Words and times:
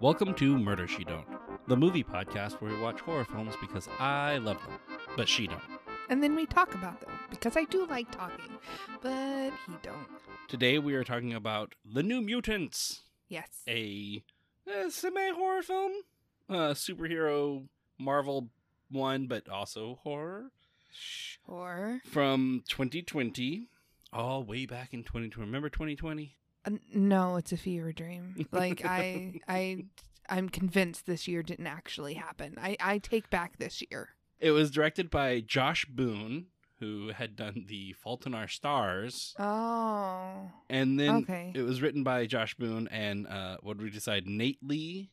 Welcome 0.00 0.34
to 0.34 0.58
Murder 0.58 0.86
She 0.86 1.04
Don't, 1.04 1.26
the 1.68 1.76
movie 1.76 2.04
podcast 2.04 2.60
where 2.60 2.70
we 2.72 2.78
watch 2.80 3.00
horror 3.00 3.24
films 3.24 3.54
because 3.60 3.88
I 3.98 4.38
love 4.38 4.58
them, 4.62 4.78
but 5.16 5.28
she 5.28 5.46
don't. 5.46 5.60
And 6.10 6.22
then 6.22 6.34
we 6.36 6.46
talk 6.46 6.74
about 6.74 7.00
them 7.00 7.10
because 7.30 7.56
I 7.56 7.64
do 7.64 7.86
like 7.86 8.10
talking, 8.10 8.50
but 9.02 9.50
he 9.66 9.72
don't. 9.82 10.06
Today 10.48 10.78
we 10.78 10.94
are 10.94 11.04
talking 11.04 11.32
about 11.34 11.74
The 11.84 12.02
New 12.02 12.20
Mutants, 12.20 13.02
Yes. 13.28 13.62
a, 13.68 14.22
a 14.66 14.90
semi 14.90 15.30
horror 15.30 15.62
film, 15.62 15.92
uh, 16.48 16.74
superhero 16.74 17.66
Marvel 17.98 18.48
one, 18.90 19.26
but 19.26 19.48
also 19.48 19.98
horror 20.02 20.50
Sure. 20.92 22.00
from 22.04 22.62
2020. 22.68 23.68
All 24.12 24.44
way 24.44 24.64
back 24.66 24.94
in 24.94 25.02
2020. 25.02 25.46
Remember 25.46 25.68
2020? 25.68 26.36
No, 26.92 27.36
it's 27.36 27.52
a 27.52 27.56
fever 27.56 27.92
dream. 27.92 28.46
Like 28.52 28.84
I, 28.84 29.40
I, 29.48 29.84
I'm 30.28 30.48
convinced 30.48 31.06
this 31.06 31.26
year 31.28 31.42
didn't 31.42 31.66
actually 31.66 32.14
happen. 32.14 32.56
I, 32.60 32.76
I 32.80 32.98
take 32.98 33.30
back 33.30 33.58
this 33.58 33.82
year. 33.90 34.10
It 34.40 34.50
was 34.50 34.70
directed 34.70 35.10
by 35.10 35.40
Josh 35.40 35.86
Boone, 35.86 36.46
who 36.78 37.08
had 37.08 37.36
done 37.36 37.64
The 37.68 37.94
Fault 37.94 38.26
in 38.26 38.34
Our 38.34 38.48
Stars. 38.48 39.34
Oh. 39.38 40.50
And 40.68 41.00
then 41.00 41.16
Okay. 41.22 41.52
it 41.54 41.62
was 41.62 41.80
written 41.80 42.02
by 42.02 42.26
Josh 42.26 42.54
Boone 42.54 42.86
and 42.88 43.26
uh, 43.26 43.56
what 43.62 43.78
did 43.78 43.84
we 43.84 43.90
decide? 43.90 44.26
Knate 44.26 44.58
Lee. 44.62 45.10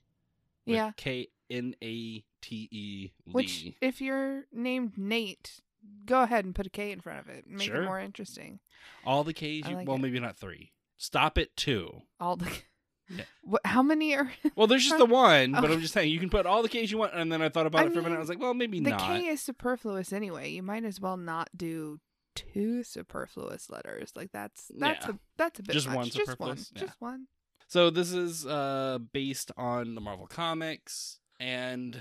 Yeah. 0.66 0.92
K 0.98 1.28
N 1.50 1.76
A 1.82 2.24
T 2.42 2.68
E 2.72 3.12
Lee. 3.26 3.32
Which, 3.34 3.72
if 3.82 4.02
you're 4.02 4.44
named 4.52 4.98
Nate, 4.98 5.62
go 6.06 6.22
ahead 6.24 6.44
and 6.46 6.54
put 6.56 6.66
a 6.68 6.70
K 6.70 6.92
in 6.92 7.00
front 7.00 7.20
of 7.20 7.30
it. 7.30 7.46
Make 7.48 7.68
Sure. 7.68 7.84
it 7.84 7.86
more 7.86 8.00
interesting. 8.00 8.60
All 9.06 9.24
the 9.24 9.34
K's. 9.34 9.68
You, 9.68 9.76
like 9.76 9.88
well, 9.88 9.96
it. 9.98 10.02
maybe 10.02 10.20
not 10.20 10.38
three. 10.38 10.72
Stop 11.04 11.38
at 11.38 11.54
two. 11.58 12.02
All 12.20 12.38
the. 12.38 12.50
Yeah. 13.10 13.26
What, 13.44 13.62
how 13.66 13.84
many 13.84 14.16
are 14.16 14.32
Well, 14.56 14.66
there's 14.66 14.86
just 14.86 14.98
the 14.98 15.06
one, 15.06 15.52
but 15.52 15.66
Okay. 15.66 15.74
I'm 15.74 15.82
just 15.82 15.94
saying 15.94 16.10
you 16.10 16.20
can 16.22 16.30
put 16.30 16.46
all 16.46 16.64
the 16.64 16.70
K's 16.70 16.90
you 16.90 16.98
want. 16.98 17.14
And 17.14 17.30
then 17.30 17.42
I 17.42 17.50
thought 17.50 17.68
about 17.68 17.82
I 17.84 17.86
it 17.88 17.94
for 17.94 18.00
a 18.00 18.02
minute. 18.02 18.16
I 18.16 18.20
was 18.20 18.30
like, 18.30 18.40
well, 18.40 18.54
maybe 18.54 18.80
the 18.80 18.92
not. 18.92 19.00
The 19.02 19.06
K 19.20 19.26
is 19.28 19.42
superfluous 19.42 20.14
anyway. 20.14 20.50
You 20.52 20.64
might 20.64 20.86
as 20.86 21.02
well 21.02 21.18
not 21.18 21.50
do 21.56 22.00
two 22.34 22.82
superfluous 22.82 23.70
letters. 23.70 24.14
Like 24.16 24.32
that's 24.32 24.72
that's 24.80 25.06
Yeah. 25.06 25.12
a 25.12 25.20
that's 25.38 25.60
a 25.60 25.64
bit 25.64 25.74
Just 25.74 25.88
much. 25.88 25.96
one 25.98 26.06
Just 26.10 26.40
one. 26.40 26.58
Yeah. 26.58 26.82
Just 26.82 27.02
one. 27.02 27.28
So 27.68 27.90
this 27.90 28.14
is 28.14 28.48
uh, 28.48 29.00
based 29.12 29.52
on 29.58 29.96
the 29.96 30.02
Marvel 30.02 30.26
comics 30.26 31.20
and 31.42 32.00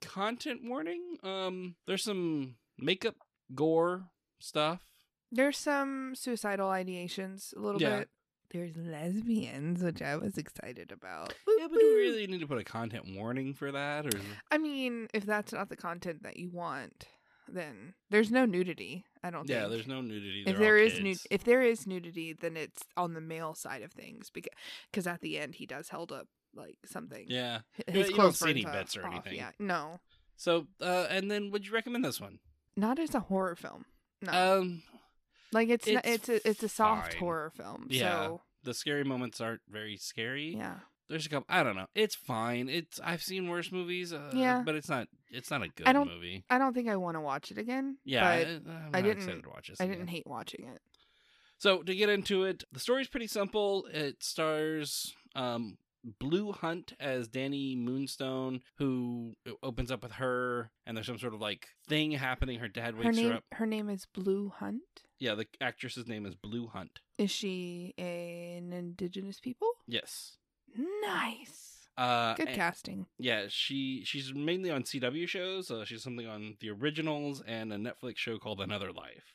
content 0.00 0.60
warning. 0.64 1.16
Um, 1.24 1.74
there's 1.88 2.04
some 2.04 2.54
makeup 2.78 3.16
gore 3.56 4.04
stuff. 4.38 4.80
There's 5.32 5.58
some 5.58 6.14
suicidal 6.14 6.68
ideations 6.68 7.54
a 7.56 7.58
little 7.60 7.82
Yeah. 7.82 7.98
bit. 7.98 8.08
There's 8.50 8.76
lesbians, 8.76 9.82
which 9.82 10.00
I 10.00 10.16
was 10.16 10.38
excited 10.38 10.90
about. 10.92 11.34
Yeah, 11.58 11.66
but 11.68 11.78
do 11.78 11.86
we 11.86 11.94
really 12.00 12.26
need 12.26 12.40
to 12.40 12.46
put 12.46 12.58
a 12.58 12.64
content 12.64 13.04
warning 13.14 13.52
for 13.54 13.70
that, 13.72 14.06
or 14.06 14.18
I 14.50 14.58
mean, 14.58 15.08
if 15.12 15.26
that's 15.26 15.52
not 15.52 15.68
the 15.68 15.76
content 15.76 16.22
that 16.22 16.38
you 16.38 16.48
want, 16.50 17.04
then 17.46 17.94
there's 18.10 18.30
no 18.30 18.46
nudity. 18.46 19.04
I 19.22 19.30
don't 19.30 19.48
yeah? 19.48 19.60
think. 19.62 19.72
There's 19.72 19.86
no 19.86 20.00
nudity. 20.00 20.44
if 20.46 20.56
there 20.58 20.78
is 20.78 20.98
nu- 21.00 21.14
if 21.30 21.44
there 21.44 21.62
is 21.62 21.86
nudity, 21.86 22.32
then 22.32 22.56
it's 22.56 22.82
on 22.96 23.14
the 23.14 23.20
male 23.20 23.54
side 23.54 23.82
of 23.82 23.92
things 23.92 24.30
because 24.30 24.52
because 24.90 25.06
at 25.06 25.20
the 25.20 25.38
end 25.38 25.56
he 25.56 25.66
does 25.66 25.88
held 25.90 26.10
up 26.12 26.28
like 26.54 26.78
something. 26.86 27.26
yeah. 27.28 27.60
You- 27.86 28.00
His 28.00 28.10
you 28.10 28.16
don't 28.16 28.34
see 28.34 28.50
any 28.50 28.64
bits 28.64 28.96
or 28.96 29.04
off, 29.06 29.12
anything. 29.12 29.34
Yeah, 29.36 29.50
no, 29.58 30.00
So, 30.36 30.68
uh, 30.80 31.06
and 31.10 31.30
then 31.30 31.50
would 31.50 31.66
you 31.66 31.72
recommend 31.74 32.04
this 32.04 32.20
one? 32.20 32.38
not 32.76 32.98
as 32.98 33.14
a 33.14 33.20
horror 33.20 33.56
film. 33.56 33.84
No, 34.22 34.58
Um, 34.60 34.82
like 35.52 35.68
it's 35.68 35.86
it's 35.86 36.00
it's 36.04 36.28
a 36.28 36.48
it's 36.48 36.62
a 36.62 36.68
soft 36.68 37.12
fine. 37.12 37.20
horror 37.20 37.50
film. 37.56 37.86
Yeah. 37.88 38.00
So 38.26 38.40
the 38.64 38.74
scary 38.74 39.04
moments 39.04 39.40
aren't 39.40 39.60
very 39.68 39.96
scary. 39.96 40.54
yeah, 40.56 40.76
There's 41.08 41.26
a 41.26 41.28
couple. 41.28 41.46
I 41.48 41.62
don't 41.62 41.76
know. 41.76 41.86
It's 41.94 42.14
fine. 42.14 42.68
It's 42.68 43.00
I've 43.02 43.22
seen 43.22 43.48
worse 43.48 43.70
movies. 43.72 44.12
Uh, 44.12 44.30
Yeah. 44.34 44.62
but 44.64 44.74
it's 44.74 44.88
not. 44.88 45.08
It's 45.30 45.50
not 45.50 45.62
a 45.62 45.68
good 45.68 45.86
I 45.86 45.92
don't- 45.92 46.08
movie. 46.08 46.44
I 46.50 46.58
don't 46.58 46.72
think 46.74 46.88
I 46.88 46.96
want 46.96 47.16
to 47.16 47.20
watch 47.20 47.50
it 47.50 47.58
again. 47.58 47.98
Yeah, 48.04 48.22
but 48.22 48.46
I, 48.48 48.50
I'm 48.76 48.90
I 48.94 49.00
didn't- 49.02 49.18
excited 49.18 49.42
to 49.44 49.48
watch 49.50 49.68
this. 49.68 49.80
I 49.80 49.86
didn't 49.86 50.08
hate 50.08 50.26
watching 50.26 50.66
it. 50.66 50.80
So 51.58 51.82
to 51.82 51.94
get 51.94 52.08
into 52.08 52.44
it, 52.44 52.64
the 52.72 52.80
story's 52.80 53.08
pretty 53.08 53.26
simple. 53.26 53.86
It 53.92 54.22
stars 54.22 55.14
um, 55.34 55.76
Blu 56.04 56.52
Hunt 56.52 56.92
as 57.00 57.28
Danny 57.28 57.74
Moonstone, 57.76 58.60
who 58.76 59.34
opens 59.62 59.90
up 59.90 60.02
with 60.02 60.12
her, 60.12 60.70
and 60.86 60.96
there's 60.96 61.06
some 61.06 61.18
sort 61.18 61.34
of 61.34 61.40
like 61.40 61.68
thing 61.88 62.12
happening. 62.12 62.58
Her 62.60 62.68
dad 62.68 62.94
Her 62.94 63.00
wakes 63.02 63.16
name 63.16 63.30
her 63.30 63.36
up. 63.38 63.44
her 63.52 63.66
name 63.66 63.88
is 63.88 64.06
Blu 64.06 64.50
Hunt. 64.56 64.82
Yeah, 65.18 65.34
the 65.34 65.46
actress's 65.60 66.06
name 66.06 66.24
is 66.26 66.34
Blu 66.36 66.68
Hunt. 66.68 67.00
Is 67.18 67.30
she 67.32 67.92
an 67.98 68.72
indigenous 68.72 69.40
people? 69.40 69.68
Yes. 69.86 70.36
Nice. 71.02 71.88
Uh, 71.96 72.34
Good 72.34 72.48
and- 72.48 72.56
casting. 72.56 73.06
Yeah, 73.18 73.46
she 73.48 74.02
she's 74.04 74.32
mainly 74.32 74.70
on 74.70 74.84
CW 74.84 75.26
shows. 75.28 75.70
Uh, 75.70 75.84
she's 75.84 76.02
something 76.02 76.26
on 76.26 76.56
the 76.60 76.70
originals 76.70 77.42
and 77.46 77.72
a 77.72 77.76
Netflix 77.76 78.18
show 78.18 78.38
called 78.38 78.60
Another 78.60 78.92
Life. 78.92 79.34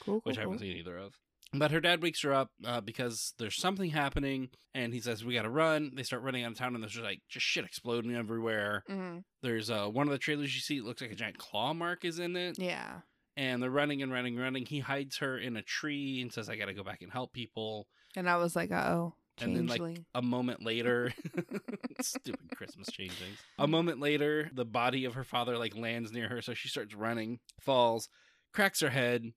Cool. 0.00 0.14
cool 0.14 0.20
which 0.24 0.38
I 0.38 0.42
haven't 0.42 0.58
cool. 0.58 0.66
seen 0.66 0.76
either 0.76 0.96
of. 0.96 1.14
But 1.56 1.70
her 1.70 1.80
dad 1.80 2.02
wakes 2.02 2.22
her 2.22 2.32
up 2.34 2.50
uh, 2.64 2.80
because 2.80 3.34
there's 3.38 3.56
something 3.60 3.90
happening, 3.90 4.48
and 4.74 4.92
he 4.92 5.00
says 5.00 5.24
we 5.24 5.34
got 5.34 5.42
to 5.42 5.50
run. 5.50 5.92
They 5.94 6.02
start 6.02 6.22
running 6.22 6.44
out 6.44 6.52
of 6.52 6.58
town, 6.58 6.74
and 6.74 6.82
there's 6.82 6.92
just 6.94 7.04
like 7.04 7.20
just 7.28 7.46
shit 7.46 7.64
exploding 7.64 8.14
everywhere. 8.14 8.82
Mhm. 8.90 9.22
There's 9.42 9.70
uh, 9.70 9.86
one 9.86 10.06
of 10.08 10.12
the 10.12 10.18
trailers 10.18 10.54
you 10.54 10.60
see. 10.60 10.78
It 10.78 10.84
looks 10.84 11.00
like 11.00 11.12
a 11.12 11.16
giant 11.16 11.38
claw 11.38 11.72
mark 11.74 12.04
is 12.04 12.18
in 12.18 12.36
it, 12.36 12.58
Yeah. 12.58 13.00
and 13.36 13.62
they're 13.62 13.70
running 13.70 14.02
and 14.02 14.10
running, 14.12 14.34
and 14.34 14.42
running. 14.42 14.66
He 14.66 14.80
hides 14.80 15.18
her 15.18 15.38
in 15.38 15.56
a 15.56 15.62
tree 15.62 16.20
and 16.20 16.32
says, 16.32 16.48
"I 16.48 16.56
got 16.56 16.66
to 16.66 16.74
go 16.74 16.82
back 16.84 17.02
and 17.02 17.12
help 17.12 17.32
people." 17.32 17.86
And 18.16 18.28
I 18.28 18.36
was 18.36 18.54
like, 18.54 18.70
uh 18.70 18.84
oh, 18.90 19.14
And 19.40 19.56
then, 19.56 19.66
like. 19.66 19.98
A 20.14 20.22
moment 20.22 20.62
later, 20.64 21.12
stupid 22.00 22.50
Christmas 22.56 22.88
changelings. 22.92 23.38
A 23.58 23.66
moment 23.66 24.00
later, 24.00 24.50
the 24.54 24.64
body 24.64 25.04
of 25.04 25.14
her 25.14 25.24
father 25.24 25.58
like 25.58 25.76
lands 25.76 26.12
near 26.12 26.28
her, 26.28 26.40
so 26.42 26.54
she 26.54 26.68
starts 26.68 26.94
running, 26.94 27.40
falls, 27.60 28.08
cracks 28.52 28.80
her 28.80 28.90
head, 28.90 29.32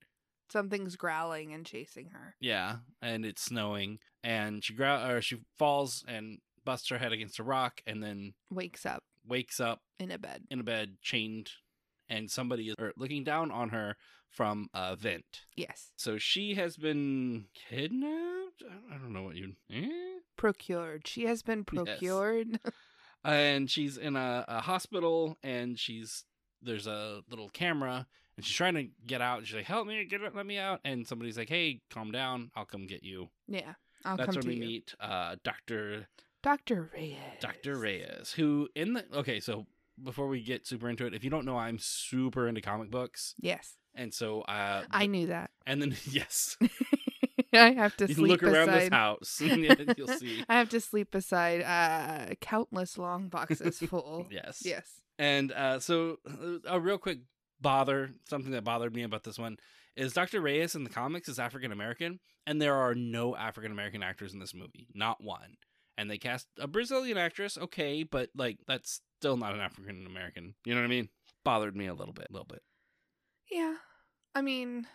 Something's 0.51 0.95
growling 0.95 1.53
and 1.53 1.65
chasing 1.65 2.09
her. 2.11 2.35
Yeah, 2.39 2.77
and 3.01 3.25
it's 3.25 3.41
snowing, 3.43 3.99
and 4.23 4.63
she 4.63 4.73
grow 4.73 5.07
or 5.09 5.21
she 5.21 5.39
falls 5.57 6.03
and 6.07 6.39
busts 6.65 6.89
her 6.89 6.97
head 6.97 7.11
against 7.13 7.39
a 7.39 7.43
rock, 7.43 7.81
and 7.87 8.01
then 8.03 8.33
Wakes 8.51 8.85
up 8.85 9.03
wakes 9.27 9.59
up 9.59 9.81
in 9.99 10.09
a 10.11 10.17
bed. 10.17 10.43
in 10.49 10.59
a 10.59 10.63
bed, 10.63 10.97
chained, 11.01 11.51
and 12.09 12.31
somebody 12.31 12.69
is 12.69 12.75
or 12.79 12.93
looking 12.95 13.23
down 13.25 13.51
on 13.51 13.69
her 13.69 13.95
from 14.29 14.69
a 14.73 14.95
vent. 14.95 15.41
Yes. 15.55 15.91
So 15.97 16.17
she 16.17 16.53
has 16.55 16.77
been 16.77 17.45
kidnapped. 17.69 18.63
I 18.91 18.93
don't 18.97 19.13
know 19.13 19.23
what 19.23 19.35
you. 19.35 19.53
Eh? 19.71 20.19
Procured. 20.37 21.07
She 21.07 21.25
has 21.25 21.41
been 21.41 21.65
Yes. 21.71 21.83
procured. 21.85 22.59
And 23.23 23.69
she's 23.69 23.97
in 23.97 24.15
a, 24.15 24.45
a 24.47 24.61
hospital, 24.61 25.37
and 25.43 25.77
she's 25.77 26.23
there's 26.61 26.87
a 26.87 27.21
little 27.29 27.49
camera, 27.49 28.07
and 28.37 28.45
she's 28.45 28.55
trying 28.55 28.75
to 28.75 28.87
get 29.05 29.19
out. 29.21 29.45
She's 29.45 29.55
like, 29.55 29.65
"Help 29.65 29.87
me, 29.87 30.03
get 30.05 30.21
it, 30.21 30.33
let 30.35 30.45
me 30.45 30.57
out!" 30.57 30.79
And 30.85 31.05
somebody's 31.05 31.37
like, 31.37 31.49
"Hey, 31.49 31.81
calm 31.89 32.11
down. 32.11 32.51
I'll 32.55 32.65
come 32.65 32.87
get 32.87 33.03
you." 33.03 33.29
yeah. 33.47 33.73
I'll 34.05 34.15
That's 34.15 34.33
come 34.35 34.41
to 34.43 34.47
we 34.47 34.53
you. 34.53 34.59
meet 34.61 34.95
uh, 34.99 35.35
Doctor 35.43 36.07
Dr. 36.43 36.89
Reyes. 36.93 37.17
Dr. 37.41 37.75
Reyes, 37.77 38.31
who 38.37 38.69
in 38.75 38.93
the 38.93 39.05
okay, 39.15 39.39
so 39.39 39.65
before 40.01 40.27
we 40.27 40.41
get 40.41 40.65
super 40.67 40.87
into 40.87 41.05
it, 41.07 41.13
if 41.15 41.23
you 41.23 41.29
don't 41.31 41.45
know, 41.45 41.57
I'm 41.57 41.79
super 41.79 42.47
into 42.47 42.61
comic 42.61 42.91
books, 42.91 43.33
Yes. 43.41 43.73
and 43.95 44.13
so 44.13 44.41
uh, 44.41 44.83
I 44.91 45.07
knew 45.07 45.27
that. 45.27 45.49
and 45.65 45.81
then 45.81 45.95
yes, 46.09 46.55
I 47.53 47.71
have 47.71 47.97
to 47.97 48.05
you 48.07 48.13
sleep 48.13 48.29
look 48.29 48.43
around 48.43 48.67
this 48.71 48.89
house, 48.89 49.41
and 49.43 49.95
you'll 49.97 50.07
see 50.09 50.43
I 50.47 50.59
have 50.59 50.69
to 50.69 50.79
sleep 50.79 51.09
beside 51.11 51.63
uh, 51.63 52.35
countless 52.39 52.97
long 52.99 53.29
boxes 53.29 53.79
full. 53.79 54.27
yes, 54.29 54.61
Yes. 54.63 55.01
and 55.17 55.51
uh, 55.51 55.79
so 55.79 56.19
uh, 56.29 56.59
a 56.67 56.79
real 56.79 56.99
quick 56.99 57.19
bother, 57.61 58.11
something 58.29 58.51
that 58.51 58.63
bothered 58.63 58.95
me 58.95 59.03
about 59.03 59.23
this 59.23 59.39
one 59.39 59.57
is 59.95 60.13
Dr. 60.13 60.41
Reyes 60.41 60.75
in 60.75 60.83
the 60.83 60.89
comics 60.89 61.27
is 61.27 61.39
African 61.39 61.71
American, 61.71 62.19
and 62.45 62.61
there 62.61 62.75
are 62.75 62.93
no 62.93 63.35
African 63.35 63.71
American 63.71 64.03
actors 64.03 64.33
in 64.33 64.39
this 64.39 64.53
movie, 64.53 64.87
not 64.93 65.23
one. 65.23 65.55
And 65.97 66.11
they 66.11 66.19
cast 66.19 66.47
a 66.59 66.67
Brazilian 66.67 67.17
actress, 67.17 67.57
okay, 67.57 68.03
but 68.03 68.29
like 68.35 68.59
that's 68.67 69.01
still 69.19 69.37
not 69.37 69.55
an 69.55 69.59
African 69.61 70.05
American. 70.05 70.53
You 70.65 70.75
know 70.75 70.81
what 70.81 70.85
I 70.85 70.89
mean? 70.89 71.09
Bothered 71.43 71.75
me 71.75 71.87
a 71.87 71.95
little 71.95 72.13
bit, 72.13 72.27
a 72.29 72.33
little 72.33 72.45
bit. 72.47 72.61
Yeah. 73.49 73.75
I 74.35 74.41
mean, 74.43 74.85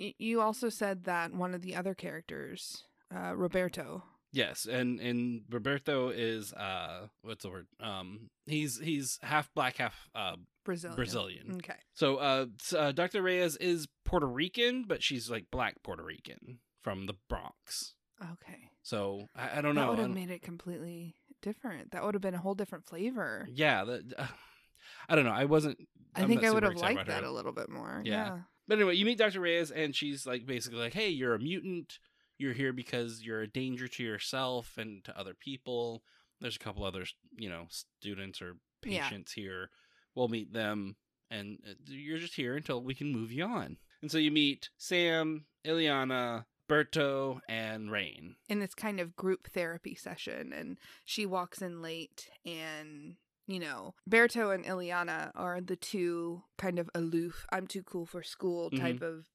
y- 0.00 0.14
you 0.18 0.40
also 0.40 0.68
said 0.68 1.04
that 1.04 1.32
one 1.32 1.54
of 1.54 1.62
the 1.62 1.76
other 1.76 1.94
characters, 1.94 2.82
uh, 3.14 3.36
Roberto. 3.36 4.02
Yes, 4.32 4.66
and 4.66 4.98
and 5.00 5.42
Roberto 5.48 6.08
is 6.08 6.52
uh 6.52 7.06
what's 7.22 7.44
the 7.44 7.50
word? 7.50 7.68
Um 7.80 8.30
he's 8.46 8.80
he's 8.80 9.18
half 9.22 9.48
black, 9.54 9.76
half 9.76 10.08
uh 10.14 10.36
Brazilian. 10.66 10.96
Brazilian. 10.96 11.54
Okay. 11.56 11.78
So 11.94 12.16
uh, 12.16 12.46
uh 12.76 12.92
Dr. 12.92 13.22
Reyes 13.22 13.56
is 13.56 13.88
Puerto 14.04 14.26
Rican, 14.26 14.84
but 14.86 15.02
she's 15.02 15.30
like 15.30 15.46
black 15.50 15.82
Puerto 15.82 16.02
Rican 16.04 16.58
from 16.82 17.06
the 17.06 17.14
Bronx. 17.28 17.94
Okay. 18.22 18.70
So 18.82 19.28
I, 19.34 19.58
I 19.58 19.60
don't 19.62 19.74
That 19.74 19.80
know. 19.82 19.90
would 19.90 19.98
have 19.98 20.10
made 20.10 20.30
it 20.30 20.42
completely 20.42 21.14
different. 21.42 21.92
That 21.92 22.04
would 22.04 22.14
have 22.14 22.22
been 22.22 22.34
a 22.34 22.38
whole 22.38 22.54
different 22.54 22.86
flavor. 22.86 23.46
yeah, 23.50 23.84
that, 23.84 24.02
uh, 24.18 24.26
I 25.08 25.14
don't 25.16 25.24
know. 25.24 25.32
I 25.32 25.44
wasn't 25.46 25.78
I 26.14 26.22
I'm 26.22 26.28
think 26.28 26.44
I 26.44 26.50
would 26.50 26.62
have 26.62 26.76
liked 26.76 27.06
that 27.06 27.24
a 27.24 27.30
little 27.30 27.52
bit 27.52 27.68
more. 27.70 28.02
Yeah. 28.04 28.12
Yeah. 28.26 28.38
But 28.68 28.78
anyway, 28.78 28.94
you 28.96 29.04
meet 29.06 29.18
Dr. 29.18 29.40
Reyes, 29.40 29.70
and 29.70 29.94
she's 29.94 30.26
like 30.26 30.44
basically 30.44 30.80
like, 30.80 30.94
"Hey, 30.94 31.08
you're 31.08 31.34
a 31.34 31.38
mutant. 31.38 31.98
You're 32.38 32.52
here 32.52 32.72
because 32.72 33.22
you're 33.22 33.42
a 33.42 33.46
danger 33.48 33.86
to 33.88 34.02
yourself 34.02 34.72
and 34.76 35.02
to 35.04 35.18
other 35.18 35.34
people. 35.34 36.02
there's 36.40 36.56
a 36.56 36.58
couple 36.58 36.84
other, 36.84 37.04
you 37.38 37.48
know, 37.48 37.66
students 37.70 38.42
or 38.42 38.56
Yeah. 38.84 39.04
patients 39.08 39.32
here. 39.32 39.70
We'll 40.16 40.28
meet 40.28 40.52
them, 40.52 40.96
and 41.30 41.58
uh, 41.68 41.74
you're 41.86 42.18
just 42.18 42.34
here 42.34 42.56
until 42.56 42.82
we 42.82 42.94
can 42.94 43.12
move 43.12 43.30
you 43.30 43.44
on. 43.44 43.76
And 44.02 44.10
so 44.10 44.18
you 44.18 44.30
meet 44.32 44.70
Sam, 44.78 45.44
Illyana, 45.64 46.44
Berto, 46.68 47.38
and 47.48 47.90
Rahne. 47.90 48.34
in 48.48 48.58
this 48.58 48.74
kind 48.74 48.98
of 48.98 49.14
group 49.14 49.46
therapy 49.52 49.94
session 49.94 50.52
and 50.52 50.78
she 51.04 51.24
walks 51.24 51.62
in 51.62 51.80
late 51.80 52.28
and 52.44 53.14
you 53.46 53.60
know 53.60 53.94
Berto 54.10 54.52
and 54.52 54.64
Illyana 54.64 55.30
are 55.36 55.60
the 55.60 55.76
two 55.76 56.42
kind 56.58 56.80
of 56.80 56.90
aloof 56.94 57.46
I'm 57.52 57.68
too 57.68 57.84
cool 57.84 58.04
for 58.04 58.24
school 58.24 58.70
type 58.70 59.00
of 59.02 59.26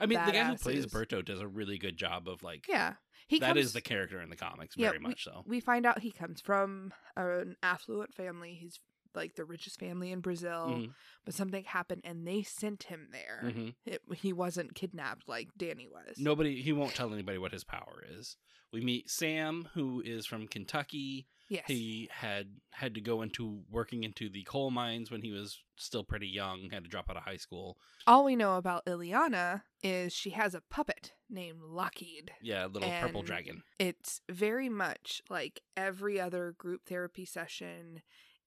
I 0.00 0.06
mean, 0.06 0.18
the 0.24 0.32
guy 0.32 0.44
who 0.44 0.56
plays 0.56 0.86
Berto 0.86 1.22
does 1.22 1.40
a 1.40 1.46
really 1.46 1.76
good 1.76 1.98
job 1.98 2.26
of 2.26 2.42
like. 2.42 2.64
yeah 2.68 2.94
he 3.28 3.38
that 3.40 3.56
is 3.58 3.66
comes, 3.66 3.72
the 3.74 3.80
character 3.82 4.20
in 4.22 4.30
the 4.30 4.36
comics, 4.36 4.74
Yeah, 4.76 4.88
very 4.88 4.98
much 5.00 5.24
so. 5.24 5.42
we 5.46 5.60
find 5.60 5.84
out 5.84 6.00
he 6.00 6.10
comes 6.10 6.40
from 6.40 6.94
an 7.16 7.56
affluent 7.62 8.14
family 8.14 8.54
he's 8.58 8.80
like 9.14 9.34
the 9.34 9.44
richest 9.44 9.78
family 9.78 10.10
in 10.12 10.20
Brazil 10.20 10.66
Mhm, 10.68 10.94
but 11.24 11.34
something 11.34 11.64
happened 11.64 12.02
and 12.04 12.26
they 12.26 12.42
sent 12.42 12.84
him 12.84 13.08
there 13.12 13.42
mhm. 13.44 13.74
it, 13.84 14.00
he 14.16 14.32
wasn't 14.32 14.74
kidnapped 14.74 15.28
like 15.28 15.48
Danny 15.56 15.86
was 15.86 16.16
Nobody, 16.18 16.62
he 16.62 16.72
won't 16.72 16.94
tell 16.94 17.12
anybody 17.12 17.38
what 17.38 17.52
his 17.52 17.64
power 17.64 18.04
is. 18.18 18.36
We 18.72 18.80
meet 18.80 19.10
Sam, 19.10 19.68
who 19.74 20.00
is 20.04 20.24
from 20.24 20.46
Kentucky. 20.48 21.26
yes 21.50 21.64
He 21.66 22.08
had 22.10 22.46
had 22.70 22.94
to 22.94 23.00
go 23.02 23.20
into 23.20 23.62
working 23.70 24.02
into 24.04 24.30
the 24.30 24.44
coal 24.44 24.70
mines 24.70 25.10
when 25.10 25.20
he 25.20 25.30
was 25.30 25.60
still 25.76 26.04
pretty 26.04 26.28
young. 26.28 26.70
Had 26.70 26.84
to 26.84 26.88
drop 26.90 27.10
out 27.10 27.16
of 27.18 27.24
high 27.24 27.36
school. 27.36 27.76
all 28.06 28.24
we 28.24 28.34
know 28.34 28.56
about 28.56 28.86
Illyana 28.86 29.62
is 29.82 30.14
she 30.14 30.30
has 30.30 30.54
a 30.54 30.62
puppet 30.70 31.12
named 31.28 31.60
Lockheed 31.62 32.30
Yeah, 32.40 32.64
little 32.66 32.90
purple 32.90 33.22
dragon. 33.22 33.62
it's 33.78 34.22
very 34.30 34.68
much 34.70 35.20
like 35.28 35.60
every 35.76 36.18
other 36.20 36.54
group 36.56 36.86
therapy 36.86 37.24
session 37.26 38.00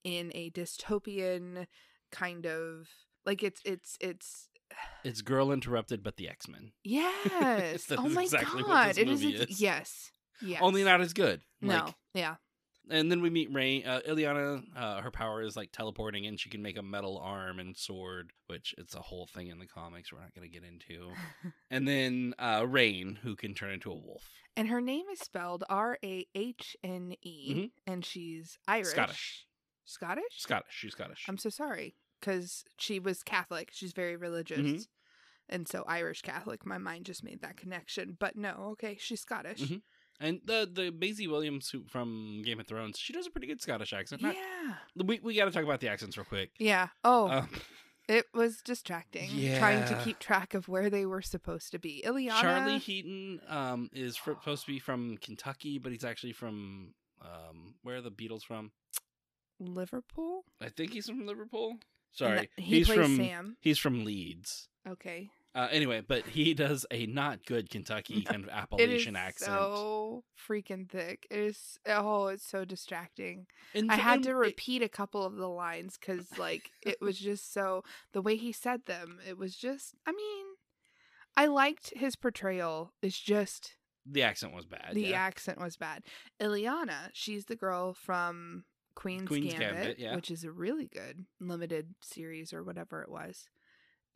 in 0.06 0.32
a 0.34 0.50
dystopian 0.52 1.68
kind 2.12 2.46
of 2.46 2.88
like 3.26 3.44
it's 3.44 3.62
it's 3.66 3.98
it's 4.00 4.48
It's 5.04 5.22
Girl 5.22 5.52
Interrupted, 5.52 6.02
but 6.04 6.16
the 6.18 6.30
X 6.30 6.48
Men. 6.48 6.72
yes 6.84 7.92
oh 7.92 8.08
my 8.08 8.24
exactly 8.24 8.64
god 8.64 8.98
it 8.98 9.10
is 9.10 9.24
is. 9.24 9.60
yes 9.60 10.12
yes 10.42 10.62
Only 10.62 10.84
not 10.86 11.02
as 11.02 11.12
good. 11.14 11.42
no 11.62 11.86
Like, 11.86 11.96
yeah 12.14 12.36
and 12.88 13.12
then 13.12 13.20
we 13.24 13.32
meet 13.32 13.52
Rahne. 13.52 13.84
Uh, 13.88 14.02
Illyana, 14.08 14.62
uh, 14.78 15.02
her 15.02 15.10
power 15.10 15.42
is 15.42 15.56
like 15.58 15.72
teleporting, 15.72 16.28
and 16.28 16.40
she 16.40 16.52
can 16.52 16.62
make 16.62 16.78
a 16.78 16.84
metal 16.84 17.18
arm 17.18 17.58
and 17.58 17.76
sword, 17.76 18.30
which 18.46 18.76
it's 18.78 18.94
a 18.94 19.00
whole 19.02 19.26
thing 19.26 19.48
in 19.48 19.58
the 19.58 19.66
comics. 19.66 20.14
We're 20.14 20.20
not 20.22 20.36
going 20.36 20.48
to 20.48 20.54
get 20.54 20.64
into. 20.64 21.10
and 21.72 21.88
then 21.88 22.36
uh, 22.38 22.62
Rahne, 22.62 23.18
who 23.24 23.36
can 23.36 23.56
turn 23.56 23.72
into 23.72 23.90
a 23.90 23.96
wolf. 23.96 24.22
and 24.56 24.68
her 24.68 24.82
name 24.82 25.06
is 25.12 25.18
spelled 25.20 25.64
r-a-h-n-e 25.68 27.54
Mhm. 27.56 27.72
and 27.88 28.06
she's 28.06 28.58
irish 28.68 28.88
Scottish. 28.90 29.46
Scottish 29.86 30.24
Scottish. 30.38 30.66
She's 30.74 30.92
Scottish. 30.94 31.26
i'm 31.28 31.38
so 31.38 31.50
sorry 31.50 31.96
because 32.20 32.64
she 32.78 33.00
was 33.00 33.24
catholic 33.24 33.70
she's 33.72 33.94
very 33.94 34.16
religious 34.16 34.60
Mhm. 34.60 34.88
and 35.50 35.68
so 35.68 35.84
irish 35.88 36.22
catholic 36.22 36.66
my 36.66 36.78
mind 36.78 37.06
just 37.06 37.24
made 37.24 37.42
that 37.42 37.58
connection 37.58 38.18
but 38.20 38.36
no 38.36 38.70
okay 38.74 38.98
she's 39.00 39.22
scottish 39.22 39.62
Mhm. 39.62 39.82
And 40.18 40.40
the 40.46 40.66
the 40.72 40.92
Maisie 40.92 41.28
Williams 41.28 41.70
who, 41.70 41.84
from 41.90 42.42
Game 42.46 42.62
of 42.62 42.68
Thrones, 42.68 42.98
she 42.98 43.12
does 43.12 43.28
a 43.28 43.30
pretty 43.30 43.48
good 43.48 43.62
Scottish 43.62 43.92
accent. 43.92 44.22
Not- 44.22 44.36
yeah 44.36 44.76
we 44.96 45.20
we 45.20 45.36
got 45.36 45.44
to 45.44 45.52
talk 45.52 45.66
about 45.66 45.82
the 45.82 45.90
accents 45.90 46.16
real 46.18 46.24
quick. 46.26 46.52
yeah 46.58 46.88
oh 47.04 47.28
Um, 47.30 47.50
It 48.08 48.26
was 48.34 48.62
distracting 48.62 49.30
trying 49.58 49.86
to 49.90 50.02
keep 50.06 50.20
track 50.20 50.54
of 50.54 50.70
where 50.70 50.90
they 50.90 51.06
were 51.06 51.22
supposed 51.22 51.72
to 51.72 51.80
be. 51.80 52.02
Illyana, 52.06 52.40
Charlie 52.40 52.78
Heaton 52.78 53.42
um, 53.50 53.90
is 53.92 54.16
fr- 54.16 54.32
supposed 54.40 54.66
to 54.68 54.72
be 54.72 54.80
from 54.80 55.18
Kentucky, 55.18 55.80
but 55.80 55.92
he's 55.92 56.06
actually 56.06 56.32
from 56.32 56.94
um, 57.22 57.76
where 57.82 57.98
are 57.98 58.02
the 58.02 58.10
Beatles 58.12 58.44
from? 58.44 58.72
Liverpool. 59.60 60.44
I 60.62 60.70
think 60.70 60.94
he's 60.94 61.08
from 61.08 61.26
Liverpool. 61.26 61.78
Sorry, 62.12 62.40
that- 62.40 62.50
he 62.58 62.78
he's 62.78 62.88
plays 62.88 63.00
from 63.00 63.16
Sam. 63.18 63.58
he's 63.60 63.80
from 63.80 64.06
Leeds. 64.06 64.70
Okay, 64.88 65.30
Uh, 65.56 65.68
anyway, 65.72 66.02
but 66.06 66.26
he 66.28 66.54
does 66.54 66.86
a 66.92 67.06
not 67.08 67.46
good 67.46 67.70
Kentucky 67.70 68.22
kind 68.26 68.44
of 68.44 68.50
it 68.50 68.54
Appalachian 68.54 69.16
accent. 69.16 69.52
so 69.52 70.24
freaking 70.48 70.90
thick. 70.90 71.26
It 71.32 71.40
is. 71.40 71.80
Oh, 71.88 72.28
it's 72.28 72.46
so 72.46 72.66
distracting. 72.66 73.48
And- 73.74 73.92
I 73.92 73.96
had 73.96 74.24
to 74.24 74.30
it- 74.32 74.34
repeat 74.36 74.82
a 74.84 74.90
couple 74.90 75.24
of 75.26 75.36
the 75.36 75.48
lines 75.50 75.98
because, 76.00 76.38
like, 76.38 76.70
it 76.82 76.98
was 77.02 77.18
just 77.20 77.52
so 77.54 77.84
the 78.14 78.22
way 78.22 78.36
he 78.36 78.52
said 78.52 78.86
them. 78.86 79.20
It 79.28 79.38
was 79.38 79.56
just. 79.56 79.96
I 80.06 80.12
mean, 80.12 80.46
I 81.36 81.48
liked 81.48 81.92
his 81.96 82.16
portrayal. 82.16 82.94
It's 83.02 83.20
just 83.20 83.76
the 84.06 84.22
accent 84.24 84.54
was 84.54 84.66
bad. 84.68 84.92
the 84.94 85.08
yeah. 85.08 85.22
accent 85.22 85.60
was 85.60 85.78
bad. 85.78 86.04
Illyana, 86.40 87.10
she's 87.14 87.46
the 87.46 87.56
girl 87.56 87.94
from 87.94 88.66
Queen's, 88.96 89.28
Queen's 89.28 89.54
Gambit, 89.54 89.76
Gambit, 89.76 90.00
yeah. 90.00 90.16
which 90.16 90.32
is 90.32 90.44
a 90.44 90.52
really 90.52 90.88
good 90.88 91.26
limited 91.40 91.94
series 92.02 92.54
or 92.54 92.64
whatever 92.64 93.02
it 93.02 93.10
was. 93.10 93.50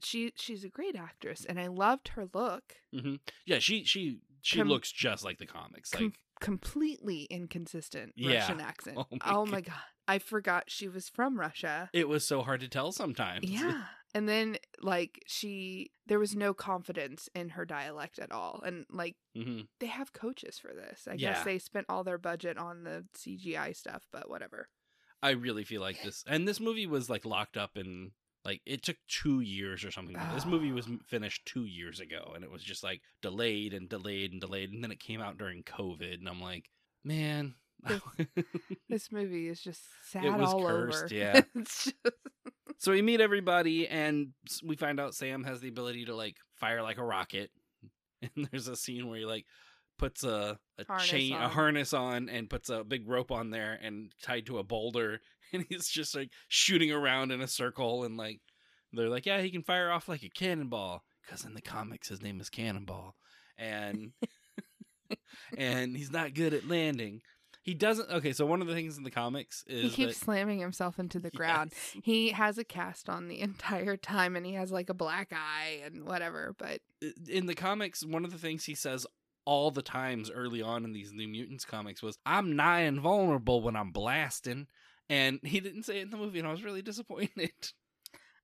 She 0.01 0.31
she's 0.37 0.63
a 0.63 0.69
great 0.69 0.95
actress, 0.95 1.45
and 1.45 1.59
I 1.59 1.67
loved 1.67 2.09
her 2.09 2.27
look. 2.33 2.75
hmm 2.97 3.15
Yeah, 3.45 3.59
she 3.59 3.83
she 3.83 4.19
she 4.41 4.59
Com- 4.59 4.69
looks 4.69 4.91
just 4.91 5.23
like 5.25 5.37
the 5.37 5.45
comics. 5.45 5.89
Com- 5.89 6.05
Like 6.05 6.13
completely 6.39 7.23
inconsistent 7.29 8.13
Yeah. 8.15 8.39
Russian 8.39 8.61
accent. 8.61 8.97
Oh 8.97 9.05
Oh 9.25 9.45
my 9.45 9.51
my, 9.51 9.61
god. 9.61 9.75
I 10.07 10.19
forgot 10.19 10.63
she 10.71 10.87
was 10.87 11.09
from 11.09 11.37
Russia. 11.39 11.89
it 11.93 12.07
was 12.07 12.25
so 12.25 12.41
hard 12.41 12.61
to 12.61 12.69
tell 12.69 12.91
sometimes. 12.93 13.43
Yeah. 13.49 13.83
And 14.15 14.27
then 14.27 14.57
like 14.81 15.21
she 15.27 15.91
there 16.07 16.19
was 16.19 16.35
no 16.35 16.53
confidence 16.53 17.29
in 17.35 17.49
her 17.49 17.65
dialect 17.65 18.17
at 18.19 18.31
all. 18.31 18.61
And 18.65 18.85
like 18.91 19.15
hmm 19.35 19.61
they 19.79 19.87
have 19.87 20.13
coaches 20.13 20.57
for 20.59 20.73
this. 20.73 21.07
I 21.09 21.13
Yeah. 21.15 21.33
guess 21.33 21.45
they 21.45 21.59
spent 21.59 21.85
all 21.89 22.03
their 22.03 22.17
budget 22.17 22.57
on 22.57 22.83
the 22.83 23.05
CGI 23.15 23.75
stuff, 23.75 24.07
but 24.11 24.29
whatever. 24.29 24.67
I 25.21 25.31
really 25.31 25.63
feel 25.65 25.81
like 25.81 26.01
this, 26.01 26.23
and 26.27 26.47
this 26.47 26.59
movie 26.61 26.87
was 26.87 27.09
like 27.09 27.25
locked 27.25 27.57
up 27.57 27.71
in 27.77 28.11
like 28.45 28.61
it 28.65 28.83
took 28.83 28.95
two 29.07 29.41
years 29.41 29.83
or 29.83 29.91
something. 29.91 30.17
This 30.33 30.45
movie 30.45 30.71
was 30.71 30.87
finished 31.07 31.45
two 31.45 31.65
years 31.65 31.99
ago, 31.99 32.31
and 32.33 32.43
it 32.43 32.49
was 32.49 32.63
just 32.63 32.83
like 32.83 33.01
delayed 33.21 33.73
and 33.73 33.89
delayed 33.89 34.31
and 34.31 34.39
delayed, 34.39 34.71
and 34.71 34.81
then 34.83 34.91
it 34.91 34.99
came 34.99 35.21
out 35.21 35.37
during 35.37 35.63
COVID, 35.63 36.13
and 36.19 36.29
I'm 36.29 36.41
like, 36.41 36.69
man, 37.03 37.55
This 38.87 39.09
movie 39.11 39.49
is 39.49 39.59
just 39.61 39.81
sad 40.09 40.37
was 40.37 40.53
all 40.53 40.65
cursed, 40.65 41.11
over. 41.11 41.15
yeah. 41.15 41.41
it's 41.55 41.83
just, 41.85 41.95
so 42.79 42.93
we 42.93 43.01
meet 43.01 43.21
everybody, 43.21 43.87
and 43.87 44.29
we 44.63 44.77
find 44.77 44.99
out 44.99 45.13
Sam 45.13 45.43
has 45.43 45.59
the 45.59 45.67
ability 45.67 46.05
to 46.05 46.15
like 46.15 46.37
fire 46.55 46.81
like 46.81 46.97
a 46.97 47.03
rocket, 47.03 47.51
and 48.21 48.47
there's 48.49 48.67
a 48.67 48.75
scene 48.75 49.07
where 49.07 49.19
he 49.19 49.25
like 49.25 49.45
puts 49.97 50.23
a, 50.23 50.57
a 50.77 50.85
Harness 50.87 51.07
chain 51.07 51.33
a 51.33 51.49
harness 51.49 51.93
on 51.93 52.29
and 52.29 52.49
puts 52.49 52.69
a 52.69 52.85
big 52.85 53.07
rope 53.07 53.31
on 53.31 53.49
there 53.49 53.77
and 53.83 54.13
tied 54.23 54.47
to 54.47 54.57
a 54.57 54.63
boulder. 54.63 55.21
And 55.51 55.65
he's 55.67 55.87
just 55.87 56.15
like 56.15 56.29
shooting 56.47 56.91
around 56.91 57.31
in 57.31 57.41
a 57.41 57.47
circle 57.47 58.03
and 58.03 58.17
like 58.17 58.39
they're 58.93 59.09
like 59.09 59.25
yeah 59.25 59.41
he 59.41 59.49
can 59.49 59.63
fire 59.63 59.89
off 59.89 60.07
like 60.07 60.21
a 60.21 60.29
cannonball. 60.29 61.03
Because 61.23 61.43
in 61.43 61.55
the 61.55 61.61
comics 61.61 62.09
his 62.09 62.21
name 62.21 62.39
is 62.39 62.51
cannonball. 62.51 63.15
And 63.57 64.11
and 65.57 65.97
he's 65.97 66.11
not 66.11 66.35
good 66.35 66.53
at 66.53 66.67
landing 66.67 67.23
he 67.69 67.75
doesn't 67.75 68.09
okay 68.09 68.33
so 68.33 68.45
one 68.45 68.61
of 68.61 68.67
the 68.67 68.73
things 68.73 68.97
in 68.97 69.03
the 69.03 69.11
comics 69.11 69.63
is 69.67 69.83
he 69.83 69.89
keeps 69.89 70.17
that, 70.17 70.25
slamming 70.25 70.59
himself 70.59 70.97
into 70.97 71.19
the 71.19 71.29
ground. 71.29 71.71
Yes. 71.73 72.03
He 72.03 72.29
has 72.29 72.57
a 72.57 72.63
cast 72.63 73.09
on 73.09 73.27
the 73.27 73.39
entire 73.49 73.95
time 73.97 74.35
and 74.35 74.45
he 74.45 74.53
has 74.53 74.71
like 74.71 74.89
a 74.89 74.93
black 74.93 75.31
eye 75.33 75.81
and 75.85 76.05
whatever, 76.05 76.55
but 76.57 76.79
in 77.29 77.45
the 77.45 77.55
comics, 77.55 78.03
one 78.05 78.25
of 78.25 78.31
the 78.31 78.37
things 78.37 78.65
he 78.65 78.75
says 78.75 79.05
all 79.45 79.71
the 79.71 79.81
times 79.81 80.29
early 80.31 80.61
on 80.61 80.83
in 80.83 80.93
these 80.93 81.11
New 81.13 81.27
Mutants 81.27 81.65
comics 81.65 82.01
was, 82.03 82.17
"I'm 82.25 82.55
nigh 82.55 82.81
invulnerable 82.81 83.61
when 83.61 83.75
I'm 83.75 83.91
blasting," 83.91 84.67
and 85.09 85.39
he 85.43 85.59
didn't 85.59 85.83
say 85.83 85.99
it 85.99 86.03
in 86.03 86.09
the 86.11 86.17
movie, 86.17 86.39
and 86.39 86.47
I 86.47 86.51
was 86.51 86.63
really 86.63 86.81
disappointed. 86.91 87.51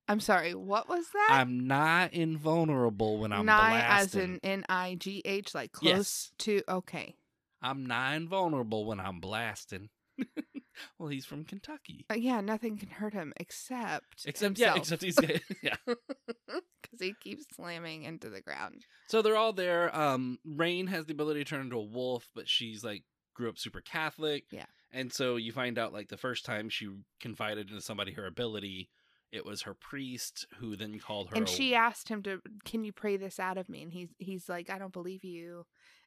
I'm 0.08 0.20
sorry, 0.20 0.54
what 0.56 0.88
was 0.88 1.06
that? 1.14 1.30
I'm 1.32 1.66
nigh 1.68 2.10
invulnerable 2.12 3.18
when 3.20 3.32
I'm 3.34 3.46
Nigh 3.46 3.82
as 3.82 4.12
blasting. 4.14 4.36
in 4.36 4.40
N 4.44 4.66
I 4.70 4.96
G 4.96 5.22
H, 5.26 5.54
like 5.56 5.72
close 5.72 5.92
Yes. 5.92 6.32
to 6.40 6.62
okay. 6.70 7.16
I'm 7.66 7.86
nigh 7.86 8.16
invulnerable 8.16 8.86
when 8.86 9.00
I'm 9.00 9.20
blasting. 9.20 9.90
well, 11.00 11.10
he's 11.10 11.26
from 11.26 11.44
Kentucky, 11.44 12.06
Uh, 12.12 12.16
yeah, 12.16 12.40
nothing 12.40 12.78
can 12.78 12.90
hurt 12.90 13.14
him 13.14 13.34
except 13.38 14.24
except 14.26 14.60
yeah, 14.60 14.76
except 14.76 15.02
he's 15.02 15.18
yeah. 15.64 15.76
because 15.86 17.00
he 17.00 17.16
keeps 17.22 17.46
slamming 17.56 18.04
into 18.04 18.30
the 18.30 18.40
ground. 18.40 18.86
So 19.08 19.22
they're 19.22 19.36
all 19.36 19.52
there. 19.52 19.96
Um, 19.98 20.38
Rahne 20.48 20.88
has 20.90 21.06
the 21.06 21.14
ability 21.14 21.44
to 21.44 21.50
turn 21.50 21.62
into 21.62 21.78
a 21.78 21.84
wolf, 21.84 22.30
but 22.36 22.48
she's 22.48 22.84
like 22.84 23.04
grew 23.34 23.50
up 23.50 23.58
super 23.58 23.82
Catholic. 23.82 24.46
Yeah. 24.52 24.66
And 24.92 25.12
so 25.12 25.36
you 25.36 25.52
find 25.52 25.78
out 25.80 25.92
like 25.92 26.08
the 26.08 26.18
first 26.18 26.46
time 26.46 26.70
she 26.70 26.88
confided 27.20 27.70
into 27.70 27.82
somebody 27.82 28.14
her 28.14 28.28
ability, 28.28 28.90
it 29.32 29.44
was 29.44 29.64
her 29.64 29.74
priest 29.74 30.46
who 30.60 30.76
then 30.76 30.98
called 31.00 31.30
her. 31.30 31.36
And 31.36 31.50
she 31.50 31.76
asked 31.76 32.08
him 32.08 32.24
to, 32.24 32.40
"Can 32.64 32.84
you 32.86 32.94
pray 32.94 33.18
this 33.18 33.40
out 33.40 33.58
of 33.58 33.68
me?" 33.68 33.82
And 33.82 33.92
he's 33.92 34.14
he's 34.18 34.48
like, 34.48 34.70
"I 34.70 34.78
don't 34.78 34.94
believe 34.94 35.24
you." 35.24 35.66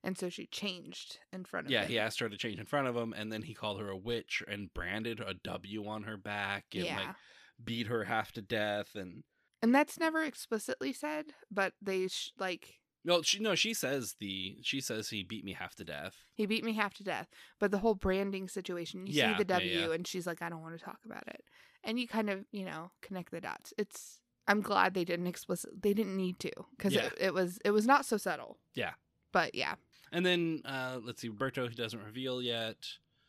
And 0.08 0.16
so 0.16 0.30
she 0.30 0.46
changed 0.46 1.18
in 1.34 1.44
front 1.44 1.66
of 1.66 1.70
yeah, 1.70 1.80
him. 1.80 1.82
Yeah, 1.82 1.88
he 1.88 1.98
asked 1.98 2.20
her 2.20 2.30
to 2.30 2.36
change 2.38 2.58
in 2.58 2.64
front 2.64 2.88
of 2.88 2.96
him, 2.96 3.12
and 3.12 3.30
then 3.30 3.42
he 3.42 3.52
called 3.52 3.78
her 3.78 3.90
a 3.90 3.96
witch 3.96 4.42
and 4.48 4.72
branded 4.72 5.20
a 5.20 5.34
W 5.34 5.86
on 5.86 6.04
her 6.04 6.16
back 6.16 6.64
and 6.72 6.84
yeah. 6.86 6.96
like 6.96 7.14
beat 7.62 7.88
her 7.88 8.04
half 8.04 8.32
to 8.32 8.40
death. 8.40 8.94
And 8.94 9.22
And 9.60 9.74
that's 9.74 10.00
never 10.00 10.22
explicitly 10.22 10.94
said, 10.94 11.34
but 11.50 11.74
they 11.82 12.08
sh- 12.08 12.32
like 12.38 12.78
No, 13.04 13.20
she 13.20 13.38
no, 13.38 13.54
she 13.54 13.74
says 13.74 14.14
the 14.18 14.56
she 14.62 14.80
says 14.80 15.10
he 15.10 15.22
beat 15.24 15.44
me 15.44 15.52
half 15.52 15.74
to 15.74 15.84
death. 15.84 16.14
He 16.32 16.46
beat 16.46 16.64
me 16.64 16.72
half 16.72 16.94
to 16.94 17.04
death. 17.04 17.28
But 17.60 17.70
the 17.70 17.78
whole 17.78 17.94
branding 17.94 18.48
situation, 18.48 19.06
you 19.06 19.12
Yeah, 19.12 19.36
see 19.36 19.44
the 19.44 19.52
yeah, 19.52 19.58
W 19.58 19.88
yeah. 19.88 19.94
and 19.94 20.06
she's 20.06 20.26
like, 20.26 20.40
I 20.40 20.48
don't 20.48 20.62
want 20.62 20.78
to 20.78 20.82
talk 20.82 21.00
about 21.04 21.28
it. 21.28 21.44
And 21.84 22.00
you 22.00 22.08
kind 22.08 22.30
of, 22.30 22.46
you 22.50 22.64
know, 22.64 22.92
connect 23.02 23.30
the 23.30 23.42
dots. 23.42 23.74
It's 23.76 24.20
I'm 24.46 24.62
glad 24.62 24.94
they 24.94 25.04
didn't 25.04 25.26
explicit 25.26 25.82
they 25.82 25.92
didn't 25.92 26.16
need 26.16 26.38
to 26.40 26.52
because 26.78 26.94
Yeah. 26.94 27.08
it, 27.08 27.12
it 27.20 27.34
was 27.34 27.58
it 27.62 27.72
was 27.72 27.86
not 27.86 28.06
so 28.06 28.16
subtle. 28.16 28.58
Yeah. 28.74 28.92
But 29.30 29.54
yeah, 29.54 29.74
And 30.12 30.24
then 30.24 30.62
uh 30.64 31.00
let's 31.02 31.20
see, 31.20 31.28
Roberto 31.28 31.68
he 31.68 31.74
doesn't 31.74 32.02
reveal 32.02 32.40
yet. 32.42 32.76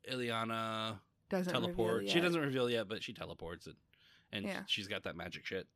Illyana 0.09 1.00
doesn't 1.29 1.51
teleport. 1.53 2.09
She 2.09 2.19
doesn't 2.19 2.41
reveal 2.41 2.69
yet, 2.69 2.88
but 2.88 3.03
she 3.03 3.13
teleports 3.13 3.67
it. 3.67 3.75
And 4.31 4.45
Yeah. 4.45 4.62
she's 4.67 4.88
got 4.88 5.03
that 5.03 5.15
magic 5.15 5.45
shit. 5.45 5.67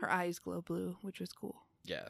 Her 0.00 0.10
eyes 0.10 0.38
glow 0.38 0.60
blue, 0.62 0.96
which 1.02 1.20
was 1.20 1.32
cool. 1.32 1.56
Yeah. 1.84 2.08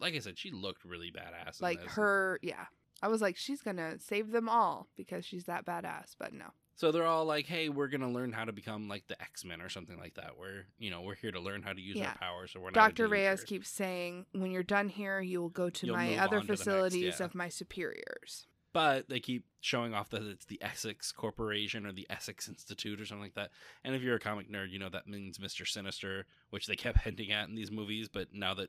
Like 0.00 0.14
I 0.14 0.18
said, 0.18 0.38
she 0.38 0.50
looked 0.50 0.84
really 0.84 1.10
badass. 1.10 1.60
in 1.60 1.64
Like 1.64 1.80
her, 1.82 2.38
yeah. 2.42 2.66
I 3.02 3.08
was 3.08 3.20
like, 3.22 3.36
she's 3.36 3.62
gonna 3.62 3.98
save 3.98 4.30
them 4.30 4.48
all 4.48 4.88
because 4.96 5.24
she's 5.24 5.44
that 5.44 5.64
badass. 5.64 6.14
But 6.18 6.32
no, 6.34 6.46
So 6.74 6.90
they're 6.92 7.06
all 7.06 7.24
like, 7.24 7.46
"Hey, 7.46 7.68
we're 7.68 7.88
gonna 7.88 8.10
learn 8.10 8.32
how 8.32 8.44
to 8.44 8.52
become 8.52 8.88
like 8.88 9.06
the 9.06 9.20
X 9.20 9.44
Men 9.44 9.60
or 9.60 9.68
something 9.68 9.98
like 9.98 10.14
that. 10.14 10.36
Where 10.38 10.66
you 10.78 10.90
know 10.90 11.02
we're 11.02 11.14
here 11.14 11.32
to 11.32 11.40
learn 11.40 11.62
how 11.62 11.72
to 11.72 11.80
use 11.80 11.96
Yeah. 11.96 12.10
our 12.10 12.18
powers. 12.18 12.52
So 12.52 12.60
we're 12.60 12.70
Doctor 12.70 13.08
Reyes 13.08 13.44
keeps 13.44 13.68
saying, 13.70 14.26
when 14.32 14.50
you're 14.50 14.62
done 14.62 14.88
here, 14.88 15.20
you 15.20 15.40
will 15.40 15.48
go 15.50 15.70
to 15.70 15.86
You'll 15.86 15.96
my 15.96 16.16
other 16.16 16.40
the 16.40 16.46
next, 16.46 16.58
facilities 16.62 17.16
yeah. 17.20 17.24
of 17.26 17.34
my 17.34 17.48
superiors. 17.48 18.46
But 18.72 19.08
they 19.08 19.18
keep 19.18 19.46
showing 19.60 19.94
off 19.94 20.10
that 20.10 20.22
it's 20.22 20.44
the 20.46 20.62
Essex 20.62 21.10
Corporation 21.10 21.84
or 21.86 21.92
the 21.92 22.06
Essex 22.08 22.48
Institute 22.48 23.00
or 23.00 23.04
something 23.04 23.24
like 23.24 23.34
that. 23.34 23.50
And 23.82 23.96
if 23.96 24.02
you're 24.02 24.14
a 24.14 24.20
comic 24.20 24.48
nerd, 24.48 24.70
you 24.70 24.78
know 24.78 24.88
that 24.90 25.08
means 25.08 25.38
Mr. 25.38 25.66
Sinister, 25.66 26.24
which 26.50 26.66
they 26.66 26.76
kept 26.76 26.98
hinting 27.02 27.32
at 27.32 27.48
in 27.48 27.56
these 27.56 27.70
movies. 27.72 28.08
But 28.08 28.28
now 28.32 28.54
that 28.54 28.68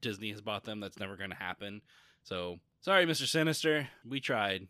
Disney 0.00 0.30
has 0.30 0.40
bought 0.40 0.64
them, 0.64 0.80
that's 0.80 0.98
never 0.98 1.16
going 1.16 1.30
to 1.30 1.36
happen. 1.36 1.82
So 2.22 2.60
sorry, 2.82 3.06
Mr. 3.06 3.26
Sinister, 3.26 3.88
we 4.06 4.20
tried. 4.20 4.68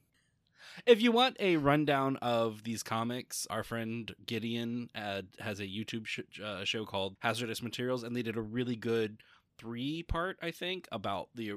If 0.87 1.03
you 1.03 1.13
want 1.13 1.37
a 1.39 1.57
rundown 1.59 2.17
of 2.23 2.63
these 2.65 2.83
comics, 2.83 3.47
our 3.51 3.63
friend 3.63 4.15
Gideon 4.25 4.89
uh, 4.95 5.23
has 5.39 5.61
a 5.61 5.65
YouTube 5.67 6.07
sh- 6.07 6.21
uh, 6.43 6.65
show 6.65 6.87
called 6.87 7.17
Hazardous 7.19 7.63
Materials, 7.63 8.03
and 8.05 8.17
they 8.17 8.23
did 8.23 8.37
a 8.37 8.41
really 8.43 8.77
good 8.77 9.19
three 9.59 10.03
part, 10.03 10.39
I 10.41 10.51
think, 10.51 10.89
about 10.91 11.29
the 11.35 11.53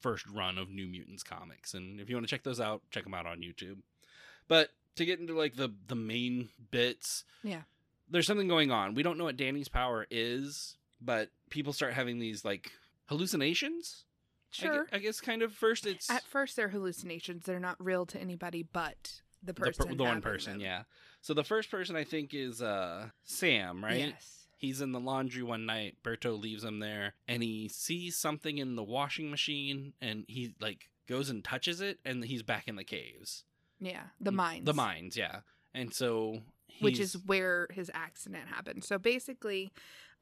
first 0.00 0.26
run 0.28 0.58
of 0.58 0.68
New 0.70 0.86
Mutants 0.86 1.22
comics. 1.22 1.72
And 1.72 1.98
if 2.00 2.08
you 2.10 2.16
want 2.16 2.26
to 2.26 2.30
check 2.30 2.42
those 2.42 2.60
out, 2.60 2.82
check 2.90 3.04
them 3.04 3.14
out 3.14 3.26
on 3.26 3.38
YouTube. 3.40 3.78
But 4.48 4.70
to 4.96 5.04
get 5.06 5.18
into 5.20 5.34
like 5.34 5.56
the 5.56 5.70
the 5.86 5.94
main 5.94 6.50
bits, 6.70 7.24
Yeah. 7.42 7.62
there's 8.10 8.26
something 8.26 8.48
going 8.48 8.70
on. 8.70 8.94
We 8.94 9.02
don't 9.02 9.16
know 9.16 9.24
what 9.24 9.36
Danny's 9.36 9.68
power 9.68 10.06
is, 10.10 10.76
but 11.00 11.30
people 11.48 11.72
start 11.72 11.94
having 11.94 12.18
these 12.18 12.44
like 12.44 12.70
hallucinations. 13.06 14.04
I 14.52 14.56
Sure. 14.56 14.86
I, 14.92 14.98
guess 14.98 15.20
kind 15.20 15.42
of 15.42 15.52
first 15.52 15.86
it's 15.86 16.10
At 16.10 16.24
first, 16.24 16.56
they're 16.56 16.68
hallucinations. 16.68 17.44
They're 17.44 17.60
not 17.60 17.76
real 17.82 18.06
to 18.06 18.18
anybody 18.20 18.62
but 18.62 19.20
the 19.42 19.52
the, 19.52 19.54
per- 19.54 19.66
person. 19.72 19.96
the 19.96 20.04
one 20.04 20.20
person, 20.20 20.52
them. 20.54 20.60
yeah. 20.60 20.82
So 21.20 21.34
the 21.34 21.44
first 21.44 21.70
person 21.70 21.96
I 21.96 22.04
think 22.04 22.34
is 22.34 22.62
uh 22.62 23.08
Sam, 23.24 23.84
right? 23.84 23.98
Yes. 23.98 24.46
He's 24.56 24.80
in 24.80 24.90
the 24.90 24.98
laundry 25.00 25.44
one 25.44 25.66
night. 25.66 25.98
Berto 26.02 26.40
leaves 26.40 26.64
him 26.64 26.80
there, 26.80 27.14
and 27.28 27.42
he 27.44 27.68
sees 27.68 28.16
something 28.16 28.58
in 28.58 28.74
the 28.74 28.82
washing 28.82 29.30
machine, 29.30 29.92
and 30.00 30.24
he 30.26 30.54
like 30.60 30.88
goes 31.08 31.30
and 31.30 31.44
touches 31.44 31.80
it, 31.80 32.00
and 32.04 32.24
he's 32.24 32.42
back 32.42 32.66
in 32.66 32.74
the 32.76 32.84
caves. 32.84 33.44
Yeah. 33.80 34.04
The 34.20 34.32
mines. 34.32 34.64
The 34.64 34.74
mines, 34.74 35.16
yeah. 35.16 35.40
And 35.78 35.92
so, 35.94 36.40
Which 36.80 36.98
is 36.98 37.16
where 37.26 37.68
his 37.72 37.90
accident 37.94 38.48
happened. 38.48 38.84
So 38.84 38.98
basically, 38.98 39.72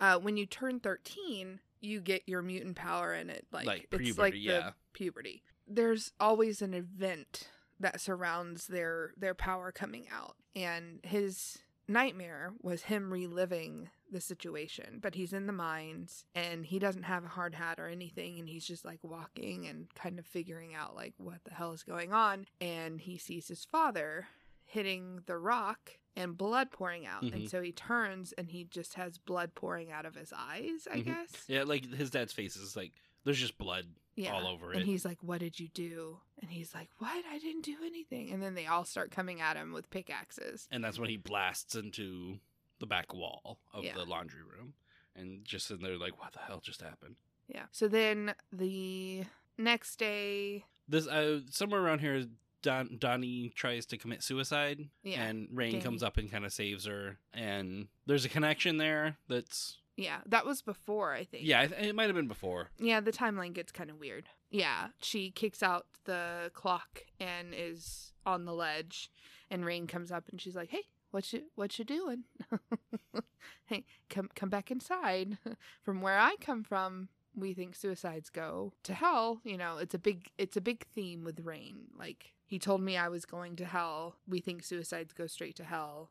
uh, 0.01 0.19
when 0.19 0.37
you 0.37 0.47
turn 0.47 0.81
13, 0.81 1.61
you 1.81 2.01
get 2.01 2.23
your 2.27 2.43
mutant 2.43 2.77
power 2.77 3.13
and 3.13 3.31
it 3.31 3.47
like, 3.53 3.67
Like 3.67 3.89
it's 3.93 4.19
like 4.19 4.35
yeah. 4.37 4.53
the 4.53 4.75
puberty. 4.93 5.43
There's 5.67 6.13
always 6.21 6.63
an 6.63 6.75
event 6.75 7.49
that 7.81 8.01
surrounds 8.01 8.67
their 8.69 9.13
their 9.17 9.35
power 9.35 9.73
coming 9.73 10.07
out. 10.13 10.37
And 10.55 11.01
his 11.03 11.59
nightmare 11.89 12.53
was 12.63 12.83
him 12.83 13.13
reliving 13.13 13.91
the 14.11 14.21
situation 14.21 15.01
but 15.03 15.15
he's 15.15 15.33
in 15.33 15.47
the 15.47 15.53
mines 15.53 16.25
and 16.35 16.67
he 16.67 16.79
doesn't 16.79 17.05
have 17.05 17.25
a 17.25 17.29
hard 17.29 17.55
hat 17.55 17.79
or 17.79 17.89
anything 17.89 18.39
and 18.39 18.49
he's 18.49 18.65
just 18.65 18.85
like 18.85 18.99
walking 19.03 19.67
and 19.67 19.93
kind 19.95 20.19
of 20.19 20.27
figuring 20.27 20.75
out 20.75 20.95
like 20.95 21.13
what 21.19 21.43
the 21.45 21.55
hell 21.55 21.73
is 21.73 21.83
going 21.83 22.13
on 22.13 22.47
and 22.61 23.01
he 23.01 23.19
sees 23.19 23.49
his 23.49 23.65
father 23.65 24.27
hitting 24.67 25.21
the 25.27 25.39
rock 25.39 25.93
and 26.15 26.37
blood 26.37 26.71
pouring 26.71 27.07
out 27.07 27.23
Mhm. 27.23 27.33
and 27.35 27.51
so 27.51 27.63
he 27.63 27.73
turns 27.73 28.33
and 28.33 28.51
he 28.51 28.65
just 28.65 28.95
has 28.95 29.17
blood 29.19 29.55
pouring 29.55 29.91
out 29.93 30.05
of 30.07 30.15
his 30.15 30.33
eyes 30.37 30.87
i 30.91 30.99
Mhm. 30.99 31.05
guess 31.05 31.45
yeah, 31.49 31.63
like 31.63 31.85
his 31.93 32.11
dad's 32.11 32.33
face 32.33 32.57
is 32.57 32.77
like 32.77 32.93
there's 33.25 33.39
just 33.41 33.59
blood 33.59 33.87
yeah. 34.15 34.33
all 34.33 34.47
over 34.47 34.73
it. 34.73 34.77
and 34.79 34.87
he's 34.87 35.05
like, 35.05 35.21
What 35.21 35.41
did 35.41 35.59
you 35.59 35.67
do? 35.69 36.21
And 36.41 36.49
he's 36.51 36.73
like, 36.75 36.89
What? 36.99 37.25
I 37.29 37.39
didn't 37.41 37.63
do 37.65 37.77
anything. 37.85 38.31
And 38.31 38.41
then 38.41 38.55
they 38.55 38.67
all 38.67 38.85
start 38.85 39.11
coming 39.11 39.41
at 39.41 39.57
him 39.57 39.73
with 39.73 39.91
pickaxes. 39.91 40.69
and 40.71 40.83
that's 40.85 40.99
when 40.99 41.11
he 41.11 41.17
blasts 41.17 41.75
into 41.75 42.39
the 42.79 42.87
back 42.87 43.13
wall 43.13 43.59
of 43.73 43.83
Yeah. 43.85 43.95
the 43.95 44.05
laundry 44.05 44.43
room, 44.45 44.75
and 45.17 45.45
just 45.45 45.67
sitting 45.67 45.83
there 45.83 45.99
like, 45.99 46.19
what 46.21 46.33
the 46.35 46.39
hell 46.39 46.61
just 46.61 46.81
happened? 46.83 47.17
Yeah. 47.49 47.67
So 47.73 47.89
then 47.89 48.35
the 48.53 49.25
next 49.59 49.97
day, 49.97 50.65
This 50.89 51.09
uh, 51.09 51.41
somewhere 51.51 51.81
around 51.83 51.99
here, 51.99 52.27
Don 52.63 52.97
Donnie 52.99 53.53
tries 53.55 53.87
to 53.87 53.97
commit 53.99 54.23
suicide, 54.23 54.89
Yeah, 55.03 55.23
and 55.23 55.49
Rahne 55.51 55.73
Danny. 55.73 55.83
comes 55.83 56.03
up 56.03 56.17
and 56.17 56.31
kind 56.31 56.45
of 56.45 56.53
saves 56.53 56.85
her, 56.87 57.19
and 57.33 57.89
there's 58.07 58.25
a 58.25 58.29
connection 58.29 58.77
there 58.79 59.17
that's 59.29 59.79
yeah, 59.97 60.19
that 60.27 60.45
was 60.45 60.61
before, 60.63 61.13
I 61.15 61.25
think. 61.25 61.45
yeah, 61.47 61.63
it 61.63 61.95
might 61.95 62.07
have 62.07 62.15
been 62.17 62.29
before. 62.29 62.69
Yeah, 62.79 63.01
the 63.01 63.13
timeline 63.13 63.55
gets 63.55 63.73
kind 63.73 63.89
of 63.91 63.99
weird. 63.99 64.29
Yeah, 64.51 64.89
she 65.01 65.31
kicks 65.31 65.63
out 65.63 65.87
the 66.05 66.51
clock 66.55 67.01
and 67.19 67.55
is 67.57 68.13
on 68.27 68.45
the 68.45 68.53
ledge, 68.53 69.11
and 69.51 69.65
Rahne 69.65 69.89
comes 69.89 70.11
up 70.13 70.29
and 70.29 70.41
she's 70.41 70.55
like, 70.57 70.71
"Hey, 70.71 70.83
what 71.13 71.33
you 71.33 71.45
what 71.55 71.79
you 71.79 71.85
doing? 71.85 72.25
hey, 73.67 73.85
come 74.11 74.29
come 74.35 74.49
back 74.51 74.71
inside. 74.71 75.39
from 75.83 76.01
where 76.01 76.19
I 76.19 76.37
come 76.41 76.63
from, 76.63 77.09
we 77.35 77.55
think 77.55 77.75
suicides 77.75 78.31
go 78.31 78.73
to 78.85 78.95
hell. 78.95 79.41
You 79.45 79.57
know, 79.57 79.79
it's 79.79 79.95
a 79.95 79.99
big 79.99 80.31
it's 80.39 80.57
a 80.57 80.61
big 80.61 80.85
theme 80.87 81.25
with 81.25 81.45
Rahne. 81.45 81.87
Like 81.99 82.33
he 82.47 82.59
told 82.59 82.81
me 82.81 82.97
I 82.97 83.09
was 83.09 83.25
going 83.25 83.57
to 83.57 83.65
hell. 83.65 84.17
We 84.29 84.41
think 84.41 84.63
suicides 84.65 85.13
go 85.13 85.27
straight 85.27 85.57
to 85.57 85.65
hell." 85.65 86.11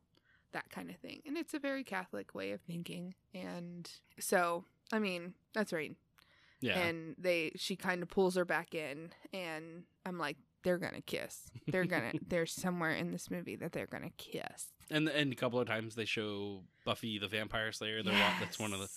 That 0.52 0.70
kind 0.70 0.90
of 0.90 0.96
thing. 0.98 1.22
And 1.26 1.38
it's 1.38 1.54
a 1.54 1.60
very 1.60 1.84
Catholic 1.84 2.34
way 2.34 2.52
of 2.52 2.62
thinking. 2.62 3.14
And 3.34 3.90
so, 4.20 4.64
I 4.94 5.00
mean, 5.00 5.34
that's 5.54 5.74
right. 5.74 5.96
Yeah, 6.62 6.80
and 6.80 7.16
they 7.18 7.52
she 7.58 7.76
kind 7.76 8.02
of 8.02 8.10
pulls 8.10 8.36
her 8.36 8.46
back 8.46 8.74
in 8.74 9.12
and 9.34 9.84
i'm 10.06 10.18
like 10.18 10.38
they're 10.64 10.78
gonna 10.78 11.02
kiss 11.02 11.48
they're 11.68 11.86
gonna 11.86 12.14
there's 12.28 12.54
somewhere 12.54 12.92
in 12.92 13.12
this 13.12 13.30
movie 13.30 13.56
that 13.58 13.72
they're 13.72 13.86
gonna 13.86 14.10
kiss 14.18 14.68
and 14.92 15.08
and 15.10 15.32
a 15.32 15.36
couple 15.36 15.60
of 15.60 15.68
times 15.68 15.96
they 15.96 16.06
show 16.06 16.62
Buffy 16.86 17.18
the 17.18 17.28
Vampire 17.28 17.72
Slayer. 17.72 18.04
They're 18.04 18.14
that's 18.40 18.60
one 18.60 18.74
of 18.74 18.80
the 18.80 18.88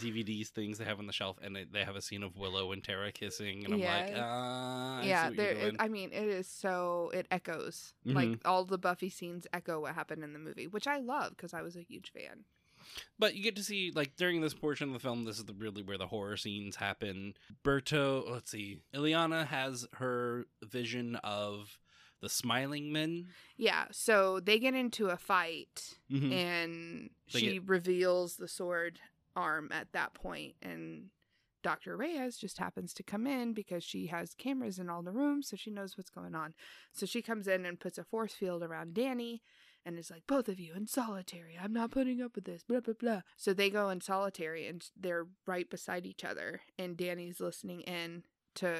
DVDs 0.00 0.48
things 0.48 0.78
they 0.78 0.84
have 0.84 0.98
on 0.98 1.06
the 1.06 1.12
shelf, 1.12 1.38
and 1.42 1.54
they, 1.54 1.64
they 1.64 1.84
have 1.84 1.96
a 1.96 2.02
scene 2.02 2.22
of 2.22 2.36
Willow 2.36 2.72
and 2.72 2.82
Tara 2.82 3.12
kissing, 3.12 3.64
and 3.64 3.74
I'm 3.74 3.80
like, 3.80 4.08
Yes. 4.10 4.18
uh, 4.18 4.20
I 4.22 5.02
yeah 5.04 5.30
there 5.30 5.50
it, 5.52 5.76
i 5.80 5.88
mean 5.88 6.10
it 6.12 6.28
is 6.28 6.46
so 6.46 7.10
it 7.12 7.26
echoes 7.30 7.92
like 8.04 8.28
Mhm. 8.28 8.38
all 8.44 8.64
the 8.64 8.78
buffy 8.78 9.10
scenes 9.10 9.46
echo 9.52 9.80
what 9.80 9.94
happened 9.94 10.22
in 10.22 10.32
the 10.32 10.38
movie 10.38 10.66
which 10.66 10.86
i 10.86 10.98
love 10.98 11.30
because 11.30 11.52
i 11.52 11.62
was 11.62 11.74
a 11.76 11.80
huge 11.82 12.12
fan 12.12 12.44
But 13.18 13.34
you 13.34 13.42
get 13.42 13.56
to 13.56 13.62
see 13.62 13.90
like 13.94 14.16
during 14.16 14.40
this 14.40 14.54
portion 14.54 14.88
of 14.88 14.94
the 14.94 15.00
film, 15.00 15.24
this 15.24 15.38
is 15.38 15.44
the, 15.46 15.54
really 15.54 15.82
where 15.82 15.98
the 15.98 16.06
horror 16.06 16.36
scenes 16.36 16.76
happen. 16.76 17.34
Berto, 17.64 18.28
let's 18.30 18.50
see, 18.50 18.80
Illyana 18.94 19.46
has 19.46 19.86
her 19.94 20.44
vision 20.62 21.16
of 21.16 21.78
the 22.24 22.28
Smiling 22.30 22.90
Men. 22.92 23.26
yeah 23.56 23.84
so 23.92 24.40
they 24.40 24.58
get 24.58 24.74
into 24.74 25.08
a 25.08 25.16
fight 25.16 25.98
Mhm. 26.10 26.32
and 26.32 27.10
They 27.32 27.38
she 27.40 27.58
reveals 27.58 28.36
the 28.36 28.48
sword 28.48 28.98
arm 29.36 29.68
at 29.72 29.92
that 29.92 30.14
point 30.14 30.54
and 30.62 31.10
Dr. 31.62 31.96
Reyes 31.96 32.36
just 32.36 32.58
happens 32.58 32.92
to 32.94 33.02
come 33.02 33.26
in 33.26 33.52
because 33.54 33.82
she 33.82 34.08
has 34.08 34.34
cameras 34.34 34.78
in 34.78 34.90
all 34.90 35.02
the 35.02 35.12
rooms 35.12 35.48
so 35.48 35.56
she 35.56 35.70
knows 35.70 35.96
what's 35.96 36.10
going 36.10 36.34
on. 36.34 36.52
So 36.92 37.06
she 37.06 37.22
comes 37.22 37.48
in 37.48 37.64
and 37.64 37.80
puts 37.80 37.96
a 37.96 38.04
force 38.04 38.34
field 38.34 38.62
around 38.62 38.92
Danny 38.92 39.42
and 39.86 39.98
is 39.98 40.10
like 40.10 40.26
both 40.26 40.48
of 40.48 40.60
you 40.60 40.74
in 40.74 40.86
solitary. 40.86 41.58
I'm 41.58 41.72
not 41.72 41.90
putting 41.90 42.20
up 42.20 42.34
with 42.36 42.44
this 42.44 42.62
blah 42.62 42.80
blah 42.80 42.94
blah. 43.00 43.22
So 43.36 43.54
they 43.54 43.70
go 43.70 43.88
in 43.88 44.02
solitary 44.02 44.66
and 44.66 44.86
they're 44.94 45.26
right 45.46 45.68
beside 45.70 46.04
each 46.06 46.22
other 46.24 46.60
and 46.78 46.96
Danny's 46.98 47.40
listening 47.40 47.80
in 47.82 48.24
to 48.56 48.76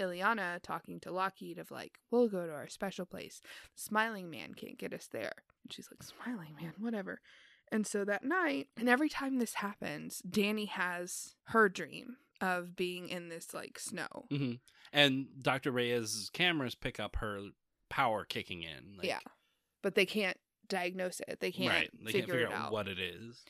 Illyana 0.00 0.60
talking 0.62 1.00
to 1.00 1.10
Lockheed 1.12 1.58
of 1.58 1.70
like, 1.70 1.98
we'll 2.10 2.28
go 2.28 2.46
to 2.46 2.52
our 2.52 2.68
special 2.68 3.06
place. 3.06 3.40
Smiling 3.74 4.30
Man 4.30 4.54
can't 4.54 4.78
get 4.78 4.92
us 4.92 5.08
there. 5.10 5.32
And 5.62 5.72
she's 5.72 5.88
like, 5.90 6.02
Smiling 6.02 6.56
Man, 6.60 6.74
whatever. 6.78 7.20
And 7.72 7.86
so 7.86 8.04
that 8.04 8.24
night, 8.24 8.68
and 8.76 8.88
every 8.88 9.08
time 9.08 9.38
this 9.38 9.54
happens, 9.54 10.18
Danny 10.18 10.66
has 10.66 11.34
her 11.44 11.68
dream 11.68 12.16
of 12.40 12.76
being 12.76 13.08
in 13.08 13.28
this 13.28 13.54
like 13.54 13.78
snow. 13.78 14.26
Mhm. 14.30 14.60
And 14.92 15.26
Dr. 15.40 15.72
Reyes' 15.72 16.30
cameras 16.32 16.74
pick 16.74 17.00
up 17.00 17.16
her 17.16 17.48
power 17.88 18.24
kicking 18.24 18.62
in. 18.62 18.96
Like, 18.98 19.06
yeah. 19.06 19.20
But 19.82 19.94
they 19.94 20.06
can't 20.06 20.38
diagnose 20.68 21.20
it. 21.28 21.38
They 21.40 21.52
can't, 21.52 21.70
right. 21.70 21.90
They 21.92 22.12
figure, 22.12 22.20
can't 22.20 22.30
figure 22.30 22.46
out 22.48 22.66
out. 22.66 22.72
what 22.72 22.88
it 22.88 22.98
is. 22.98 23.44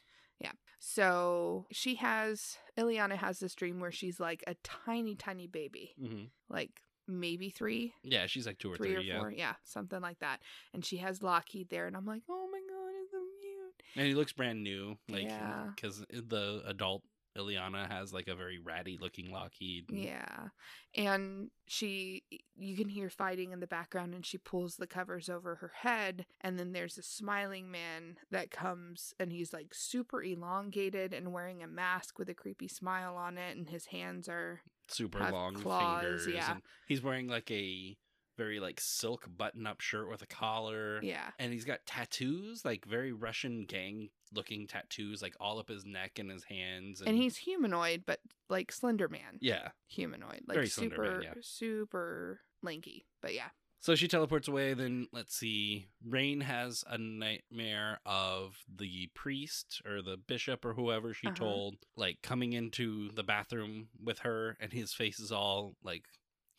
So 0.86 1.64
she 1.72 1.94
has, 1.94 2.58
Illyana 2.76 3.16
has 3.16 3.38
this 3.40 3.54
dream 3.54 3.80
where 3.80 3.90
she's 3.90 4.20
like 4.20 4.44
a 4.46 4.54
tiny, 4.62 5.14
tiny 5.14 5.46
baby, 5.46 5.94
hmm 5.98 6.24
like 6.50 6.72
maybe 7.08 7.48
three, 7.48 7.94
Yeah, 8.02 8.26
she's 8.26 8.46
like 8.46 8.58
two 8.58 8.70
or 8.72 8.76
three 8.76 8.88
three. 8.88 8.96
or 8.96 9.00
yeah, 9.00 9.18
four. 9.18 9.30
Yeah, 9.30 9.54
something 9.64 10.00
like 10.02 10.18
that. 10.20 10.40
And 10.74 10.84
she 10.84 10.98
has 10.98 11.22
Lockheed 11.22 11.70
there. 11.70 11.86
And 11.86 11.96
I'm 11.96 12.04
like, 12.04 12.22
oh 12.28 12.48
my 12.52 12.58
God, 12.58 12.92
it's 13.02 13.12
so 13.12 13.18
cute. 13.40 13.82
and 13.96 14.06
he 14.06 14.14
looks 14.14 14.32
brand 14.32 14.62
new, 14.62 14.96
like 15.08 15.22
Yeah. 15.22 15.70
because 15.74 16.04
the 16.10 16.62
adult 16.66 17.02
Illyana 17.36 17.90
has 17.90 18.12
like 18.12 18.28
a 18.28 18.34
very 18.34 18.58
ratty 18.58 18.98
looking 19.00 19.30
Lockheed. 19.30 19.86
Yeah. 19.90 20.48
And 20.96 21.50
she, 21.66 22.22
you 22.56 22.76
can 22.76 22.88
hear 22.88 23.10
fighting 23.10 23.52
in 23.52 23.60
the 23.60 23.66
background, 23.66 24.14
and 24.14 24.24
she 24.24 24.38
pulls 24.38 24.76
the 24.76 24.86
covers 24.86 25.28
over 25.28 25.56
her 25.56 25.72
head. 25.80 26.26
And 26.40 26.58
then 26.58 26.72
there's 26.72 26.98
a 26.98 27.02
smiling 27.02 27.70
man 27.70 28.16
that 28.30 28.50
comes, 28.50 29.12
and 29.18 29.32
he's 29.32 29.52
like 29.52 29.74
super 29.74 30.22
elongated 30.22 31.12
and 31.12 31.32
wearing 31.32 31.62
a 31.62 31.66
mask 31.66 32.18
with 32.18 32.28
a 32.28 32.34
creepy 32.34 32.68
smile 32.68 33.16
on 33.16 33.36
it. 33.38 33.56
And 33.56 33.68
his 33.68 33.86
hands 33.86 34.28
are, 34.28 34.60
super 34.88 35.18
long 35.30 35.54
claws, 35.54 36.02
fingers. 36.02 36.28
yeah. 36.32 36.52
And 36.52 36.62
he's 36.86 37.02
wearing 37.02 37.26
like 37.26 37.50
a 37.50 37.96
very 38.36 38.60
like 38.60 38.80
silk 38.80 39.26
button 39.36 39.66
up 39.66 39.80
shirt 39.80 40.08
with 40.10 40.22
a 40.22 40.26
collar. 40.26 41.00
yeah. 41.02 41.30
And 41.38 41.52
he's 41.52 41.64
got 41.64 41.86
tattoos, 41.86 42.64
like 42.64 42.84
very 42.84 43.12
Russian 43.12 43.64
gang 43.66 44.08
looking 44.32 44.66
tattoos, 44.66 45.22
like 45.22 45.34
all 45.40 45.58
up 45.58 45.68
his 45.68 45.84
neck 45.84 46.18
and 46.18 46.30
his 46.30 46.44
hands. 46.44 47.00
And 47.00 47.16
he's 47.16 47.36
humanoid, 47.36 48.02
but 48.06 48.20
like 48.48 48.72
Slender 48.72 49.08
Man 49.08 49.38
yeah. 49.40 49.68
humanoid. 49.86 50.42
Like 50.46 50.54
Very 50.56 50.68
super, 50.68 51.02
Man, 51.12 51.22
yeah. 51.22 51.32
super 51.42 52.40
lanky. 52.62 53.06
But 53.22 53.34
yeah. 53.34 53.48
So 53.80 53.94
she 53.94 54.08
teleports 54.08 54.48
away. 54.48 54.72
Then 54.72 55.08
let's 55.12 55.36
see. 55.36 55.88
Rahne 56.08 56.42
has 56.42 56.84
a 56.88 56.96
nightmare 56.96 58.00
of 58.06 58.56
the 58.74 59.10
priest 59.14 59.82
or 59.86 60.00
the 60.00 60.16
bishop 60.16 60.64
or 60.64 60.72
whoever 60.72 61.12
she 61.12 61.26
Uh-huh. 61.26 61.36
told, 61.36 61.74
like 61.94 62.22
coming 62.22 62.54
into 62.54 63.10
the 63.12 63.22
bathroom 63.22 63.88
with 64.02 64.20
her, 64.20 64.56
and 64.58 64.72
his 64.72 64.94
face 64.94 65.20
is 65.20 65.30
all 65.30 65.76
like 65.84 66.04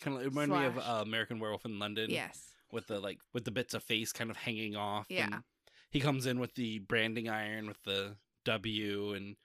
kind 0.01 0.17
of 0.17 0.23
it 0.23 0.29
reminded 0.29 0.57
me 0.59 0.65
of 0.65 0.77
uh, 0.77 1.01
American 1.01 1.39
Werewolf 1.39 1.65
in 1.65 1.79
London. 1.79 2.09
Yes. 2.11 2.51
with 2.71 2.87
the 2.87 2.99
like 2.99 3.19
with 3.33 3.45
the 3.45 3.51
bits 3.51 3.73
of 3.73 3.83
face 3.83 4.11
kind 4.11 4.29
of 4.29 4.37
hanging 4.37 4.75
off. 4.75 5.05
Yeah. 5.09 5.23
and 5.25 5.43
he 5.91 5.99
comes 5.99 6.25
in 6.25 6.39
with 6.39 6.55
the 6.55 6.79
branding 6.79 7.29
iron 7.29 7.67
with 7.67 7.81
the 7.83 8.17
W 8.43 9.13
and 9.13 9.35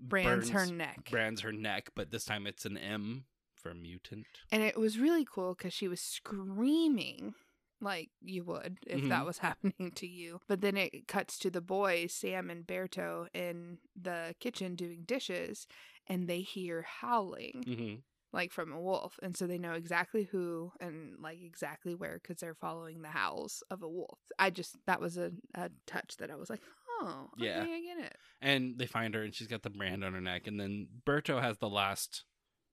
Brands 0.00 0.50
her 0.50 0.66
neck. 0.66 1.08
brands 1.10 1.40
her 1.42 1.52
neck, 1.52 1.90
but 1.94 2.10
this 2.10 2.24
time 2.24 2.46
it's 2.46 2.64
an 2.66 2.76
M 2.76 3.24
for 3.54 3.72
mutant. 3.74 4.26
And 4.50 4.62
it 4.62 4.76
was 4.76 4.98
really 4.98 5.24
cool 5.24 5.54
because 5.54 5.72
she 5.72 5.86
was 5.88 6.00
screaming 6.00 7.34
like 7.80 8.10
you 8.22 8.44
would 8.44 8.78
if 8.86 9.08
that 9.08 9.22
Mhm. 9.22 9.26
was 9.26 9.38
happening 9.72 9.92
to 9.92 10.06
you. 10.06 10.40
But 10.48 10.60
then 10.60 10.76
it 10.76 11.06
cuts 11.06 11.38
to 11.40 11.50
the 11.50 11.60
boys, 11.60 12.12
Sam 12.12 12.50
and 12.50 12.66
Berto, 12.66 13.28
in 13.34 13.78
the 14.00 14.34
kitchen 14.40 14.74
doing 14.74 15.02
dishes, 15.04 15.66
and 16.08 16.28
they 16.28 16.40
hear 16.40 16.82
howling 16.82 17.62
hmm 17.64 17.94
like 18.34 18.52
from 18.52 18.72
a 18.72 18.80
wolf. 18.80 19.18
And 19.22 19.36
so 19.36 19.46
they 19.46 19.58
know 19.58 19.72
exactly 19.72 20.24
who 20.24 20.72
and 20.80 21.14
like 21.22 21.38
exactly 21.42 21.94
where 21.94 22.18
because 22.22 22.40
they're 22.40 22.54
following 22.54 23.00
the 23.02 23.08
howls 23.08 23.62
of 23.70 23.82
a 23.82 23.88
wolf. 23.88 24.18
I 24.38 24.50
just, 24.50 24.76
that 24.86 25.00
was 25.00 25.16
a, 25.16 25.30
a 25.54 25.70
touch 25.86 26.16
that 26.18 26.30
I 26.30 26.34
was 26.36 26.50
like, 26.50 26.60
oh, 27.00 27.28
okay, 27.38 27.46
Yeah. 27.46 27.62
I 27.62 27.80
get 27.96 28.04
it. 28.06 28.16
And 28.42 28.76
they 28.78 28.86
find 28.86 29.14
her, 29.14 29.22
and 29.22 29.34
she's 29.34 29.46
got 29.46 29.62
the 29.62 29.70
brand 29.70 30.04
on 30.04 30.12
her 30.14 30.20
neck. 30.20 30.46
And 30.46 30.58
then 30.60 30.88
Berto 31.06 31.40
has 31.40 31.58
the 31.58 31.68
last 31.68 32.24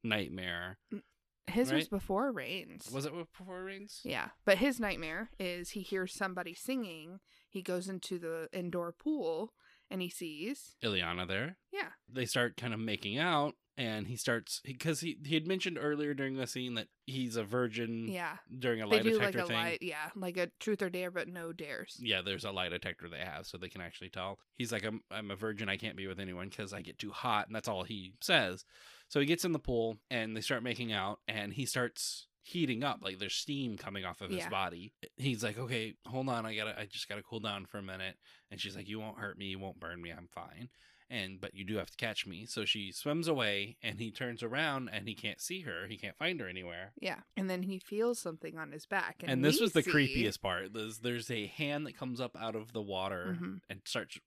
nightmare. 0.03 0.77
Mm, 0.94 1.01
his 1.48 1.72
was 1.72 1.88
before 1.88 2.32
Rahne's. 2.32 2.91
Was 2.91 3.06
it 3.06 3.13
before 3.13 3.63
Rahne's? 3.63 4.01
Yeah, 4.03 4.30
but 4.46 4.58
his 4.58 4.80
nightmare 4.80 5.30
is 5.39 5.72
he 5.72 5.82
hears 5.82 6.13
somebody 6.13 6.53
singing. 6.53 7.20
He 7.50 7.62
goes 7.62 7.88
into 7.89 8.18
the 8.20 8.48
indoor 8.53 8.91
pool 8.94 9.53
and 9.89 10.01
he 10.01 10.10
sees, 10.10 10.75
Illyana 10.84 11.27
there. 11.27 11.58
yeah, 11.74 11.89
They 12.10 12.25
start 12.25 12.56
kind 12.56 12.74
of 12.74 12.80
making 12.80 13.18
out, 13.18 13.56
and 13.78 14.08
he 14.08 14.16
starts 14.16 14.62
because 14.63 15.00
he 15.00 15.18
he 15.25 15.34
had 15.36 15.48
mentioned 15.48 15.78
earlier 15.80 16.13
during 16.13 16.36
the 16.36 16.46
scene 16.48 16.75
that 16.75 16.88
he's 17.06 17.36
a 17.36 17.44
virgin 17.44 18.08
yeah. 18.10 18.38
during 18.60 18.82
a 18.82 18.88
They 18.90 18.98
lie 18.98 19.04
do 19.04 19.18
like 19.20 19.36
a 19.36 19.46
thing. 19.46 19.56
lie, 19.56 19.78
yeah, 19.82 20.10
like 20.16 20.38
a 20.38 20.50
truth 20.60 20.82
or 20.82 20.90
dare, 20.90 21.12
but 21.12 21.27
no 21.27 21.51
dares. 21.53 21.98
yeah, 22.00 22.22
there's 22.22 22.46
a 22.46 22.51
lie 22.51 22.70
detector 22.70 23.07
they 23.10 23.20
have, 23.20 23.46
so 23.46 23.57
they 23.57 23.70
can 23.70 23.81
actually 23.81 24.10
tell. 24.10 24.40
He's 24.55 24.72
like, 24.72 24.84
I'm, 24.86 25.01
I'm 25.10 25.31
a 25.31 25.36
virgin. 25.36 25.70
I 25.70 25.77
can't 25.77 25.96
be 25.98 26.07
with 26.07 26.20
anyone 26.20 26.50
because 26.50 26.74
I 26.74 26.81
get 26.81 27.00
too 27.00 27.12
hot, 27.12 27.48
and 27.48 27.55
that's 27.55 27.68
all 27.68 27.84
he 27.84 28.14
says. 28.22 28.66
So 29.07 29.20
he 29.20 29.25
gets 29.25 29.46
in 29.46 29.51
the 29.51 29.60
pool, 29.60 29.98
and 30.10 30.36
they 30.36 30.42
start 30.42 30.64
making 30.64 30.92
out, 30.94 31.20
and 31.27 31.53
he 31.53 31.66
starts 31.66 32.27
heating 32.44 32.84
up. 32.84 33.00
Like 33.03 33.20
there's 33.20 33.36
steam 33.36 33.77
coming 33.77 34.03
off 34.03 34.22
of 34.22 34.29
his 34.29 34.40
Yeah. 34.40 34.50
body. 34.50 34.94
He's 35.18 35.44
like, 35.44 35.57
okay, 35.60 35.94
hold 36.07 36.27
on, 36.29 36.46
I 36.46 36.55
gotta, 36.55 36.79
I 36.79 36.86
just 36.86 37.07
gotta 37.07 37.22
cool 37.24 37.40
down 37.40 37.66
for 37.68 37.77
a 37.77 37.84
minute. 37.84 38.16
And 38.50 38.60
she's 38.60 38.75
like, 38.75 38.90
you 38.90 39.00
won't 39.00 39.20
hurt 39.20 39.38
me, 39.38 39.46
you 39.46 39.60
won't 39.60 39.79
burn 39.79 40.01
me, 40.01 40.10
I'm 40.12 40.27
fine. 40.34 40.70
And 41.11 41.41
but 41.41 41.53
you 41.53 41.65
do 41.65 41.75
have 41.75 41.91
to 41.91 41.97
catch 41.97 42.25
me. 42.25 42.45
So 42.45 42.63
she 42.63 42.91
swims 42.93 43.27
away, 43.27 43.75
and 43.83 44.00
he 44.00 44.11
turns 44.11 44.41
around, 44.41 44.89
and 44.93 45.07
he 45.09 45.13
can't 45.13 45.41
see 45.41 45.61
her. 45.61 45.85
He 45.87 45.97
can't 45.97 46.17
find 46.17 46.39
her 46.39 46.47
anywhere. 46.47 46.93
Yeah, 47.00 47.19
and 47.35 47.50
then 47.50 47.63
he 47.63 47.79
feels 47.79 48.17
something 48.17 48.57
on 48.57 48.71
his 48.71 48.85
back, 48.85 49.17
and, 49.21 49.29
And, 49.29 49.43
this 49.45 49.59
was 49.59 49.74
the 49.74 49.83
see- 49.83 49.91
creepiest 49.91 50.41
part. 50.41 50.74
There's, 50.74 51.00
there's 51.00 51.29
a 51.29 51.47
hand 51.47 51.85
that 51.85 51.97
comes 51.97 52.21
up 52.21 52.37
out 52.39 52.55
of 52.55 52.71
the 52.71 52.81
water 52.81 53.37
Mhm. 53.39 53.59
and 53.69 53.81
starts 53.85 54.17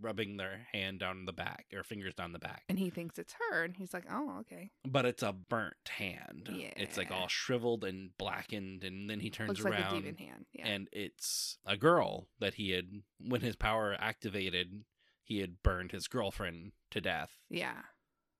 rubbing 0.00 0.36
their 0.36 0.66
hand 0.72 1.00
down 1.00 1.24
the 1.24 1.32
back 1.32 1.66
or 1.72 1.82
fingers 1.82 2.14
down 2.14 2.32
the 2.32 2.38
back. 2.38 2.62
and 2.68 2.78
he 2.78 2.88
thinks 2.90 3.18
it's 3.18 3.34
her, 3.50 3.64
and 3.64 3.76
he's 3.76 3.92
like, 3.94 4.04
oh, 4.10 4.38
okay, 4.40 4.70
But 4.84 5.04
it's 5.06 5.22
a 5.22 5.32
burnt 5.32 5.88
hand. 5.88 6.48
Yeah. 6.52 6.72
It's 6.76 6.96
like 6.96 7.10
all 7.10 7.28
shriveled 7.28 7.84
and 7.84 8.16
blackened. 8.18 8.84
And 8.84 9.08
then 9.10 9.20
he 9.20 9.30
turns 9.30 9.48
looks 9.50 9.62
like 9.64 9.74
a 9.74 9.82
around 9.82 9.94
demon 10.02 10.16
hand. 10.16 10.46
Yeah, 10.52 10.66
and 10.66 10.88
it's 10.92 11.58
a 11.66 11.76
girl 11.76 12.28
that 12.38 12.54
he 12.54 12.70
had, 12.70 13.02
when 13.18 13.40
his 13.40 13.56
power 13.56 13.96
activated, 13.98 14.84
he 15.28 15.40
had 15.40 15.62
burned 15.62 15.92
his 15.92 16.08
girlfriend 16.08 16.72
to 16.90 17.00
death. 17.00 17.30
yeah, 17.50 17.82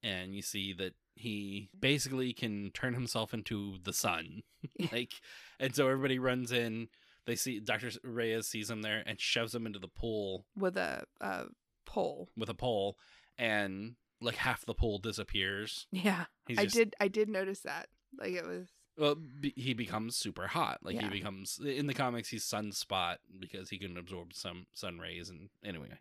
And 0.02 0.34
you 0.34 0.42
see 0.42 0.72
that 0.72 0.94
he 1.14 1.68
basically 1.78 2.32
can 2.32 2.70
turn 2.72 2.94
himself 2.94 3.34
into 3.34 3.76
the 3.82 3.92
sun. 3.92 4.42
like, 4.92 5.12
and 5.60 5.74
so 5.74 5.86
everybody 5.86 6.18
runs 6.18 6.50
in. 6.50 6.88
They 7.26 7.36
see 7.36 7.60
Dr. 7.60 7.90
Reyes 8.02 8.46
sees 8.48 8.70
him 8.70 8.80
there 8.82 9.02
and 9.04 9.20
shoves 9.20 9.54
him 9.54 9.66
into 9.66 9.78
the 9.78 9.88
pool 9.88 10.46
with 10.56 10.76
a, 10.78 11.04
a 11.20 11.44
pole. 11.84 12.30
with 12.36 12.48
a 12.48 12.54
pole, 12.54 12.96
and 13.36 13.96
like 14.22 14.36
half 14.36 14.64
the 14.64 14.72
pool 14.74 14.98
disappears. 14.98 15.86
Yeah, 15.92 16.24
He's 16.46 16.58
I 16.58 16.64
just, 16.64 16.76
did, 16.76 16.94
I 16.98 17.08
did 17.08 17.28
notice 17.28 17.60
that. 17.60 17.88
Like 18.18 18.32
it 18.32 18.46
was, 18.46 18.68
Well, 18.96 19.14
be, 19.16 19.52
he 19.56 19.74
becomes 19.74 20.16
super 20.16 20.46
hot. 20.46 20.78
Like 20.82 20.98
he 20.98 21.08
becomes 21.08 21.60
in 21.62 21.86
the 21.86 21.92
comics, 21.94 22.30
he's 22.30 22.44
sunspot 22.44 23.16
because 23.38 23.68
he 23.68 23.78
can 23.78 23.98
absorb 23.98 24.32
some 24.32 24.66
sun 24.72 24.98
rays. 24.98 25.28
And 25.28 25.50
anyway, 25.62 25.98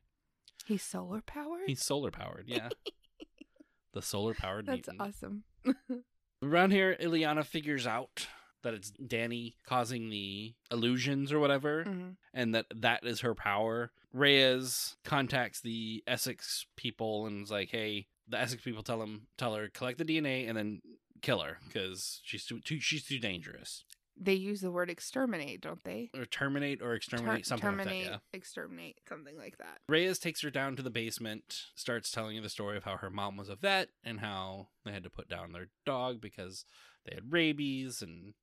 he's 0.68 0.84
solar 0.84 1.22
powered. 1.22 1.64
he's 1.68 1.84
solar 1.84 2.12
powered. 2.12 2.46
Yeah, 2.48 2.70
the 3.94 4.02
solar 4.02 4.34
powered. 4.34 4.66
That's 4.66 4.90
awesome. 5.00 5.44
Around 6.44 6.72
here, 6.72 6.96
Illyana 7.00 7.44
figures 7.46 7.88
out 7.88 8.28
that 8.64 8.74
it's 8.74 8.92
Danny 8.92 9.56
causing 9.66 10.10
the 10.10 10.54
illusions 10.72 11.32
or 11.32 11.40
whatever, 11.40 11.84
Mhm. 11.86 12.16
and 12.34 12.54
that 12.56 12.66
that 12.76 13.06
is 13.06 13.22
her 13.22 13.34
power. 13.34 13.92
Reyes 14.14 14.98
contacts 15.04 15.62
the 15.62 16.04
Essex 16.08 16.66
people 16.76 17.26
and 17.28 17.44
is 17.44 17.52
like, 17.52 17.70
"Hey, 17.70 18.08
the 18.28 18.40
Essex 18.40 18.64
people 18.64 18.84
tell 18.84 19.02
him, 19.02 19.28
tell 19.38 19.56
her 19.56 19.70
collect 19.70 19.98
the 19.98 20.06
DNA 20.06 20.48
and 20.48 20.58
then 20.58 20.82
kill 21.22 21.40
her 21.42 21.60
because 21.68 22.22
she's 22.24 22.46
too, 22.46 22.60
too 22.62 22.80
she's 22.80 23.06
too 23.06 23.20
dangerous." 23.20 23.84
They 24.20 24.34
use 24.34 24.62
the 24.62 24.72
word 24.72 24.90
exterminate, 24.90 25.62
don't 25.62 25.84
they? 25.84 26.10
Or 26.16 26.26
terminate 26.26 26.82
or 26.82 26.94
exterminate, 26.96 27.44
Ter- 27.44 27.50
something 27.50 27.70
terminate, 27.70 27.94
like 28.04 28.06
that. 28.06 28.12
Yeah. 28.12 28.38
exterminate, 28.38 28.98
something 29.08 29.38
like 29.38 29.58
that. 29.60 29.80
Reyes 29.88 30.18
takes 30.20 30.42
her 30.42 30.50
down 30.50 30.76
to 30.76 30.82
the 30.82 30.90
basement, 30.90 31.62
starts 31.76 32.12
telling 32.12 32.36
you 32.36 32.42
the 32.42 32.50
story 32.50 32.78
of 32.78 32.84
how 32.84 32.98
her 32.98 33.10
mom 33.12 33.38
was 33.38 33.50
a 33.50 33.56
vet 33.56 33.90
and 34.04 34.20
how 34.20 34.70
they 34.86 34.92
had 34.92 35.04
to 35.04 35.10
put 35.10 35.30
down 35.30 35.52
their 35.52 35.68
dog 35.86 36.20
because 36.20 36.66
they 37.06 37.14
had 37.16 37.32
rabies 37.32 38.02
and 38.02 38.34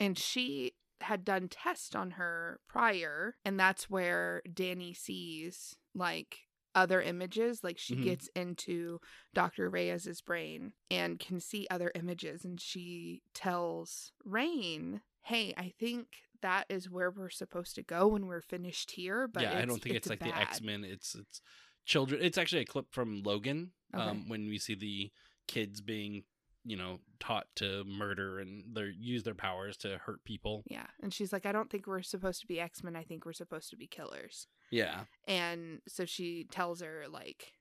And 0.00 0.18
she 0.18 0.72
had 1.00 1.24
done 1.24 1.48
tests 1.48 1.94
on 1.94 2.12
her 2.12 2.60
prior, 2.68 3.36
and 3.44 3.58
that's 3.58 3.88
where 3.90 4.42
Danny 4.52 4.92
sees 4.94 5.76
like 5.94 6.40
other 6.74 7.02
images. 7.02 7.62
Like 7.62 7.78
she 7.78 7.94
Mhm. 7.96 8.04
gets 8.04 8.28
into 8.34 9.00
Dr. 9.34 9.68
Reyes's 9.68 10.20
brain 10.20 10.72
and 10.90 11.18
can 11.20 11.38
see 11.38 11.66
other 11.70 11.92
images, 11.94 12.44
and 12.44 12.60
she 12.60 13.22
tells 13.34 14.12
Rahne, 14.26 15.00
"Hey, 15.22 15.54
I 15.56 15.72
think." 15.78 16.06
That 16.42 16.66
is 16.68 16.90
where 16.90 17.12
we're 17.12 17.30
supposed 17.30 17.76
to 17.76 17.84
go 17.84 18.08
when 18.08 18.26
we're 18.26 18.40
finished 18.40 18.90
here. 18.90 19.28
But 19.28 19.44
yeah, 19.44 19.58
I 19.58 19.64
don't 19.64 19.80
think 19.80 19.94
it's, 19.94 20.08
like 20.08 20.18
the. 20.18 20.36
X 20.36 20.60
Men. 20.60 20.82
It's 20.84 21.14
it's 21.14 21.40
children. 21.84 22.20
It's 22.20 22.36
actually 22.36 22.62
a 22.62 22.64
clip 22.64 22.86
from 22.90 23.22
Logan. 23.22 23.70
Okay. 23.94 24.02
Um, 24.02 24.28
when 24.28 24.48
we 24.48 24.58
see 24.58 24.74
the 24.74 25.12
kids 25.46 25.80
being, 25.80 26.24
you 26.64 26.76
know, 26.76 26.98
taught 27.20 27.46
to 27.56 27.84
murder 27.84 28.40
and 28.40 28.64
they 28.74 28.90
use 28.98 29.22
their 29.22 29.36
powers 29.36 29.76
to 29.78 29.98
hurt 29.98 30.24
people. 30.24 30.64
Yeah, 30.68 30.88
and 31.00 31.14
she's 31.14 31.32
like, 31.32 31.46
"I 31.46 31.52
don't 31.52 31.70
think 31.70 31.86
we're 31.86 32.02
supposed 32.02 32.40
to 32.40 32.48
be 32.48 32.58
X 32.58 32.82
Men. 32.82 32.96
I 32.96 33.04
think 33.04 33.24
we're 33.24 33.32
supposed 33.32 33.70
to 33.70 33.76
be 33.76 33.86
killers." 33.86 34.48
Yeah. 34.72 35.02
And 35.28 35.80
so 35.86 36.06
she 36.06 36.48
tells 36.50 36.80
her 36.80 37.04
like, 37.08 37.52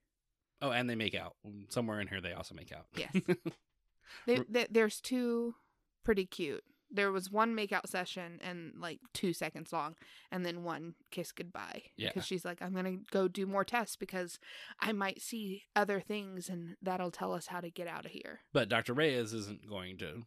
Oh, 0.62 0.71
and 0.71 0.89
they 0.89 0.95
make 0.95 1.15
out 1.15 1.36
somewhere 1.69 2.00
in 2.00 2.08
here. 2.08 2.21
They 2.21 2.34
also 2.34 2.56
make 2.56 2.71
out. 2.71 2.86
Yes. 2.95 3.12
they, 4.28 4.39
they, 4.47 4.67
there's 4.69 5.02
two 5.02 5.56
pretty 6.04 6.26
cute 6.26 6.63
there 6.91 7.12
was 7.12 7.32
one 7.32 7.56
makeout 7.56 7.88
session 7.88 8.39
and 8.43 8.73
like 8.77 8.99
two 9.13 9.34
seconds 9.34 9.71
long, 9.71 9.95
and 10.32 10.45
then 10.45 10.63
one 10.63 10.95
kiss 11.12 11.32
goodbye. 11.32 11.84
Yeah. 11.97 12.10
because 12.10 12.25
she's 12.25 12.43
like, 12.45 12.62
I'm 12.62 12.73
gonna 12.73 12.97
go 13.12 13.27
do 13.27 13.45
more 13.45 13.63
tests 13.63 13.95
because 13.95 14.39
I 14.80 14.91
might 14.91 15.21
see 15.21 15.63
other 15.75 15.99
things, 16.01 16.49
and 16.49 16.75
that'll 16.82 17.12
tell 17.12 17.34
us 17.34 17.47
how 17.47 17.62
to 17.62 17.69
get 17.69 17.88
out 17.88 18.06
of 18.06 18.12
here. 18.12 18.41
But 18.54 18.69
Dr. 18.69 18.93
Reyes 18.93 19.34
isn't 19.34 19.69
going 19.69 19.97
to 19.99 20.23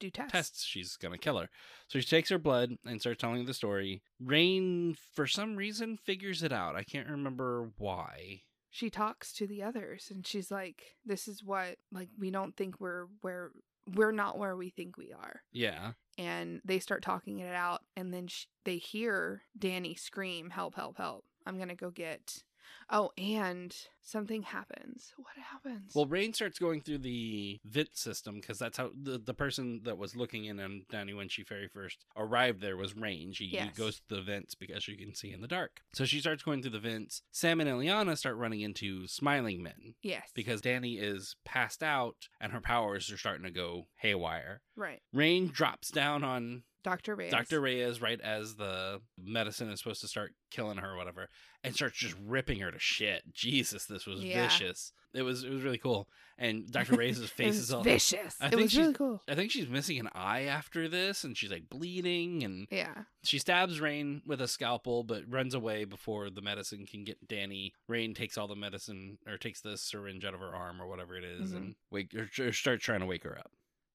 Do 0.00 0.10
tests. 0.10 0.32
tests. 0.32 0.64
She's 0.64 0.96
going 0.96 1.12
to 1.12 1.18
kill 1.18 1.38
her. 1.38 1.48
So 1.88 2.00
she 2.00 2.06
takes 2.08 2.30
her 2.30 2.38
blood 2.38 2.72
and 2.84 3.00
starts 3.00 3.20
telling 3.20 3.44
the 3.44 3.54
story. 3.54 4.02
Rahne, 4.22 4.96
for 5.14 5.26
some 5.26 5.54
reason, 5.56 5.96
figures 5.96 6.42
it 6.42 6.52
out. 6.52 6.74
I 6.74 6.82
can't 6.82 7.08
remember 7.08 7.70
why. 7.78 8.42
She 8.70 8.88
talks 8.90 9.32
to 9.34 9.46
the 9.46 9.62
others, 9.62 10.08
and 10.10 10.26
she's 10.26 10.50
like, 10.50 10.96
"This 11.04 11.28
is 11.28 11.44
what 11.44 11.76
like 11.92 12.08
we 12.18 12.30
don't 12.30 12.56
think 12.56 12.80
we're 12.80 13.06
where 13.20 13.50
we're 13.94 14.12
not 14.12 14.38
where 14.38 14.56
we 14.56 14.70
think 14.70 14.96
we 14.96 15.12
are." 15.12 15.42
Yeah. 15.52 15.92
and 16.18 16.60
they 16.64 16.78
start 16.78 17.02
talking 17.02 17.38
it 17.38 17.54
out 17.54 17.80
and 17.96 18.12
then 18.12 18.26
sh- 18.26 18.44
they 18.64 18.76
hear 18.76 19.42
danny 19.58 19.94
scream 19.94 20.50
help 20.50 20.74
help 20.74 20.98
help 20.98 21.24
i'm 21.46 21.58
gonna 21.58 21.74
go 21.74 21.88
get 21.90 22.42
oh 22.90 23.10
and 23.16 23.74
something 24.04 24.42
happens 24.42 25.12
what 25.16 25.34
happens 25.36 25.92
Well, 25.94 26.06
Rahne 26.06 26.34
starts 26.34 26.58
going 26.58 26.80
through 26.80 26.98
the 26.98 27.60
vent 27.64 27.96
system 27.96 28.40
because 28.40 28.58
that's 28.58 28.76
how 28.78 28.90
the, 29.00 29.18
the 29.18 29.34
person 29.34 29.80
that 29.84 29.96
was 29.98 30.16
looking 30.16 30.44
in 30.46 30.58
on 30.60 30.82
Danny 30.90 31.14
when 31.14 31.28
she 31.28 31.44
very 31.44 31.68
first 31.68 32.04
arrived 32.16 32.60
there 32.60 32.76
was 32.76 32.94
Rahne. 32.94 33.34
She 33.34 33.46
Yes. 33.46 33.76
goes 33.76 33.96
to 34.08 34.16
the 34.16 34.22
vents 34.22 34.54
because 34.54 34.82
she 34.82 34.96
can 34.96 35.14
see 35.14 35.32
in 35.32 35.40
the 35.40 35.46
dark. 35.48 35.82
So 35.92 36.04
she 36.04 36.20
starts 36.20 36.42
going 36.42 36.62
through 36.62 36.72
the 36.72 36.80
vents. 36.80 37.22
Sam 37.30 37.60
and 37.60 37.68
Illyana 37.70 38.16
start 38.18 38.36
running 38.36 38.60
into 38.60 39.06
smiling 39.06 39.62
men 39.62 39.94
yes 40.02 40.30
because 40.34 40.60
Danny 40.60 40.94
is 40.94 41.36
passed 41.44 41.82
out 41.82 42.28
and 42.40 42.52
her 42.52 42.60
powers 42.60 43.10
are 43.12 43.16
starting 43.18 43.44
to 43.44 43.50
go 43.50 43.86
haywire. 43.96 44.62
Right 44.76 45.00
Rahne 45.14 45.52
drops 45.52 45.90
down 45.90 46.24
on 46.24 46.62
dr 46.84 47.14
reyes 47.14 47.30
Dr. 47.30 47.60
Reyes 47.60 48.00
right 48.02 48.20
as 48.20 48.56
the 48.56 49.00
medicine 49.16 49.70
is 49.70 49.78
supposed 49.78 50.00
to 50.00 50.08
start 50.08 50.32
killing 50.50 50.78
her 50.78 50.90
or 50.92 50.96
whatever 50.96 51.28
and 51.62 51.74
starts 51.76 51.96
just 51.96 52.16
ripping 52.26 52.58
her 52.58 52.72
to 52.72 52.78
shit. 52.80 53.22
Jesus, 53.32 53.84
this 53.86 54.04
was 54.04 54.18
Yeah. 54.20 54.42
vicious. 54.42 54.92
It 55.14 55.22
was 55.22 55.44
it 55.44 55.50
was 55.50 55.62
really 55.62 55.78
cool. 55.78 56.08
And 56.38 56.66
Dr. 56.72 56.96
Reyes' 56.96 57.18
face 57.30 57.48
was 57.48 57.58
is 57.58 57.72
all 57.72 57.84
vicious 57.84 58.36
I 58.40 58.46
it 58.46 58.50
think 58.50 58.62
was 58.62 58.72
she's- 58.72 58.80
really 58.82 58.94
cool 58.94 59.22
I 59.28 59.36
think 59.36 59.52
she's 59.52 59.68
missing 59.68 60.00
an 60.00 60.08
eye 60.12 60.42
after 60.46 60.88
this 60.88 61.22
and 61.22 61.36
she's 61.36 61.52
like 61.52 61.68
bleeding 61.68 62.42
and 62.42 62.66
yeah 62.70 63.04
she 63.22 63.38
stabs 63.38 63.78
Rahne 63.78 64.22
with 64.26 64.40
a 64.40 64.48
scalpel 64.48 65.04
but 65.04 65.22
runs 65.28 65.54
away 65.54 65.84
before 65.84 66.30
the 66.30 66.42
medicine 66.42 66.84
can 66.86 67.04
get 67.04 67.28
Danny. 67.28 67.74
Rahne 67.88 68.16
takes 68.16 68.36
all 68.36 68.48
the 68.48 68.56
medicine 68.56 69.18
or 69.24 69.36
takes 69.38 69.60
the 69.60 69.78
syringe 69.78 70.24
out 70.24 70.34
of 70.34 70.40
her 70.40 70.52
arm 70.56 70.82
or 70.82 70.88
whatever 70.88 71.14
it 71.14 71.22
is 71.22 71.52
Mhm. 71.52 71.56
and 71.56 71.74
wake 71.92 72.12
or, 72.14 72.28
or 72.44 72.52
starts 72.52 72.82
trying 72.84 73.00
to 73.00 73.06
wake 73.06 73.22
her 73.22 73.38
up. 73.38 73.52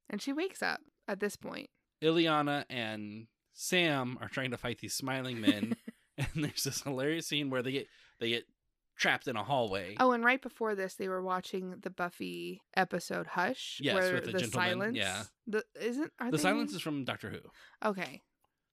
And 0.09 0.21
she 0.21 0.33
wakes 0.33 0.61
up 0.61 0.81
at 1.07 1.19
this 1.19 1.35
point 1.35 1.69
Illyana 2.01 2.65
and 2.69 3.27
Sam 3.53 4.17
are 4.21 4.29
trying 4.29 4.51
to 4.51 4.57
fight 4.57 4.79
these 4.79 4.93
smiling 4.93 5.41
men, 5.41 5.75
and 6.17 6.43
there's 6.45 6.63
this 6.63 6.81
hilarious 6.83 7.27
scene 7.27 7.49
where 7.49 7.63
they 7.63 7.71
get 7.71 7.87
they 8.19 8.29
get 8.29 8.43
trapped 8.95 9.27
in 9.27 9.35
a 9.35 9.43
hallway. 9.43 9.95
oh 9.99 10.11
and 10.11 10.23
right 10.25 10.41
before 10.41 10.73
this 10.75 10.95
they 10.95 11.07
were 11.07 11.21
watching 11.21 11.75
the 11.81 11.89
buffy 11.89 12.61
episode 12.75 13.27
hush 13.27 13.79
Yes, 13.81 13.93
where 13.95 14.13
with 14.15 14.25
the 14.25 14.31
the, 14.31 14.39
gentleman, 14.39 14.69
silence 14.71 14.97
yeah. 14.97 15.23
the 15.45 15.63
isn't 15.79 16.11
are 16.19 16.31
the 16.31 16.37
they 16.37 16.41
silence 16.43 16.73
is 16.73 16.81
from 16.81 17.03
Doctor 17.03 17.29
Who. 17.29 17.39
okay 17.87 18.21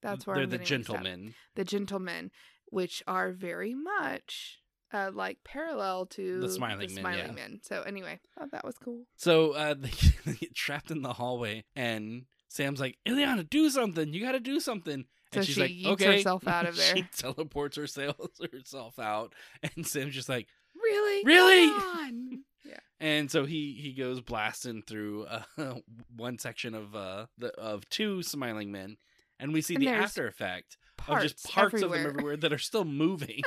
that's 0.03 0.27
where 0.27 0.37
they're 0.37 0.44
I'm 0.44 0.51
the 0.51 0.59
getting 0.59 0.79
mixed 0.79 0.90
up. 0.90 0.97
gentlemen. 1.03 1.35
the 1.57 1.64
gentlemen, 1.64 2.31
which 2.66 3.03
are 3.07 3.33
very 3.33 3.75
much 3.75 4.59
uh, 4.92 5.11
like 5.12 5.38
parallel 5.44 6.07
to 6.07 6.40
The 6.40 6.51
Smiling 6.51 6.94
Men, 6.94 7.03
Smiling 7.03 7.18
yeah. 7.27 7.33
Men. 7.33 7.61
So 7.62 7.83
anyway, 7.83 8.20
oh, 8.40 8.47
that 8.53 8.64
was 8.64 8.77
cool. 8.79 9.03
So 9.16 9.53
uh, 9.53 9.75
they, 9.75 9.90
they 10.27 10.35
get 10.35 10.55
trapped 10.55 10.90
in 10.90 11.03
the 11.03 11.12
hallway, 11.14 11.64
and 11.75 12.27
Sam's 12.49 12.81
like, 12.81 12.99
"Illyana, 13.07 13.49
do 13.49 13.70
something! 13.70 14.12
You 14.12 14.20
got 14.20 14.33
to 14.33 14.40
do 14.40 14.61
something!" 14.61 15.05
So 15.33 15.38
And 15.40 15.47
she's 15.47 15.55
she 15.57 15.61
like, 15.61 15.70
yeets 15.73 15.87
"Okay." 16.03 16.16
herself 16.16 16.47
out 16.49 16.66
of 16.66 16.77
there. 16.77 16.97
she 16.97 17.05
teleports 17.16 17.77
herself 17.77 18.16
herself 18.53 18.99
out, 18.99 19.35
and 19.75 19.87
Sam's 19.87 20.14
just 20.14 20.29
like, 20.29 20.47
Really, 20.75 21.25
Really? 21.25 21.68
Come 21.68 21.83
on. 21.83 22.44
yeah, 22.64 22.79
And 23.01 23.31
so 23.31 23.44
he 23.47 23.73
he 23.81 23.92
goes 23.94 24.20
blasting 24.20 24.83
through 24.87 25.25
uh, 25.27 25.75
one 26.14 26.38
section 26.38 26.75
of 26.75 26.94
uh 26.94 27.27
the 27.38 27.49
of 27.59 27.88
two 27.88 28.23
smiling 28.23 28.70
men, 28.70 28.97
and 29.40 29.53
we 29.53 29.61
see 29.62 29.75
And 29.75 29.83
the 29.83 29.88
after 29.88 30.27
effect 30.29 30.77
of 31.09 31.20
just 31.23 31.44
parts 31.44 31.75
everywhere. 31.75 31.97
of 31.99 32.03
them 32.03 32.11
everywhere 32.12 32.37
that 32.37 32.53
are 32.53 32.59
still 32.59 32.85
moving. 32.85 33.42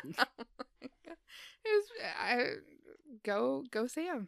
Was, 1.73 1.83
I, 2.21 2.45
go, 3.23 3.63
go, 3.71 3.87
Sam. 3.87 4.27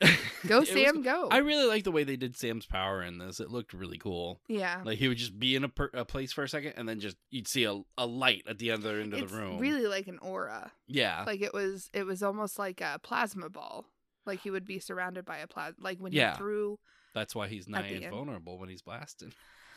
Go, 0.46 0.56
It 0.56 0.60
was 0.60 0.68
Sam. 0.70 1.00
Go. 1.02 1.28
I 1.30 1.38
really 1.38 1.66
like 1.66 1.84
the 1.84 1.92
way 1.92 2.04
they 2.04 2.16
did 2.16 2.36
Sam's 2.36 2.66
power 2.66 3.02
in 3.02 3.16
this. 3.16 3.40
It 3.40 3.50
looked 3.50 3.72
really 3.72 3.96
cool. 3.96 4.40
yeah, 4.48 4.82
Like 4.84 4.98
he 4.98 5.08
would 5.08 5.16
just 5.16 5.38
be 5.38 5.56
in 5.56 5.64
a, 5.64 5.68
per- 5.70 5.90
a 5.94 6.04
place 6.04 6.32
for 6.32 6.42
a 6.44 6.48
second, 6.48 6.74
and 6.76 6.86
then 6.86 7.00
just 7.00 7.16
you'd 7.30 7.48
see 7.48 7.64
a, 7.64 7.80
a 7.96 8.04
light 8.04 8.42
at 8.46 8.58
the 8.58 8.72
other 8.72 9.00
end 9.00 9.14
of 9.14 9.20
it's 9.22 9.32
the 9.32 9.38
room. 9.38 9.58
really 9.58 9.86
like 9.86 10.06
an 10.08 10.18
aura. 10.18 10.72
yeah, 10.88 11.22
Like 11.26 11.40
it 11.40 11.54
was, 11.54 11.88
it 11.94 12.04
was 12.04 12.22
almost 12.22 12.58
like 12.58 12.82
a 12.82 12.98
plasma 13.02 13.48
ball. 13.48 13.86
Like 14.26 14.40
he 14.40 14.50
would 14.50 14.66
be 14.66 14.80
surrounded 14.80 15.24
by 15.24 15.38
a 15.38 15.46
plasma. 15.46 15.76
Like 15.82 15.98
when 15.98 16.12
Yeah. 16.12 16.32
he 16.32 16.38
threw 16.38 16.78
that's 17.14 17.34
why 17.34 17.46
he's 17.48 17.66
nigh 17.68 17.82
the 17.82 17.88
end. 17.94 18.04
invulnerable 18.06 18.58
when 18.58 18.68
he's 18.68 18.82
blasting. 18.82 19.32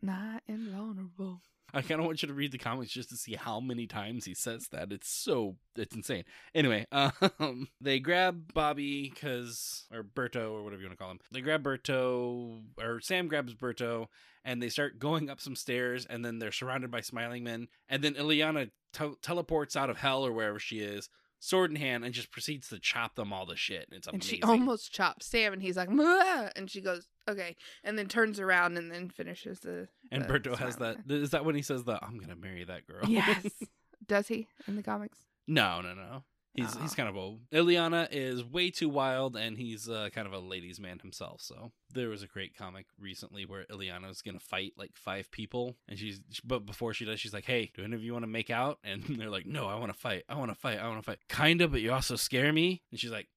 Not 0.01 0.43
invulnerable. 0.47 1.41
I 1.73 1.81
kind 1.81 1.99
of 1.99 2.05
want 2.05 2.21
you 2.21 2.27
to 2.29 2.33
read 2.33 2.53
the 2.53 2.57
comics 2.57 2.91
just 2.91 3.09
to 3.09 3.17
see 3.17 3.35
how 3.35 3.59
many 3.59 3.87
times 3.87 4.25
he 4.25 4.33
says 4.33 4.69
that. 4.71 4.91
It's 4.91 5.09
so 5.09 5.57
it's 5.75 5.95
insane. 5.95 6.23
Anyway, 6.55 6.85
um, 6.91 7.67
they 7.81 7.99
grab 7.99 8.53
Bobby 8.53 9.11
because 9.13 9.85
or 9.91 10.03
Berto 10.03 10.51
or 10.51 10.63
whatever 10.63 10.81
you 10.81 10.87
want 10.87 10.97
to 10.97 11.03
call 11.03 11.11
him. 11.11 11.19
They 11.31 11.41
grab 11.41 11.63
Berto 11.63 12.61
or 12.81 13.01
Sam 13.01 13.27
grabs 13.27 13.53
Berto 13.53 14.07
and 14.45 14.63
they 14.63 14.69
start 14.69 14.97
going 14.99 15.29
up 15.29 15.41
some 15.41 15.55
stairs 15.55 16.05
and 16.09 16.23
then 16.23 16.39
they're 16.39 16.51
surrounded 16.53 16.89
by 16.89 17.01
smiling 17.01 17.43
men 17.43 17.67
and 17.89 18.01
then 18.01 18.13
Illyana 18.13 18.71
tel- 18.93 19.17
teleports 19.21 19.75
out 19.75 19.89
of 19.89 19.97
hell 19.97 20.25
or 20.25 20.31
wherever 20.31 20.59
she 20.59 20.79
is, 20.79 21.09
sword 21.39 21.69
in 21.69 21.75
hand, 21.75 22.03
and 22.03 22.13
just 22.13 22.31
proceeds 22.31 22.69
to 22.69 22.79
chop 22.79 23.15
them 23.15 23.31
all 23.33 23.45
to 23.47 23.55
shit. 23.55 23.87
It's 23.91 24.07
amazing. 24.07 24.13
And 24.13 24.23
she 24.23 24.41
almost 24.43 24.91
chops 24.91 25.25
Sam, 25.25 25.53
and 25.53 25.61
he's 25.61 25.77
like, 25.77 25.89
"Mwah!" 25.89 26.51
and 26.55 26.69
she 26.69 26.81
goes, 26.81 27.07
"Okay," 27.27 27.55
and 27.83 27.97
then 27.97 28.07
turns 28.07 28.39
around 28.39 28.77
and 28.77 28.91
then 28.91 29.09
finishes 29.09 29.59
the. 29.59 29.87
and 30.11 30.23
the 30.23 30.27
Berto 30.27 30.57
has 30.57 30.77
that. 30.77 30.97
Is 31.09 31.31
that 31.31 31.45
when 31.45 31.55
he 31.55 31.61
says 31.61 31.83
that 31.85 31.99
I'm 32.03 32.17
gonna 32.17 32.35
marry 32.35 32.63
that 32.63 32.87
girl? 32.87 33.07
Yes. 33.07 33.47
Does 34.07 34.27
he 34.27 34.47
in 34.67 34.75
the 34.75 34.83
comics? 34.83 35.19
No, 35.47 35.81
no, 35.81 35.93
no. 35.93 36.23
He's 36.57 36.75
Aw. 36.75 36.81
he's 36.81 36.95
kind 36.95 37.07
of 37.07 37.15
old. 37.15 37.39
Illyana 37.51 38.07
is 38.11 38.43
way 38.43 38.71
too 38.71 38.89
wild, 38.89 39.35
and 39.37 39.57
he's 39.57 39.87
uh, 39.87 40.09
kind 40.11 40.25
of 40.27 40.33
a 40.33 40.39
ladies' 40.39 40.79
man 40.79 40.97
himself. 40.99 41.39
So 41.41 41.71
there 41.93 42.09
was 42.09 42.23
a 42.23 42.27
great 42.27 42.57
comic 42.57 42.87
recently 42.99 43.45
where 43.45 43.63
Illyana 43.71 44.09
is 44.09 44.23
gonna 44.23 44.39
fight 44.39 44.73
like 44.75 44.91
five 44.95 45.29
people, 45.31 45.75
and 45.87 45.99
she's 45.99 46.19
but 46.43 46.65
before 46.65 46.93
she 46.95 47.05
does, 47.05 47.19
she's 47.19 47.33
like, 47.33 47.45
"Hey, 47.45 47.71
do 47.75 47.83
any 47.83 47.93
of 47.95 48.03
you 48.03 48.11
want 48.11 48.23
to 48.23 48.27
make 48.27 48.49
out?" 48.49 48.79
And 48.83 49.03
they're 49.19 49.29
like, 49.29 49.45
"No, 49.45 49.67
I 49.67 49.75
want 49.75 49.93
to 49.93 49.97
fight. 49.99 50.23
I 50.27 50.35
want 50.35 50.49
to 50.49 50.55
fight. 50.55 50.79
I 50.79 50.87
want 50.87 50.99
to 50.99 51.05
fight." 51.05 51.19
Kinda, 51.29 51.67
but 51.67 51.81
you 51.81 51.93
also 51.93 52.15
scare 52.15 52.51
me. 52.51 52.81
And 52.91 52.99
she's 52.99 53.11
like, 53.11 53.27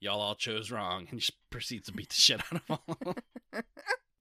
"Y'all 0.00 0.20
all 0.20 0.36
chose 0.36 0.70
wrong," 0.70 1.08
and 1.10 1.20
she 1.20 1.32
proceeds 1.50 1.86
to 1.86 1.92
beat 1.92 2.10
the 2.10 2.14
shit 2.14 2.40
out 2.40 2.62
of 2.68 2.70
all. 2.70 2.96
them. 3.04 3.62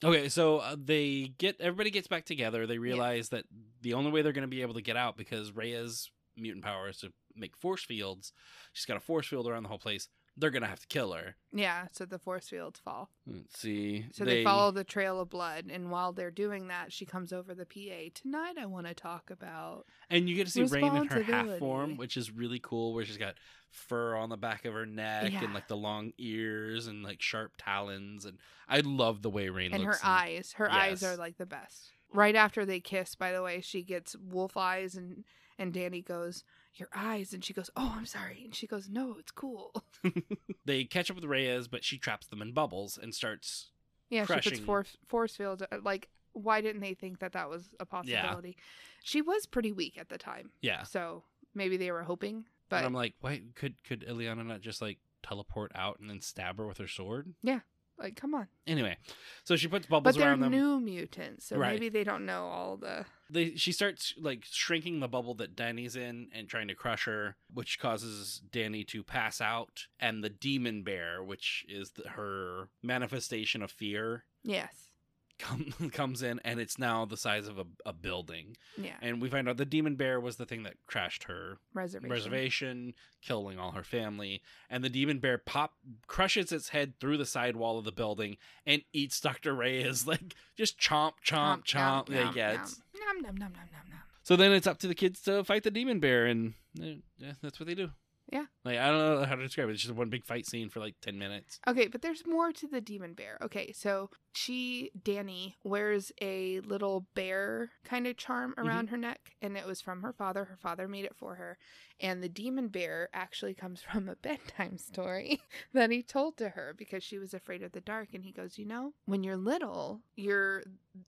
Okay, 0.04 0.30
so 0.30 0.60
uh, 0.60 0.76
they 0.78 1.34
get 1.40 1.60
everybody 1.60 1.90
gets 1.90 2.08
back 2.08 2.24
together. 2.24 2.68
They 2.68 2.78
realize 2.78 3.30
that 3.30 3.46
the 3.82 3.96
only 3.96 4.12
way 4.12 4.22
they're 4.22 4.32
going 4.32 4.44
to 4.44 4.48
be 4.48 4.62
able 4.62 4.76
to 4.76 4.82
get 4.82 4.96
out 4.96 5.18
because 5.18 5.52
Reyes' 5.52 6.12
mutant 6.36 6.64
power 6.64 6.88
is 6.90 6.98
to 6.98 7.12
make 7.40 7.56
force 7.58 7.84
fields. 7.84 8.32
She's 8.74 8.86
got 8.86 8.98
a 8.98 9.02
force 9.02 9.28
field 9.28 9.48
around 9.48 9.64
the 9.64 9.70
whole 9.70 9.80
place. 9.80 10.08
They're 10.40 10.52
going 10.52 10.62
to 10.62 10.68
have 10.70 10.82
to 10.82 10.88
kill 10.88 11.14
her. 11.14 11.36
Yeah. 11.52 11.88
So 11.92 12.06
the 12.06 12.20
force 12.20 12.48
fields 12.48 12.80
fall. 12.80 13.10
Let's 13.26 13.60
see. 13.60 14.06
So 14.12 14.24
they, 14.24 14.44
follow 14.44 14.70
the 14.70 14.84
trail 14.84 15.20
of 15.20 15.32
blood, 15.32 15.66
and 15.68 15.90
while 15.90 16.14
they're 16.14 16.30
doing 16.30 16.68
that, 16.68 16.94
she 16.94 17.06
comes 17.08 17.34
over 17.34 17.56
the 17.56 17.66
PA. 17.66 18.12
Tonight, 18.14 18.54
I 18.62 18.68
want 18.68 18.86
to 18.86 18.94
talk 18.94 19.32
about. 19.32 19.86
and 20.12 20.30
you 20.30 20.36
get 20.36 20.46
to 20.46 20.52
see 20.52 20.62
Rahne 20.62 21.02
in 21.02 21.08
her 21.08 21.24
half 21.24 21.58
form, 21.58 21.98
which 21.98 22.18
is 22.18 22.30
really 22.30 22.60
cool. 22.60 22.94
Where 22.94 23.04
she's 23.04 23.18
got 23.18 23.34
fur 23.72 24.16
on 24.16 24.30
the 24.30 24.38
back 24.38 24.66
of 24.66 24.76
her 24.76 24.86
neck 24.86 25.32
Yeah. 25.34 25.44
and 25.44 25.56
like 25.56 25.68
the 25.68 25.76
long 25.76 26.14
ears 26.20 26.86
and 26.86 27.04
like 27.04 27.20
sharp 27.20 27.54
talons. 27.58 28.24
And 28.24 28.38
I 28.70 28.82
love 28.82 29.24
the 29.24 29.32
way 29.32 29.48
Rahne 29.48 29.74
and 29.74 29.84
her 29.86 29.90
looks. 29.94 30.02
in- 30.04 30.08
eyes. 30.08 30.54
Her 30.58 30.72
eyes 30.72 31.02
are 31.02 31.16
like 31.18 31.38
the 31.38 31.46
best. 31.48 31.90
Right 32.14 32.36
after 32.36 32.64
they 32.64 32.80
kiss, 32.80 33.16
by 33.16 33.32
the 33.32 33.42
way, 33.42 33.60
she 33.62 33.82
gets 33.82 34.16
wolf 34.16 34.56
eyes, 34.56 34.94
and 34.96 35.24
and 35.58 35.74
Danny 35.74 36.04
goes, 36.04 36.44
"Your 36.78 36.90
eyes," 36.94 37.34
and 37.34 37.44
she 37.44 37.54
goes, 37.54 37.70
"Oh, 37.76 37.94
I'm 37.98 38.06
sorry," 38.06 38.42
and 38.44 38.54
she 38.56 38.68
goes, 38.68 38.90
"No, 38.90 39.16
it's 39.20 39.32
cool." 39.32 39.84
they 40.66 40.84
catch 40.84 41.10
up 41.10 41.16
with 41.16 41.26
Reyes, 41.26 41.68
but 41.68 41.84
she 41.84 41.98
traps 41.98 42.28
them 42.28 42.42
in 42.42 42.52
bubbles 42.54 42.98
and 43.02 43.14
starts 43.14 43.72
Yeah, 44.10 44.26
she 44.26 44.34
puts 44.50 44.60
force 44.60 44.98
force 45.08 45.36
fields. 45.36 45.62
uh, 45.62 45.78
Like, 45.84 46.10
why 46.34 46.62
didn't 46.62 46.82
they 46.82 46.94
think 46.94 47.20
that 47.20 47.34
that 47.34 47.50
was 47.50 47.70
a 47.80 47.86
possibility? 47.86 48.58
She 49.04 49.22
was 49.22 49.46
pretty 49.46 49.72
weak 49.72 49.98
at 49.98 50.10
the 50.10 50.18
time, 50.18 50.52
yeah. 50.62 50.84
so 50.84 51.24
maybe 51.54 51.78
they 51.78 51.92
were 51.92 52.04
hoping. 52.04 52.46
But 52.70 52.82
But 52.82 52.86
I'm 52.86 52.94
like, 52.94 53.16
why 53.22 53.42
could 53.56 53.84
could 53.84 54.02
Illyana 54.08 54.46
not 54.46 54.62
just 54.62 54.82
like 54.82 55.00
teleport 55.24 55.72
out 55.76 56.00
and 56.00 56.10
then 56.10 56.22
stab 56.22 56.58
her 56.58 56.68
with 56.68 56.78
her 56.78 56.88
sword? 56.88 57.34
Yeah. 57.42 57.62
Like, 58.00 58.16
come 58.16 58.36
on. 58.36 58.48
Anyway, 58.68 58.98
so 59.44 59.56
she 59.56 59.68
puts 59.68 59.88
bubbles 59.88 60.16
But 60.16 60.20
they're 60.20 60.30
around 60.30 60.42
them. 60.42 60.52
new 60.52 60.80
mutants, 60.80 61.48
so 61.48 61.58
Right. 61.58 61.74
maybe 61.74 61.90
they 61.90 62.04
don't 62.04 62.26
know 62.26 62.46
all 62.46 62.78
the. 62.78 63.06
they 63.30 63.56
she 63.56 63.72
starts 63.72 64.14
like 64.20 64.44
shrinking 64.46 65.00
the 65.00 65.08
bubble 65.08 65.34
that 65.36 65.56
Danny's 65.56 65.96
in 65.96 66.30
and 66.32 66.48
trying 66.48 66.68
to 66.68 66.76
crush 66.76 67.06
her, 67.06 67.38
which 67.52 67.80
causes 67.80 68.40
Danny 68.52 68.84
to 68.86 69.04
pass 69.04 69.42
out. 69.42 69.88
And 70.00 70.24
the 70.24 70.30
demon 70.30 70.84
bear, 70.84 71.24
which 71.24 71.66
is 71.68 71.92
the, 71.92 72.10
her 72.10 72.70
manifestation 72.84 73.62
of 73.64 73.72
fear, 73.72 74.26
Yes. 74.44 74.92
Come, 75.40 75.72
comes 75.94 76.22
in, 76.22 76.40
and 76.44 76.60
it's 76.60 76.78
now 76.80 77.06
the 77.06 77.18
size 77.18 77.48
of 77.48 77.58
a, 77.60 77.66
a 77.86 77.94
building. 77.94 78.58
Yeah. 78.78 78.96
And 79.02 79.22
we 79.22 79.30
find 79.30 79.48
out 79.48 79.58
the 79.58 79.66
demon 79.66 79.96
bear 79.96 80.20
was 80.20 80.38
the 80.38 80.46
thing 80.46 80.64
that 80.64 80.76
crashed 80.88 81.24
her 81.26 81.58
Reservation. 81.74 82.10
reservation, 82.12 82.94
killing 83.22 83.60
all 83.60 83.72
her 83.72 83.84
family. 83.84 84.42
And 84.70 84.84
the 84.84 84.90
demon 84.90 85.20
bear 85.20 85.38
pop 85.38 85.74
crushes 86.08 86.52
its 86.52 86.70
head 86.70 86.94
through 87.00 87.18
the 87.18 87.26
side 87.26 87.56
wall 87.56 87.78
of 87.80 87.86
the 87.86 87.92
building 87.92 88.38
and 88.66 88.82
eats 88.94 89.20
Dr. 89.20 89.54
Reyes 89.54 90.06
like 90.08 90.36
just 90.56 90.80
chomp, 90.80 91.14
chomp, 91.26 91.66
chomp. 91.66 92.10
yeah, 92.10 92.32
yeah, 92.36 92.50
it's- 92.54 92.82
Nom, 93.00 93.22
nom, 93.22 93.36
nom, 93.36 93.52
nom, 93.54 93.62
nom, 93.72 93.90
nom. 93.92 94.00
So 94.24 94.36
then 94.36 94.52
it's 94.52 94.68
up 94.68 94.80
to 94.80 94.88
the 94.88 94.96
kids 94.96 95.22
to 95.22 95.44
fight 95.46 95.64
the 95.64 95.72
demon 95.72 96.00
bear, 96.02 96.26
and 96.26 96.54
uh, 96.82 96.86
yeah, 97.18 97.34
that's 97.42 97.60
what 97.62 97.68
they 97.68 97.76
do. 97.76 97.92
Yeah. 98.32 98.46
Like 98.66 98.78
I 98.78 98.88
don't 98.92 98.98
know 99.22 99.26
how 99.26 99.36
to 99.36 99.44
describe 99.44 99.70
it. 99.70 99.74
It's 99.74 99.82
just 99.84 99.94
one 99.96 100.10
big 100.10 100.26
fight 100.26 100.46
scene 100.46 100.70
for 100.70 100.82
like 100.82 100.96
ten 101.02 101.18
minutes. 101.18 101.60
Okay, 101.66 101.88
but 101.88 102.02
there's 102.02 102.26
more 102.28 102.52
to 102.52 102.68
the 102.68 102.82
demon 102.82 103.14
bear. 103.14 103.38
Okay, 103.42 103.72
so 103.72 104.10
she, 104.34 104.92
Danny, 105.02 105.56
wears 105.64 106.12
a 106.22 106.60
little 106.60 107.08
bear 107.16 107.72
kind 107.86 108.06
of 108.06 108.18
charm 108.18 108.54
Mm-hmm. 108.58 108.68
around 108.68 108.90
her 108.90 108.98
neck, 108.98 109.36
and 109.42 109.56
it 109.56 109.66
was 109.66 109.80
from 109.80 110.02
her 110.02 110.12
father. 110.12 110.44
Her 110.46 110.58
father 110.58 110.88
made 110.90 111.06
it 111.06 111.16
for 111.16 111.36
her. 111.36 111.58
And 112.02 112.22
the 112.22 112.28
demon 112.30 112.68
bear 112.68 113.08
actually 113.14 113.54
comes 113.54 113.82
from 113.92 114.10
a 114.10 114.16
bedtime 114.18 114.78
story 114.78 115.40
that 115.74 115.90
he 115.90 116.04
told 116.04 116.36
to 116.38 116.50
her 116.50 116.74
because 116.78 117.04
she 117.04 117.18
was 117.18 117.34
afraid 117.34 117.64
of 117.64 117.72
the 117.72 117.80
dark. 117.82 118.10
And 118.14 118.26
he 118.26 118.32
goes, 118.34 118.58
You 118.58 118.66
know, 118.66 118.94
when 119.06 119.24
you're 119.24 119.38
little, 119.38 120.02
your 120.18 120.64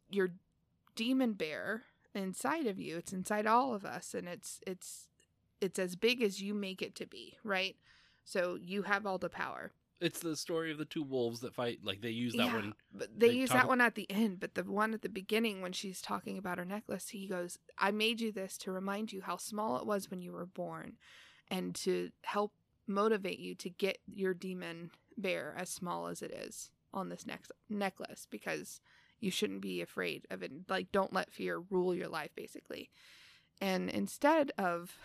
your 0.10 0.30
demon 0.96 1.34
bear 1.34 1.84
inside 2.16 2.66
of 2.66 2.80
you, 2.80 2.98
it's 2.98 3.12
inside 3.14 3.46
all 3.46 3.74
of 3.74 3.84
us, 3.84 4.14
and 4.14 4.28
it's 4.28 4.62
it's 4.66 5.09
it's 5.62 5.80
as 5.80 5.96
big 5.96 6.22
as 6.22 6.42
you 6.42 6.54
make 6.54 6.82
it 6.82 6.96
to 6.96 7.06
be, 7.06 7.38
right? 7.44 7.76
So 8.24 8.58
you 8.62 8.84
have 8.84 9.06
all 9.06 9.18
the 9.18 9.30
power. 9.30 9.72
It's 10.02 10.20
the 10.20 10.36
story 10.38 10.72
of 10.72 10.78
the 10.78 10.86
two 10.86 11.04
wolves 11.04 11.42
that 11.42 11.54
fight. 11.54 11.80
Like 11.84 12.00
they 12.02 12.12
use 12.12 12.34
that 12.34 12.46
Yeah, 12.46 12.56
one. 12.56 12.74
But 12.94 13.20
they, 13.20 13.28
They 13.28 13.34
use 13.34 13.50
talk- 13.50 13.64
that 13.64 13.68
one 13.68 13.82
at 13.82 13.96
the 13.96 14.10
end, 14.10 14.40
but 14.40 14.54
the 14.56 14.64
one 14.64 14.94
at 14.94 15.02
the 15.02 15.10
beginning 15.10 15.62
when 15.62 15.74
she's 15.74 16.02
talking 16.02 16.38
about 16.38 16.58
her 16.58 16.64
necklace, 16.66 17.10
he 17.10 17.28
goes, 17.28 17.58
"I 17.78 17.92
made 17.92 18.22
you 18.22 18.32
this 18.32 18.58
to 18.60 18.72
remind 18.72 19.12
you 19.12 19.22
how 19.22 19.36
small 19.38 19.78
it 19.78 19.86
was 19.86 20.10
when 20.10 20.22
you 20.22 20.32
were 20.32 20.46
born, 20.46 20.98
and 21.50 21.76
to 21.76 22.12
help 22.24 22.54
motivate 22.88 23.40
you 23.40 23.56
to 23.56 23.70
get 23.70 23.98
your 24.08 24.34
demon 24.34 24.92
bear 25.18 25.54
as 25.58 25.70
small 25.70 26.08
as 26.08 26.22
it 26.22 26.32
is 26.32 26.72
on 26.94 27.10
this 27.10 27.26
next 27.28 27.52
necklace 27.70 28.26
because 28.32 28.80
you 29.20 29.30
shouldn't 29.32 29.62
be 29.62 29.82
afraid 29.82 30.26
of 30.30 30.42
it. 30.44 30.52
Like, 30.70 30.92
don't 30.94 31.12
let 31.14 31.34
fear 31.34 31.60
rule 31.60 31.94
your 31.94 32.08
life, 32.08 32.32
basically." 32.36 32.90
And 33.60 33.90
instead 33.90 34.54
of 34.58 34.98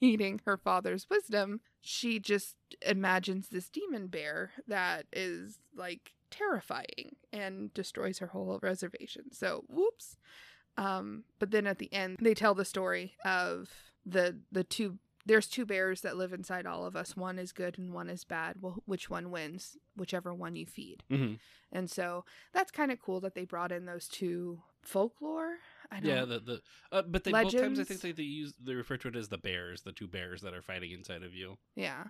heeding 0.00 0.40
her 0.46 0.56
father's 0.56 1.06
wisdom, 1.10 1.60
she 1.80 2.18
just 2.18 2.56
imagines 2.84 3.48
this 3.48 3.68
demon 3.68 4.06
bear 4.08 4.52
that 4.66 5.04
is 5.12 5.60
like 5.76 6.12
terrifying 6.30 7.16
and 7.32 7.72
destroys 7.74 8.18
her 8.18 8.28
whole 8.28 8.58
reservation. 8.62 9.24
So, 9.32 9.64
whoops. 9.68 10.16
Um, 10.76 11.24
but 11.38 11.50
then 11.50 11.66
at 11.66 11.78
the 11.78 11.92
end, 11.92 12.18
they 12.20 12.34
tell 12.34 12.54
the 12.54 12.64
story 12.64 13.14
of 13.24 13.68
the 14.06 14.38
the 14.50 14.64
two. 14.64 14.98
There's 15.26 15.46
two 15.46 15.66
bears 15.66 16.00
that 16.00 16.16
live 16.16 16.32
inside 16.32 16.64
all 16.64 16.86
of 16.86 16.96
us. 16.96 17.14
One 17.14 17.38
is 17.38 17.52
good 17.52 17.76
and 17.78 17.92
one 17.92 18.08
is 18.08 18.24
bad. 18.24 18.56
Well, 18.62 18.82
which 18.86 19.10
one 19.10 19.30
wins? 19.30 19.76
Whichever 19.94 20.32
one 20.32 20.56
you 20.56 20.64
feed. 20.64 21.04
hmm 21.10 21.34
And 21.70 21.90
so 21.90 22.24
that's 22.54 22.70
kind 22.70 22.90
of 22.90 23.02
cool 23.02 23.20
that 23.20 23.34
they 23.34 23.44
brought 23.44 23.70
in 23.70 23.84
those 23.84 24.08
two 24.08 24.62
folklore. 24.82 25.56
I 25.90 26.00
don't, 26.00 26.10
Yeah, 26.10 26.24
the 26.24 26.38
the 26.40 26.62
uh, 26.92 27.02
but 27.02 27.24
they 27.24 27.32
both 27.32 27.52
times 27.52 27.78
I 27.80 27.84
think 27.84 28.00
they, 28.00 28.12
they 28.12 28.22
use 28.22 28.54
they 28.62 28.74
refer 28.74 28.96
to 28.98 29.08
it 29.08 29.16
as 29.16 29.28
the 29.28 29.38
bears, 29.38 29.82
the 29.82 29.92
two 29.92 30.06
bears 30.08 30.42
that 30.42 30.54
are 30.54 30.62
fighting 30.62 30.92
inside 30.92 31.22
of 31.22 31.34
you. 31.34 31.58
yeah. 31.74 32.04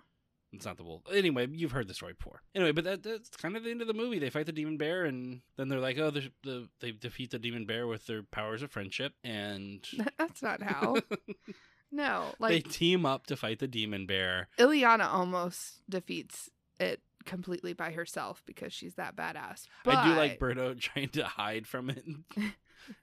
It's 0.53 0.65
not 0.65 0.75
the 0.75 0.83
wolf. 0.83 1.03
Anyway, 1.09 1.47
you've 1.49 1.71
heard 1.71 1.87
the 1.87 1.93
story 1.93 2.11
before. 2.11 2.41
Anyway, 2.53 2.73
but 2.73 2.83
that, 2.83 3.03
that's 3.03 3.29
kind 3.37 3.55
of 3.55 3.63
the 3.63 3.71
end 3.71 3.79
of 3.79 3.87
the 3.87 3.93
movie. 3.93 4.19
They 4.19 4.29
fight 4.29 4.47
the 4.47 4.51
demon 4.51 4.75
bear, 4.75 5.05
and 5.05 5.39
then 5.55 5.69
they're 5.69 5.79
like, 5.79 5.97
oh, 5.97 6.09
the, 6.11 6.29
the, 6.43 6.67
they 6.81 6.91
defeat 6.91 7.31
the 7.31 7.39
demon 7.39 7.65
bear 7.65 7.87
with 7.87 8.05
their 8.05 8.21
powers 8.21 8.61
of 8.61 8.69
friendship, 8.69 9.13
and 9.23 9.87
That's 10.17 10.41
not 10.43 10.61
how. 10.61 10.97
no, 11.91 12.33
like 12.37 12.51
they 12.51 12.59
team 12.59 13.05
up 13.05 13.27
to 13.27 13.37
fight 13.37 13.59
the 13.59 13.67
demon 13.69 14.05
bear. 14.05 14.49
Illyana 14.59 15.05
almost 15.05 15.83
defeats 15.89 16.49
it 16.81 16.99
completely 17.23 17.71
by 17.71 17.91
herself 17.91 18.43
because 18.45 18.73
she's 18.73 18.95
that 18.95 19.15
badass. 19.15 19.67
I 19.85 20.05
do 20.09 20.15
like 20.15 20.37
But- 20.37 20.57
Berto 20.57 20.77
trying 20.81 21.09
to 21.09 21.23
hide 21.23 21.65
from 21.65 21.89
it. 21.89 22.03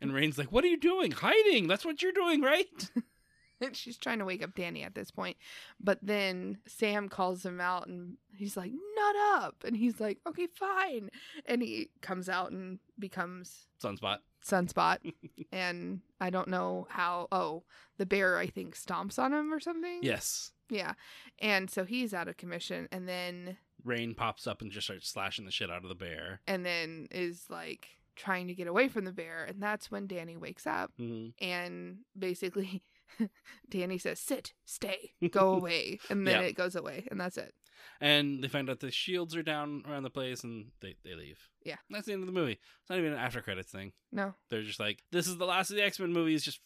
And 0.01 0.13
Rahne's 0.13 0.39
like, 0.39 0.53
what 0.53 0.65
are 0.65 0.69
you 0.69 0.79
doing? 0.79 1.13
Hiding. 1.13 1.69
That's 1.69 1.85
what 1.85 2.03
you're 2.03 2.13
doing, 2.13 2.43
right? 2.43 2.67
she's 3.73 3.99
trying 3.99 4.21
to 4.21 4.25
wake 4.25 4.43
up 4.43 4.55
Danny 4.55 4.83
at 4.85 4.95
this 4.95 5.11
point. 5.11 5.37
But 5.81 5.99
then 6.03 6.59
Sam 6.67 7.09
calls 7.09 7.45
him 7.45 7.61
out 7.61 7.87
and 7.87 8.17
he's 8.37 8.57
like, 8.57 8.71
Nut 8.73 9.17
up. 9.43 9.65
And 9.65 9.77
he's 9.77 10.01
like, 10.01 10.19
Okay, 10.27 10.47
fine. 10.55 11.11
And 11.47 11.63
he 11.63 11.91
comes 12.01 12.29
out 12.29 12.53
and 12.53 12.79
becomes 12.99 13.67
Sunspot. 13.83 14.19
Sunspot. 14.47 14.99
and 15.53 16.01
I 16.21 16.31
don't 16.31 16.49
know 16.49 16.87
how. 16.91 17.29
Oh, 17.33 17.65
the 17.97 18.07
bear, 18.07 18.39
I 18.39 18.47
think, 18.47 18.77
stomps 18.77 19.19
on 19.19 19.33
him 19.33 19.53
or 19.53 19.61
something. 19.61 20.01
Yes. 20.03 20.53
Yeah. 20.71 20.93
And 21.41 21.69
so 21.71 21.85
he's 21.85 22.15
out 22.15 22.29
of 22.29 22.37
commission. 22.37 22.89
And 22.93 23.09
then, 23.09 23.57
Rahne 23.85 24.17
pops 24.17 24.47
up 24.47 24.61
and 24.63 24.71
just 24.71 24.87
starts 24.87 25.09
slashing 25.09 25.47
the 25.47 25.51
shit 25.51 25.71
out 25.71 25.83
of 25.83 25.89
the 25.89 25.95
bear. 25.95 26.41
and 26.47 26.65
then 26.65 27.09
is 27.11 27.47
like 27.49 27.89
trying 28.19 28.49
to 28.49 28.55
get 28.55 28.67
away 28.67 28.89
from 28.89 29.05
the 29.07 29.13
bear. 29.13 29.45
And 29.49 29.63
that's 29.63 29.91
when 29.91 30.07
Danny 30.07 30.37
wakes 30.37 30.67
up. 30.67 30.93
hmm 30.99 31.29
and 31.41 31.99
basically 32.19 32.83
Danny 33.71 33.97
says, 33.99 34.21
"Sit, 34.21 34.53
stay, 34.67 35.13
go 35.31 35.55
away," 35.55 35.99
and 36.11 36.27
then 36.27 36.43
Yeah. 36.43 36.49
it 36.49 36.53
goes 36.57 36.77
away, 36.77 37.07
and 37.11 37.19
that's 37.21 37.39
it. 37.39 37.55
And 38.01 38.43
they 38.45 38.49
find 38.49 38.69
out 38.69 38.81
the 38.81 38.91
shields 38.91 39.35
are 39.37 39.43
down 39.43 39.83
around 39.89 40.03
the 40.03 40.11
place 40.11 40.43
and 40.45 40.73
they, 40.81 40.97
they 41.05 41.15
leave. 41.15 41.39
Yeah. 41.65 41.77
That's 41.91 42.07
the 42.07 42.13
end 42.13 42.23
of 42.23 42.27
the 42.27 42.33
movie. 42.33 42.53
It's 42.81 42.91
not 42.91 42.99
even 42.99 43.13
an 43.13 43.19
after 43.19 43.41
credits 43.41 43.71
thing. 43.73 43.93
No, 44.13 44.35
They're 44.51 44.63
just 44.63 44.81
like, 44.81 45.03
this 45.13 45.27
is 45.29 45.37
the 45.37 45.47
last 45.47 45.71
of 45.71 45.77
the 45.77 45.85
X 45.85 45.99
Men 46.01 46.13
movies. 46.13 46.43
Just 46.45 46.61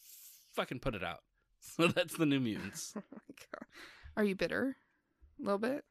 fucking 0.55 0.81
put 0.81 0.95
it 0.95 1.05
out. 1.05 1.21
So 1.77 1.87
that's 1.87 2.17
the 2.17 2.27
New 2.27 2.41
Mutants. 2.41 2.93
oh 2.97 3.03
my 3.13 3.35
god, 3.39 3.67
are 4.17 4.25
you 4.25 4.35
bitter? 4.35 4.77
A 5.39 5.43
little 5.45 5.59
bit. 5.61 5.85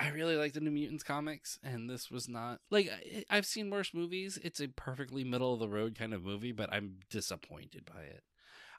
I 0.00 0.08
really 0.10 0.36
like 0.36 0.52
the 0.52 0.60
New 0.60 0.70
Mutants 0.70 1.02
comics, 1.02 1.58
and 1.62 1.90
this 1.90 2.10
was 2.10 2.28
not 2.28 2.60
like 2.70 2.88
I- 2.90 3.24
I've 3.28 3.46
seen 3.46 3.70
worse 3.70 3.92
movies. 3.92 4.38
It's 4.42 4.60
a 4.60 4.68
perfectly 4.68 5.24
middle 5.24 5.52
of 5.54 5.60
the 5.60 5.68
road 5.68 5.96
kind 5.98 6.14
of 6.14 6.24
movie, 6.24 6.52
but 6.52 6.72
I'm 6.72 6.98
disappointed 7.10 7.84
by 7.84 8.02
it. 8.02 8.22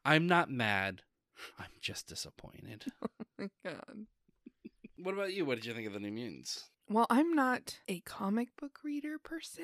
I'm 0.05 0.27
not 0.27 0.49
mad. 0.49 1.01
I'm 1.59 1.71
just 1.81 2.07
disappointed. 2.07 2.85
Oh 3.41 3.45
my 3.45 3.49
god. 3.71 4.05
what 4.97 5.13
about 5.13 5.33
you? 5.33 5.45
What 5.45 5.55
did 5.55 5.65
you 5.65 5.73
think 5.73 5.87
of 5.87 5.93
the 5.93 5.99
New 5.99 6.11
Mutants? 6.11 6.65
Well, 6.89 7.07
I'm 7.09 7.33
not 7.33 7.79
a 7.87 8.01
comic 8.01 8.49
book 8.59 8.79
reader 8.83 9.17
per 9.17 9.39
se. 9.39 9.63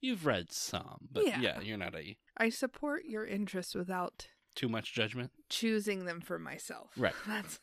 You've 0.00 0.26
read 0.26 0.52
some, 0.52 1.08
but 1.10 1.26
yeah, 1.26 1.40
Yeah. 1.40 1.60
you're 1.60 1.76
not 1.78 1.96
a 1.96 2.16
I 2.36 2.50
support 2.50 3.04
your 3.04 3.26
interests 3.26 3.74
without 3.74 4.28
too 4.54 4.68
much 4.68 4.92
judgment. 4.92 5.32
choosing 5.48 6.04
them 6.04 6.20
for 6.20 6.38
myself. 6.38 6.90
Right. 6.96 7.14
That's 7.26 7.58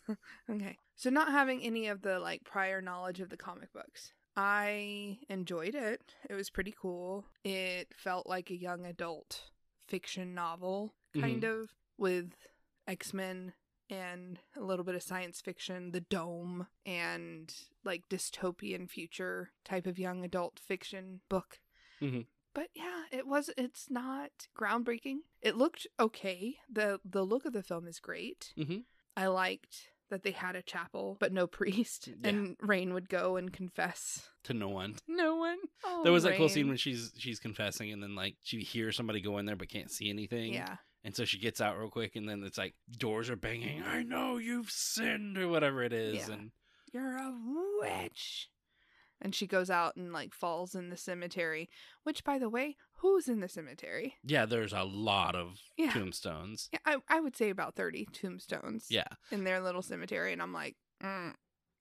okay. 0.50 0.78
So 1.02 1.10
not 1.10 1.32
having 1.32 1.64
any 1.64 1.88
of 1.88 2.04
the 2.04 2.20
like 2.20 2.44
prior 2.44 2.80
knowledge 2.80 3.22
of 3.22 3.30
the 3.30 3.36
comic 3.38 3.74
books. 3.74 4.14
I 4.38 5.18
enjoyed 5.30 5.74
it. 5.74 6.14
It 6.30 6.36
was 6.36 6.52
pretty 6.52 6.76
cool. 6.80 7.26
It 7.44 7.88
felt 7.98 8.28
like 8.28 8.52
a 8.52 8.56
young 8.56 8.86
adult 8.86 9.46
fiction 9.88 10.36
novel 10.36 10.94
kind 11.20 11.44
of 11.44 11.72
with 11.98 12.34
X-Men 12.88 13.54
and 13.90 14.38
a 14.56 14.62
little 14.62 14.86
bit 14.86 14.94
of 14.94 15.02
science 15.02 15.42
fiction, 15.42 15.90
the 15.92 16.02
dome 16.02 16.68
and 16.86 17.52
like 17.84 18.08
dystopian 18.08 18.88
future 18.88 19.50
type 19.66 19.88
of 19.88 19.98
young 19.98 20.24
adult 20.24 20.60
fiction 20.60 21.22
book. 21.30 21.62
Mhm. 22.00 22.28
But 22.54 22.70
yeah, 22.76 23.06
it 23.12 23.26
was 23.26 23.50
it's 23.58 23.90
not 23.90 24.30
groundbreaking. 24.56 25.22
It 25.42 25.56
looked 25.58 25.88
okay. 26.00 26.58
The 26.72 27.00
the 27.04 27.24
look 27.24 27.46
of 27.46 27.54
the 27.54 27.64
film 27.64 27.88
is 27.88 28.00
great. 28.00 28.54
Mhm. 28.56 28.84
I 29.18 29.26
liked 29.26 29.88
that 30.12 30.22
they 30.24 30.32
had 30.32 30.56
a 30.56 30.62
chapel 30.62 31.18
but 31.20 31.34
no 31.34 31.48
priest 31.48 32.08
Yeah. 32.08 32.30
and 32.30 32.58
Rahne 32.60 32.94
would 32.94 33.10
go 33.10 33.36
and 33.38 33.52
confess. 33.52 34.30
To 34.44 34.54
no 34.54 34.70
one. 34.70 34.96
No 35.08 35.36
one. 35.38 35.58
Oh, 35.84 36.04
there 36.04 36.12
was 36.14 36.24
that 36.24 36.38
cool 36.38 36.50
scene 36.50 36.68
when 36.68 36.78
she's 36.78 37.12
she's 37.18 37.40
confessing, 37.40 37.92
and 37.92 38.02
then 38.04 38.14
like 38.16 38.36
she 38.44 38.60
hears 38.60 38.96
somebody 38.96 39.22
go 39.22 39.38
in 39.40 39.46
there 39.46 39.56
but 39.56 39.70
can't 39.70 39.90
see 39.92 40.10
anything. 40.10 40.54
Yeah. 40.54 40.76
And 41.04 41.16
so 41.16 41.26
she 41.26 41.40
gets 41.40 41.60
out 41.62 41.80
real 41.80 41.90
quick, 41.90 42.16
and 42.16 42.30
then 42.30 42.44
it's 42.44 42.58
like 42.60 42.76
doors 42.96 43.30
are 43.32 43.36
banging. 43.36 43.82
I 43.84 44.04
know 44.04 44.38
you've 44.38 44.70
sinned, 44.70 45.38
or 45.38 45.48
whatever 45.48 45.82
it 45.84 45.94
is. 45.94 46.28
Yeah. 46.28 46.34
And 46.36 46.52
You're 46.94 47.18
a 47.18 47.34
witch. 47.82 48.50
And 49.22 49.36
she 49.36 49.46
goes 49.46 49.70
out 49.70 49.96
and 49.96 50.12
like 50.12 50.34
falls 50.34 50.74
in 50.74 50.90
the 50.90 50.98
cemetery. 50.98 51.70
Which 52.04 52.24
by 52.24 52.40
the 52.40 52.50
way, 52.50 52.76
who's 52.98 53.28
in 53.28 53.40
the 53.40 53.48
cemetery? 53.48 54.16
yeah, 54.24 54.46
there's 54.46 54.74
a 54.74 54.84
lot 54.84 55.36
of 55.36 55.60
Yeah. 55.78 55.92
tombstones. 55.92 56.70
Yeah, 56.74 56.80
I, 56.86 56.98
I 57.08 57.20
would 57.20 57.36
say 57.36 57.50
about 57.50 57.76
30 57.76 58.08
tombstones 58.12 58.88
Yeah, 58.90 59.08
in 59.32 59.44
their 59.44 59.60
little 59.62 59.82
cemetery. 59.84 60.34
And 60.34 60.42
I'm 60.42 60.54
like, 60.54 60.76
mm, 61.04 61.34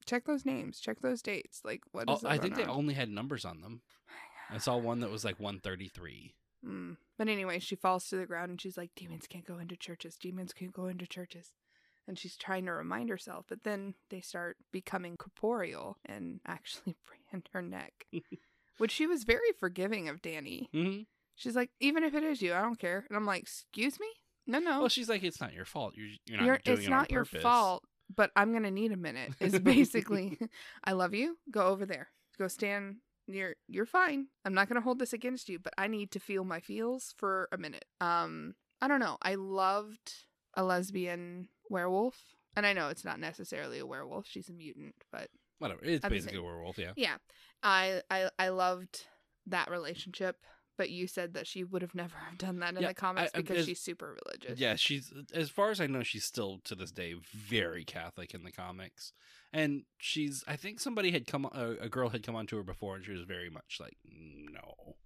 check 0.04 0.24
those 0.26 0.44
names, 0.44 0.80
check 0.80 1.00
those 1.00 1.22
dates. 1.22 1.62
Like 1.64 1.82
what 1.92 2.04
Oh. 2.08 2.20
I 2.26 2.36
think 2.38 2.56
they 2.56 2.64
only 2.64 2.94
had 2.94 3.08
numbers 3.08 3.44
on 3.44 3.60
them. 3.62 3.80
I 4.50 4.58
saw 4.58 4.76
one 4.76 5.00
that 5.00 5.10
was 5.10 5.24
like 5.24 5.38
133. 5.40 6.34
Mm. 6.66 6.96
But 7.16 7.28
anyway, 7.28 7.58
she 7.58 7.74
falls 7.76 8.06
to 8.08 8.16
the 8.16 8.26
ground 8.26 8.50
and 8.50 8.60
she's 8.60 8.76
like, 8.76 8.90
"Demons 8.94 9.26
can't 9.26 9.46
go 9.46 9.58
into 9.58 9.76
churches. 9.76 10.16
Demons 10.16 10.52
can't 10.52 10.72
go 10.74 10.86
into 10.88 11.06
churches." 11.06 11.52
And 12.10 12.18
she's 12.18 12.34
trying 12.36 12.66
to 12.66 12.72
remind 12.72 13.08
herself, 13.08 13.44
but 13.48 13.62
then 13.62 13.94
they 14.08 14.20
start 14.20 14.56
becoming 14.72 15.16
corporeal 15.16 15.96
and 16.04 16.40
actually 16.46 16.96
brand 17.30 17.48
her 17.52 17.62
neck, 17.62 18.06
which 18.78 18.90
she 18.90 19.06
was 19.06 19.22
very 19.22 19.52
forgiving 19.60 20.08
of 20.08 20.20
Danny. 20.20 20.68
hmm 20.72 21.02
She's 21.36 21.54
like, 21.54 21.70
"Even 21.78 22.02
if 22.02 22.12
it 22.14 22.24
is 22.24 22.42
you, 22.42 22.52
I 22.52 22.62
don't 22.62 22.80
care." 22.80 23.04
And 23.08 23.16
I'm 23.16 23.24
like, 23.26 23.42
"Excuse 23.42 24.00
me? 24.00 24.08
No, 24.48 24.58
no, 24.58 24.80
Well, 24.80 24.88
she's 24.88 25.08
like, 25.08 25.22
it's 25.22 25.40
not 25.40 25.54
your 25.54 25.64
fault. 25.64 25.94
You're 25.96 26.08
you're 26.26 26.38
not 26.38 26.46
You're- 26.46 26.58
doing 26.64 26.78
it's 26.78 26.86
it 26.88 26.90
not 26.90 27.10
your 27.12 27.24
purpose." 27.24 27.42
fault, 27.42 27.84
but 28.14 28.32
I'm 28.34 28.52
gonna 28.52 28.72
need 28.72 28.90
a 28.90 28.96
minute. 28.96 29.30
Is 29.38 29.56
basically, 29.60 30.36
I 30.82 30.90
love 30.92 31.14
you. 31.14 31.38
Go 31.48 31.68
over 31.68 31.86
there. 31.86 32.08
Go 32.38 32.48
stand. 32.48 32.96
You're 33.28 33.54
you're 33.68 33.86
fine. 33.86 34.26
I'm 34.44 34.52
not 34.54 34.68
gonna 34.68 34.80
hold 34.80 34.98
this 34.98 35.12
against 35.12 35.48
you, 35.48 35.60
but 35.60 35.74
I 35.78 35.86
need 35.86 36.10
to 36.10 36.18
feel 36.18 36.42
my 36.42 36.58
feels 36.58 37.14
for 37.16 37.48
a 37.52 37.56
minute. 37.56 37.84
Um, 38.00 38.54
I 38.82 38.88
don't 38.88 38.98
know. 39.00 39.16
I 39.22 39.36
loved 39.36 40.12
a 40.54 40.64
lesbian 40.64 41.46
werewolf, 41.70 42.16
and 42.56 42.66
I 42.66 42.72
know 42.74 42.88
it's 42.88 43.04
not 43.04 43.18
necessarily 43.20 43.78
a 43.78 43.86
werewolf. 43.86 44.26
She's 44.28 44.48
a 44.50 44.52
mutant, 44.52 44.94
but 45.10 45.28
Whatever. 45.58 45.80
It's 45.84 46.04
I'm 46.04 46.10
basically 46.10 46.38
a 46.38 46.42
werewolf. 46.42 46.78
Yeah. 46.78 46.92
yeah, 46.96 47.16
I 47.62 48.02
I 48.10 48.30
I 48.38 48.48
loved 48.50 49.06
that 49.46 49.70
relationship. 49.70 50.36
But 50.78 50.88
you 50.88 51.06
said 51.06 51.34
that 51.34 51.46
she 51.46 51.62
would 51.62 51.82
have 51.82 51.94
never 51.94 52.16
have 52.30 52.38
done 52.38 52.60
that 52.60 52.74
in 52.74 52.80
Yeah, 52.80 52.88
the 52.88 52.94
comics 52.94 53.32
I- 53.34 53.38
I- 53.38 53.40
because 53.42 53.58
as- 53.58 53.66
she's 53.66 53.80
super 53.82 54.16
religious. 54.24 54.58
Yeah, 54.58 54.76
she's 54.76 55.12
as 55.34 55.50
far 55.50 55.70
as 55.70 55.78
I 55.78 55.86
know, 55.86 56.02
she's 56.02 56.24
still 56.24 56.60
to 56.64 56.74
this 56.74 56.90
day 56.90 57.14
very 57.34 57.84
Catholic 57.84 58.32
in 58.32 58.44
the 58.44 58.50
comics, 58.52 59.12
and 59.52 59.82
she's. 59.98 60.42
I 60.48 60.56
think 60.56 60.80
somebody 60.80 61.10
had 61.10 61.26
come, 61.26 61.44
a, 61.44 61.76
a 61.82 61.88
girl 61.90 62.08
had 62.08 62.22
come 62.22 62.34
onto 62.34 62.56
her 62.56 62.62
before, 62.62 62.96
and 62.96 63.04
she 63.04 63.12
was 63.12 63.22
very 63.24 63.50
much 63.50 63.76
like, 63.78 63.98
no, 64.10 64.96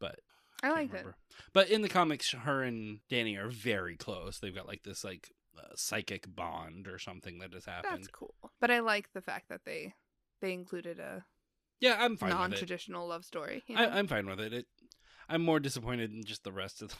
but 0.00 0.20
I 0.62 0.68
can't 0.68 0.76
like 0.78 0.88
remember. 0.92 1.16
But 1.52 1.68
in 1.68 1.82
the 1.82 1.90
comics, 1.90 2.30
her 2.30 2.62
and 2.62 3.00
Dani 3.10 3.36
are 3.38 3.50
very 3.50 3.96
close. 3.96 4.38
They've 4.38 4.54
got 4.54 4.66
like 4.66 4.82
this 4.82 5.04
like 5.04 5.28
psychic 5.74 6.34
bond 6.34 6.86
or 6.88 6.98
something 6.98 7.38
that 7.38 7.52
has 7.54 7.64
happened. 7.66 7.94
That's 8.04 8.08
cool. 8.08 8.34
But 8.60 8.70
I 8.70 8.80
like 8.80 9.12
the 9.12 9.22
fact 9.22 9.48
that 9.48 9.64
they 9.64 9.94
they 10.40 10.52
included 10.52 10.98
a 10.98 11.24
Yeah, 11.80 11.96
I'm 12.00 12.16
fine 12.16 12.30
with 12.30 12.36
it. 12.36 12.40
non-traditional 12.40 13.06
love 13.08 13.24
story. 13.24 13.62
you 13.66 13.76
I, 13.76 13.86
know? 13.86 13.92
I'm 13.92 14.06
fine 14.06 14.26
with 14.26 14.40
it. 14.40 14.52
it. 14.52 14.66
I'm 15.28 15.42
more 15.42 15.60
disappointed 15.60 16.12
in 16.12 16.24
just 16.24 16.42
the 16.44 16.52
rest 16.52 16.82
of 16.82 16.88
the, 16.90 16.96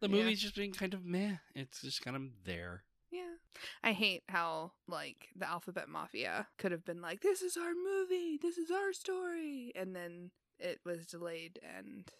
the 0.08 0.08
Yeah. 0.14 0.22
movie's 0.22 0.40
just 0.42 0.56
being 0.56 0.72
kind 0.72 0.94
of 0.94 1.04
meh. 1.04 1.36
It's 1.54 1.80
just 1.82 2.02
kind 2.02 2.16
of 2.16 2.22
there. 2.44 2.82
yeah. 3.10 3.34
I 3.82 3.92
hate 3.92 4.24
how 4.28 4.72
like 4.88 5.28
the 5.36 5.48
Alphabet 5.48 5.88
Mafia 5.88 6.48
could 6.58 6.72
have 6.72 6.84
been 6.84 7.00
like, 7.00 7.20
"This 7.22 7.40
is 7.40 7.56
our 7.56 7.72
movie. 7.74 8.38
This 8.40 8.58
is 8.58 8.70
our 8.70 8.92
story," 8.92 9.72
and 9.74 9.94
then 9.96 10.30
it 10.58 10.80
was 10.84 11.06
delayed 11.06 11.58
and 11.62 12.10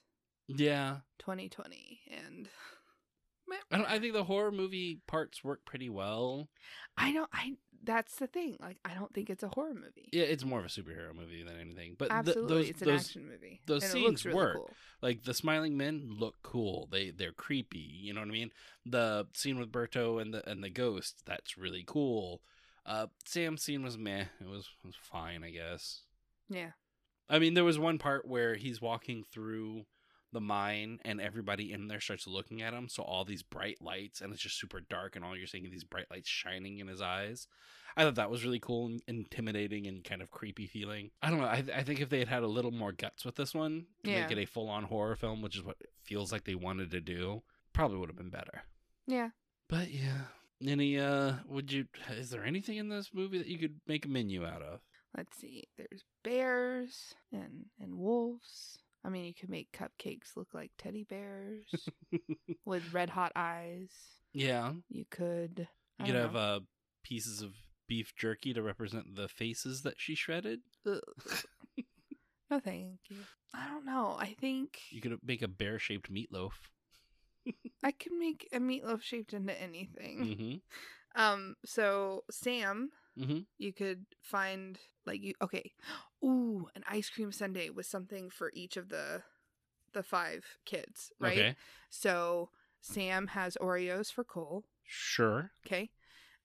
Yeah, 0.49 0.99
2020 1.19 2.01
and. 2.11 2.49
I 3.70 3.76
don't. 3.78 3.90
I 3.90 3.98
think 3.98 4.12
the 4.12 4.24
horror 4.24 4.52
movie 4.52 5.00
parts 5.06 5.42
work 5.44 5.64
pretty 5.64 5.88
well. 5.88 6.48
I 6.96 7.12
don't. 7.12 7.28
I. 7.32 7.54
That's 7.85 8.16
the 8.16 8.26
thing. 8.26 8.56
Like, 8.61 8.78
I 8.85 8.94
don't 8.94 9.12
think 9.14 9.30
it's 9.30 9.44
a 9.44 9.48
horror 9.48 9.74
movie. 9.74 10.09
Yeah, 10.12 10.24
it's 10.24 10.44
more 10.44 10.59
of 10.59 10.64
a 10.64 10.68
superhero 10.68 11.14
movie 11.14 11.44
than 11.44 11.56
anything. 11.61 11.94
But 11.96 12.09
th- 12.09 12.18
Absolutely, 12.18 12.56
those, 12.56 12.68
it's 12.70 12.82
an 12.82 12.88
those 12.88 13.00
action 13.00 13.28
movie. 13.28 13.61
those 13.66 13.82
and 13.85 13.90
it 13.90 13.92
scenes 13.92 14.24
really 14.24 14.37
work. 14.37 14.56
Cool. 14.56 14.70
like 15.02 15.22
the 15.22 15.35
smiling 15.35 15.76
men 15.76 16.09
look 16.18 16.35
cool. 16.42 16.88
They 16.90 17.11
they're 17.11 17.32
creepy. 17.32 17.78
You 17.78 18.14
know 18.14 18.20
what 18.20 18.28
I 18.28 18.32
mean? 18.32 18.50
The 18.85 19.26
scene 19.35 19.59
with 19.59 19.70
Berto 19.70 20.20
and 20.20 20.35
the 20.35 20.48
and 20.48 20.64
the 20.64 20.70
ghost 20.70 21.22
that's 21.26 21.56
really 21.56 21.85
cool. 21.87 22.40
Uh, 22.85 23.06
Sam's 23.24 23.62
scene 23.62 23.82
was 23.85 23.96
meh. 23.98 24.24
It 24.40 24.48
was 24.48 24.68
was 24.85 24.94
fine, 25.00 25.44
I 25.44 25.50
guess. 25.50 26.02
Yeah. 26.48 26.70
I 27.28 27.38
mean, 27.38 27.54
there 27.54 27.64
was 27.64 27.78
one 27.78 27.98
part 27.98 28.26
where 28.26 28.54
he's 28.54 28.80
walking 28.80 29.22
through 29.24 29.85
the 30.33 30.41
mine 30.41 30.99
and 31.05 31.21
everybody 31.21 31.73
in 31.73 31.89
there 31.89 32.01
starts 32.01 32.27
looking 32.27 32.62
at 32.62 32.75
him. 32.75 32.89
So 32.89 33.03
all 33.03 33.25
these 33.25 33.43
bright 33.43 33.81
lights 33.81 34.21
and 34.21 34.33
it's 34.33 34.43
just 34.43 34.59
super 34.59 34.81
dark 34.81 35.17
and 35.17 35.25
all 35.25 35.37
you're 35.37 35.47
seeing 35.47 35.71
these 35.71 35.85
bright 35.85 36.07
lights 36.11 36.29
shining 36.29 36.79
in 36.79 36.89
his 36.89 37.01
eyes. 37.01 37.47
I 37.97 38.03
thought 38.05 38.17
that 38.17 38.31
was 38.31 38.45
really 38.45 38.59
cool 38.61 38.87
and 38.87 39.03
intimidating 39.09 39.87
and 39.87 40.05
kind 40.05 40.21
of 40.21 40.31
creepy 40.31 40.67
feeling. 40.67 41.11
I 41.23 41.31
don't 41.31 41.41
know. 41.41 41.47
I, 41.47 41.65
I 41.75 41.83
think 41.83 42.01
if 42.01 42.11
they 42.11 42.19
had 42.19 42.29
had 42.29 42.43
a 42.43 42.47
little 42.49 42.71
more 42.73 42.93
guts 42.93 43.25
with 43.25 43.37
this 43.37 43.55
one 43.55 43.87
to 44.05 44.11
Yeah. 44.11 44.23
make 44.23 44.33
it 44.33 44.39
a 44.43 44.47
full 44.47 44.69
on 44.69 44.85
horror 44.85 45.17
film, 45.17 45.41
which 45.41 45.57
is 45.57 45.62
what 45.62 45.77
it 45.81 45.91
feels 46.03 46.31
like 46.33 46.45
they 46.45 46.55
wanted 46.55 46.91
to 46.91 47.01
do, 47.01 47.43
probably 47.73 47.97
would 47.97 48.11
have 48.11 48.17
been 48.19 48.29
better. 48.31 48.62
Yeah. 49.07 49.31
But 49.69 49.91
yeah. 49.91 50.23
Any, 50.67 50.99
uh, 50.99 51.35
would 51.49 51.71
you, 51.71 51.87
is 52.11 52.31
there 52.31 52.45
anything 52.45 52.77
in 52.79 52.89
this 52.89 53.11
movie 53.15 53.39
that 53.39 53.47
you 53.47 53.59
could 53.59 53.81
make 53.87 54.05
a 54.07 54.09
menu 54.09 54.45
out 54.45 54.62
of? 54.62 54.81
Let's 55.17 55.37
see. 55.39 55.65
There's 55.79 56.05
bears 56.23 57.15
and 57.33 57.67
and 57.81 57.95
wolves. 57.97 58.79
I 59.07 59.09
mean, 59.09 59.25
you 59.25 59.35
could 59.35 59.49
make 59.51 59.71
cupcakes 59.73 60.37
look 60.37 60.49
like 60.53 60.73
teddy 60.79 61.05
bears 61.05 61.64
with 62.64 62.92
red 62.92 63.09
hot 63.11 63.31
eyes. 63.37 63.90
Yeah. 64.33 64.73
You 64.88 65.05
could. 65.11 65.69
I 66.01 66.07
You 66.07 66.12
could 66.12 66.21
have 66.21 66.35
uh, 66.37 66.61
pieces 67.05 67.40
of 67.40 67.53
beef 67.88 68.14
jerky 68.16 68.53
to 68.53 68.62
represent 68.62 69.14
the 69.14 69.29
faces 69.29 69.83
that 69.83 69.95
she 69.99 70.14
shredded. 70.16 70.61
No, 72.49 72.61
thank 72.61 73.01
you. 73.11 73.16
I 73.53 73.66
don't 73.66 73.85
know. 73.85 74.16
I 74.21 74.37
think 74.40 74.79
You 74.90 75.01
could 75.01 75.19
make 75.25 75.42
a 75.42 75.49
bear 75.49 75.81
shaped 75.81 76.12
meatloaf. 76.12 76.53
I 77.83 77.90
can 77.90 78.19
make 78.21 78.49
a 78.53 78.59
meatloaf 78.59 79.03
shaped 79.03 79.33
into 79.33 79.61
anything. 79.61 80.62
Mm-hmm. 81.16 81.21
Um. 81.21 81.55
So 81.64 82.23
Sam, 82.31 82.90
Mm-hmm. 83.19 83.38
you 83.59 83.73
could 83.73 84.05
find 84.23 84.79
like 85.07 85.23
you. 85.23 85.33
Okay. 85.42 85.73
Ooh, 86.24 86.68
an 86.74 86.83
ice 86.88 87.09
cream 87.11 87.31
sundae 87.33 87.70
with 87.70 87.87
something 87.87 88.31
for 88.31 88.50
each 88.55 88.76
of 88.76 88.88
the 88.88 89.22
the 89.92 90.02
five 90.02 90.44
kids, 90.64 91.12
right? 91.18 91.38
Okay. 91.38 91.57
So 91.90 92.50
Sam 92.81 93.29
has 93.29 93.57
Oreos 93.61 94.12
for 94.12 94.24
coal. 94.24 94.64
Sure. 94.85 95.50
Okay. 95.66 95.90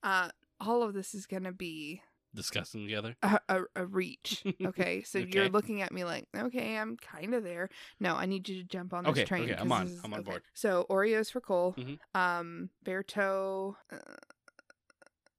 Uh, 0.03 0.29
all 0.59 0.83
of 0.83 0.93
this 0.93 1.13
is 1.13 1.25
gonna 1.25 1.51
be 1.51 2.01
Discuss 2.33 2.71
them 2.71 2.85
together. 2.85 3.17
a, 3.23 3.39
a, 3.49 3.61
a 3.75 3.85
reach. 3.85 4.43
Okay. 4.65 5.03
So 5.03 5.17
you're 5.19 5.49
looking 5.49 5.81
at 5.81 5.91
me 5.91 6.05
like, 6.05 6.27
okay, 6.35 6.77
I'm 6.77 6.95
kind 6.95 7.33
of 7.33 7.43
there. 7.43 7.69
No, 7.99 8.15
I 8.15 8.25
need 8.25 8.47
you 8.47 8.55
to 8.61 8.63
jump 8.63 8.93
on 8.93 9.03
this 9.03 9.11
Okay, 9.11 9.25
train. 9.25 9.43
okay, 9.43 9.55
I'm 9.59 9.69
on. 9.71 9.87
is- 9.87 9.99
I'm 10.03 10.13
on 10.13 10.21
board. 10.23 10.43
So 10.53 10.85
Oreos 10.89 11.29
for 11.31 11.41
coal. 11.41 11.75
Mhm. 11.77 11.99
Um, 12.15 12.69
Berto. 12.85 13.75
Uh, 13.91 13.97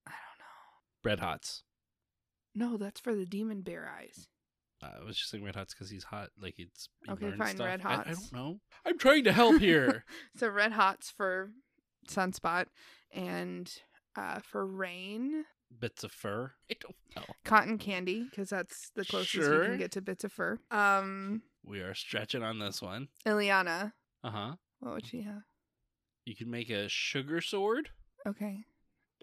I 0.07 0.11
don't 0.11 0.39
know. 0.39 1.03
Red 1.05 1.21
Hots. 1.21 1.63
No, 2.55 2.77
that's 2.77 3.01
for 3.01 3.15
the 3.15 3.27
demon 3.27 3.63
bear 3.63 3.89
eyes. 3.99 4.29
Uh, 4.83 4.91
I 5.01 5.05
was 5.05 5.17
just 5.17 5.31
saying 5.31 5.45
Red 5.45 5.55
Hots 5.57 5.73
because 5.75 5.91
he's 5.91 6.05
hot. 6.05 6.31
Like 6.41 6.57
it's 6.59 6.89
he 7.07 7.13
Okay, 7.13 7.27
burns 7.27 7.39
fine, 7.39 7.55
stuff. 7.57 7.67
Red 7.67 7.83
I, 7.85 7.95
I 8.01 8.05
don't 8.15 8.33
know. 8.33 8.61
I'm 8.85 8.99
trying 8.99 9.25
to 9.25 9.33
help 9.33 9.59
here. 9.61 10.05
So 10.37 10.49
red 10.49 10.73
hots 10.73 11.11
for 11.11 11.51
sunspot, 12.09 12.67
and 13.13 13.73
uh, 14.17 14.41
for 14.41 14.67
Rahne, 14.67 15.43
Bits 15.79 16.03
of 16.05 16.11
fur. 16.13 16.53
I 16.71 16.75
don't 16.81 16.95
know. 17.17 17.25
cotton 17.45 17.79
candy 17.79 18.29
because 18.31 18.51
that's 18.51 18.91
the 18.97 19.05
closest 19.05 19.35
you 19.35 19.43
Sure. 19.43 19.65
can 19.67 19.79
get 19.79 19.93
to 19.93 20.01
bits 20.03 20.25
of 20.25 20.33
fur. 20.33 20.59
Um, 20.71 21.43
We 21.65 21.81
are 21.81 21.95
stretching 21.95 22.43
on 22.43 22.59
this 22.59 22.83
one. 22.83 23.09
Illyana, 23.25 23.93
Uh 24.25 24.31
huh. 24.31 24.53
what 24.81 24.95
would 24.95 25.07
she 25.07 25.23
have? 25.23 25.43
You 26.25 26.35
can 26.37 26.51
make 26.51 26.71
a 26.71 26.89
sugar 26.89 27.41
sword. 27.41 27.91
Okay, 28.27 28.65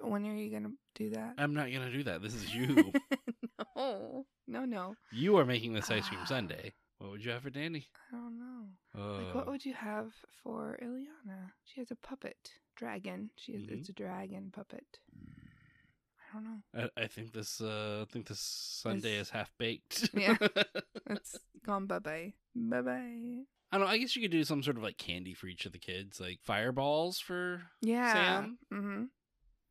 when 0.01 0.25
are 0.25 0.35
you 0.35 0.49
gonna 0.51 0.71
do 0.95 1.09
that? 1.11 1.35
I'm 1.37 1.53
not 1.53 1.71
gonna 1.71 1.91
do 1.91 2.03
that. 2.03 2.21
This 2.21 2.33
is 2.35 2.53
you. 2.53 2.91
no, 3.75 4.25
no, 4.47 4.65
no. 4.65 4.95
you 5.11 5.37
are 5.37 5.45
making 5.45 5.73
this 5.73 5.89
ice 5.91 6.07
cream 6.07 6.25
sundae. 6.25 6.71
What 6.99 7.11
would 7.11 7.23
you 7.23 7.31
have 7.31 7.43
for 7.43 7.49
Dani? 7.49 7.85
I 8.11 8.15
don't 8.17 8.37
know. 8.37 8.65
Uh, 8.97 9.23
Like, 9.23 9.35
what 9.35 9.47
would 9.47 9.65
you 9.65 9.73
have 9.73 10.11
for 10.43 10.77
Illyana? 10.83 11.51
She 11.63 11.79
has 11.79 11.91
a 11.91 11.95
puppet 11.95 12.37
dragon. 12.75 13.29
She 13.37 13.53
is, 13.53 13.63
Mhm. 13.63 13.71
it's 13.71 13.89
a 13.89 13.93
dragon 13.93 14.51
puppet. 14.51 14.99
I 15.15 16.33
don't 16.33 16.43
know. 16.43 16.89
I, 16.97 17.03
I 17.03 17.07
think 17.07 17.31
this. 17.33 17.61
Uh, 17.61 18.05
I 18.07 18.11
think 18.11 18.27
this 18.27 18.39
sundae 18.41 19.15
is 19.17 19.29
half 19.29 19.51
baked. 19.57 20.09
Yeah. 20.13 20.35
It's 21.09 21.39
gone. 21.65 21.87
Bye 21.87 21.99
bye. 21.99 22.33
Bye 22.55 22.81
bye. 22.81 23.43
I 23.71 23.77
don't 23.77 23.81
know. 23.87 23.91
I 23.93 23.97
guess 23.97 24.15
you 24.15 24.21
could 24.21 24.31
do 24.31 24.43
some 24.43 24.61
sort 24.61 24.77
of 24.77 24.83
like 24.83 24.97
candy 24.97 25.33
for 25.33 25.47
each 25.47 25.65
of 25.65 25.71
the 25.71 25.79
kids, 25.79 26.19
like 26.19 26.39
fireballs 26.43 27.19
for 27.19 27.63
Yeah. 27.81 28.13
Sam? 28.13 28.57
Mm-hmm. 28.73 29.03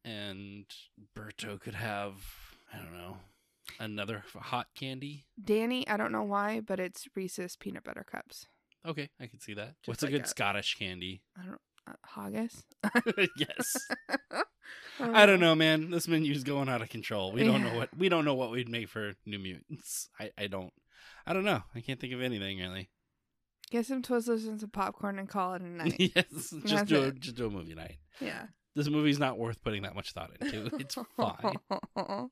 And 0.08 0.64
Berto 1.14 1.60
could 1.60 1.74
have. 1.74 2.14
I 2.72 2.78
don't 2.78 2.96
know. 2.96 3.18
Another 3.78 4.24
hot 4.34 4.68
candy. 4.74 5.26
Dani, 5.42 5.84
I 5.86 5.98
don't 5.98 6.12
know 6.12 6.22
why, 6.22 6.60
but 6.60 6.80
it's 6.80 7.06
Reese's 7.14 7.56
peanut 7.56 7.84
butter 7.84 8.06
cups. 8.10 8.46
Okay, 8.86 9.10
I 9.20 9.26
can 9.26 9.38
see 9.40 9.52
that. 9.54 9.74
Just 9.82 9.88
What's 9.88 10.02
a 10.02 10.08
good 10.08 10.26
Scottish 10.26 10.76
candy? 10.76 11.20
I 11.38 11.44
don't 11.44 11.60
uh, 11.86 11.92
haggis. 12.06 12.64
yes. 13.36 13.76
Uh, 14.08 14.42
I 15.00 15.26
don't 15.26 15.40
know, 15.40 15.54
man. 15.54 15.90
This 15.90 16.08
menu's 16.08 16.44
going 16.44 16.70
out 16.70 16.80
of 16.80 16.88
control. 16.88 17.32
We 17.32 17.44
don't 17.44 17.62
know 17.62 17.76
what 17.76 17.96
we 17.96 18.08
don't 18.08 18.24
know 18.24 18.34
what 18.34 18.50
we'd 18.50 18.68
make 18.68 18.88
for 18.88 19.12
New 19.26 19.38
Mutants. 19.38 20.08
I 20.18 20.30
I 20.38 20.46
don't. 20.46 20.72
I 21.26 21.34
don't 21.34 21.44
know. 21.44 21.62
I 21.74 21.80
can't 21.80 22.00
think 22.00 22.14
of 22.14 22.22
anything 22.22 22.58
really. 22.58 22.88
Get 23.70 23.84
some 23.84 24.02
Twizzlers 24.02 24.48
and 24.48 24.58
some 24.58 24.70
popcorn 24.70 25.18
and 25.18 25.28
call 25.28 25.52
it 25.54 25.62
a 25.62 25.66
night. 25.68 25.96
yes, 25.98 26.24
just 26.30 26.64
That's 26.64 26.88
do 26.88 27.04
a, 27.04 27.12
just 27.12 27.36
do 27.36 27.46
a 27.46 27.50
movie 27.50 27.74
night. 27.74 27.98
yeah. 28.20 28.46
This 28.78 28.88
movie's 28.88 29.18
not 29.18 29.38
worth 29.38 29.60
putting 29.64 29.82
that 29.82 29.96
much 29.96 30.12
thought 30.12 30.30
into. 30.40 30.70
It's 30.78 30.94
fine. 31.16 31.56
All 31.96 32.30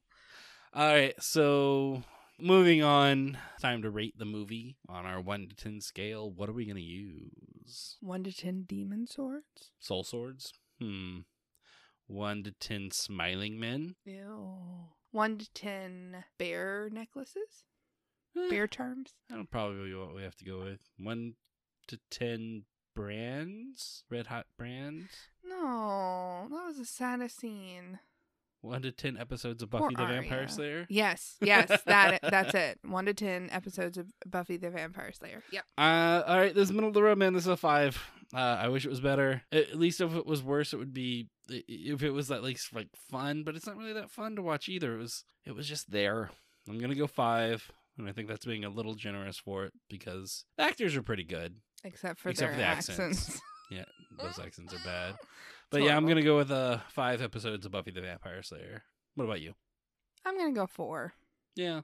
right, 0.74 1.14
so 1.20 2.05
moving 2.38 2.84
on. 2.84 3.36
Time 3.61 3.82
to 3.82 3.90
rate 3.90 4.14
the 4.16 4.24
movie 4.26 4.76
on 4.88 5.05
our 5.07 5.20
one 5.20 5.49
to 5.49 5.57
ten 5.57 5.80
scale. 5.80 6.30
What 6.30 6.49
are 6.49 6.53
we 6.53 6.64
gonna 6.64 6.78
use? 6.78 7.97
One 8.01 8.22
to 8.22 8.32
ten 8.32 8.62
demon 8.62 9.09
swords. 9.09 9.72
Soul 9.80 10.05
swords. 10.05 10.53
Hmm. 10.80 11.20
One 12.07 12.44
to 12.44 12.53
ten 12.53 12.92
smiling 12.92 13.59
men. 13.59 13.97
Ew. 14.05 14.59
One 15.11 15.38
to 15.38 15.53
ten 15.53 16.24
bear 16.38 16.88
necklaces. 16.92 17.64
Eh, 18.38 18.49
Bear 18.51 18.68
charms. 18.68 19.14
That'll 19.28 19.47
probably 19.47 19.88
be 19.88 19.94
what 19.97 20.14
we 20.14 20.22
have 20.22 20.36
to 20.36 20.44
go 20.44 20.61
with. 20.61 20.80
One 20.97 21.34
to 21.88 21.99
ten 22.09 22.66
brands. 22.94 24.05
Red 24.11 24.28
hot 24.28 24.47
brands. 24.57 25.09
No, 25.49 26.47
that 26.51 26.64
was 26.66 26.78
a 26.78 26.84
saddest 26.84 27.38
scene. 27.40 27.99
One 28.62 28.82
to 28.82 28.90
ten 28.90 29.16
episodes 29.16 29.62
of 29.62 29.70
Poor 29.70 29.80
Buffy 29.82 29.94
the 29.94 30.07
Vampire 30.07 30.38
Arya. 30.38 30.49
Slayer. 30.49 30.86
Yes, 30.88 31.36
yes, 31.40 31.82
that 31.84 32.18
that's 32.22 32.55
it. 32.55 32.78
One 32.84 33.05
to 33.07 33.14
ten 33.14 33.49
episodes 33.53 33.97
of 33.97 34.07
Buffy 34.26 34.57
the 34.57 34.70
Vampire 34.70 35.12
Slayer. 35.12 35.42
Yep. 35.53 35.64
Uh, 35.78 36.22
all 36.26 36.38
right, 36.38 36.55
this 36.55 36.64
is 36.68 36.72
middle 36.72 36.88
of 36.88 36.94
the 36.94 37.03
road, 37.03 37.18
man. 37.18 37.32
This 37.34 37.44
is 37.44 37.49
a 37.49 37.57
five. 37.57 38.03
Uh, 38.34 38.38
I 38.38 38.68
wish 38.68 38.84
it 38.84 38.88
was 38.90 39.01
better. 39.01 39.42
At 39.53 39.70
at 39.70 39.78
least 39.78 40.01
if 40.01 40.14
it 40.16 40.26
was 40.26 40.42
worse, 40.42 40.72
it 40.72 40.78
would 40.78 40.92
be 40.92 41.28
if 41.49 42.03
it 42.03 42.11
was 42.11 42.30
at 42.32 42.42
least 42.42 42.74
like 42.74 42.88
fun. 43.11 43.44
But 43.44 43.55
it's 43.55 43.66
not 43.66 43.76
really 43.76 43.92
that 43.92 44.11
fun 44.11 44.34
to 44.36 44.42
watch 44.42 44.68
either. 44.68 44.94
It 44.97 44.99
was 44.99 45.24
it 45.44 45.55
was 45.55 45.68
just 45.68 45.92
there. 45.92 46.30
I'm 46.68 46.78
gonna 46.78 46.97
go 46.97 47.07
five, 47.07 47.70
and 47.99 48.09
I 48.09 48.12
think 48.12 48.26
that's 48.26 48.47
being 48.47 48.64
a 48.64 48.68
little 48.70 48.94
generous 48.94 49.38
for 49.38 49.64
it 49.66 49.74
because 49.88 50.44
the 50.57 50.64
actors 50.64 50.97
are 50.97 51.03
pretty 51.03 51.24
good. 51.24 51.57
Except 51.84 52.18
for 52.18 52.30
Except 52.30 52.49
their 52.49 52.55
for 52.55 52.61
the 52.61 52.66
accents. 52.66 52.99
accents. 52.99 53.40
Yeah, 53.71 53.85
those 54.19 54.39
accents 54.39 54.75
are 54.75 54.85
bad. 54.85 55.17
But 55.69 55.83
yeah, 55.83 55.97
I'm 55.97 56.05
horrible. 56.05 56.09
gonna 56.09 56.23
go 56.23 56.37
with 56.37 56.51
uh 56.53 56.79
five 56.91 57.21
episodes 57.21 57.67
of 57.67 57.73
Buffy 57.73 57.91
the 57.91 58.01
Vampire 58.01 58.41
Slayer. 58.41 58.85
What 59.17 59.25
about 59.25 59.41
you? 59.41 59.55
I'm 60.25 60.39
gonna 60.39 60.53
go 60.53 60.69
four. 60.69 61.14
Yeah, 61.57 61.81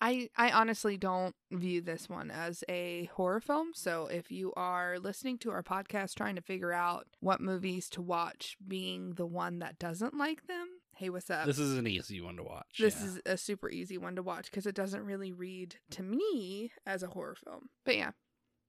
I 0.00 0.30
I 0.36 0.50
honestly 0.50 0.96
don't 0.96 1.34
view 1.50 1.82
this 1.82 2.08
one 2.08 2.30
as 2.30 2.64
a 2.68 3.10
horror 3.14 3.40
film. 3.40 3.72
So 3.74 4.06
if 4.06 4.30
you 4.30 4.52
are 4.56 4.98
listening 4.98 5.38
to 5.38 5.50
our 5.50 5.62
podcast 5.62 6.14
trying 6.14 6.36
to 6.36 6.42
figure 6.42 6.72
out 6.72 7.06
what 7.20 7.40
movies 7.40 7.88
to 7.90 8.02
watch, 8.02 8.56
being 8.66 9.14
the 9.14 9.26
one 9.26 9.58
that 9.58 9.78
doesn't 9.78 10.16
like 10.16 10.46
them, 10.46 10.68
hey, 10.94 11.10
what's 11.10 11.28
up? 11.30 11.46
this 11.46 11.58
is 11.58 11.76
an 11.76 11.86
easy 11.86 12.20
one 12.20 12.36
to 12.36 12.42
watch. 12.42 12.78
This 12.78 12.98
yeah. 13.00 13.06
is 13.06 13.20
a 13.26 13.36
super 13.36 13.68
easy 13.68 13.98
one 13.98 14.16
to 14.16 14.22
watch 14.22 14.50
because 14.50 14.66
it 14.66 14.74
doesn't 14.74 15.04
really 15.04 15.32
read 15.32 15.76
to 15.90 16.02
me 16.02 16.72
as 16.86 17.02
a 17.02 17.08
horror 17.08 17.36
film. 17.44 17.68
But 17.84 17.96
yeah, 17.96 18.12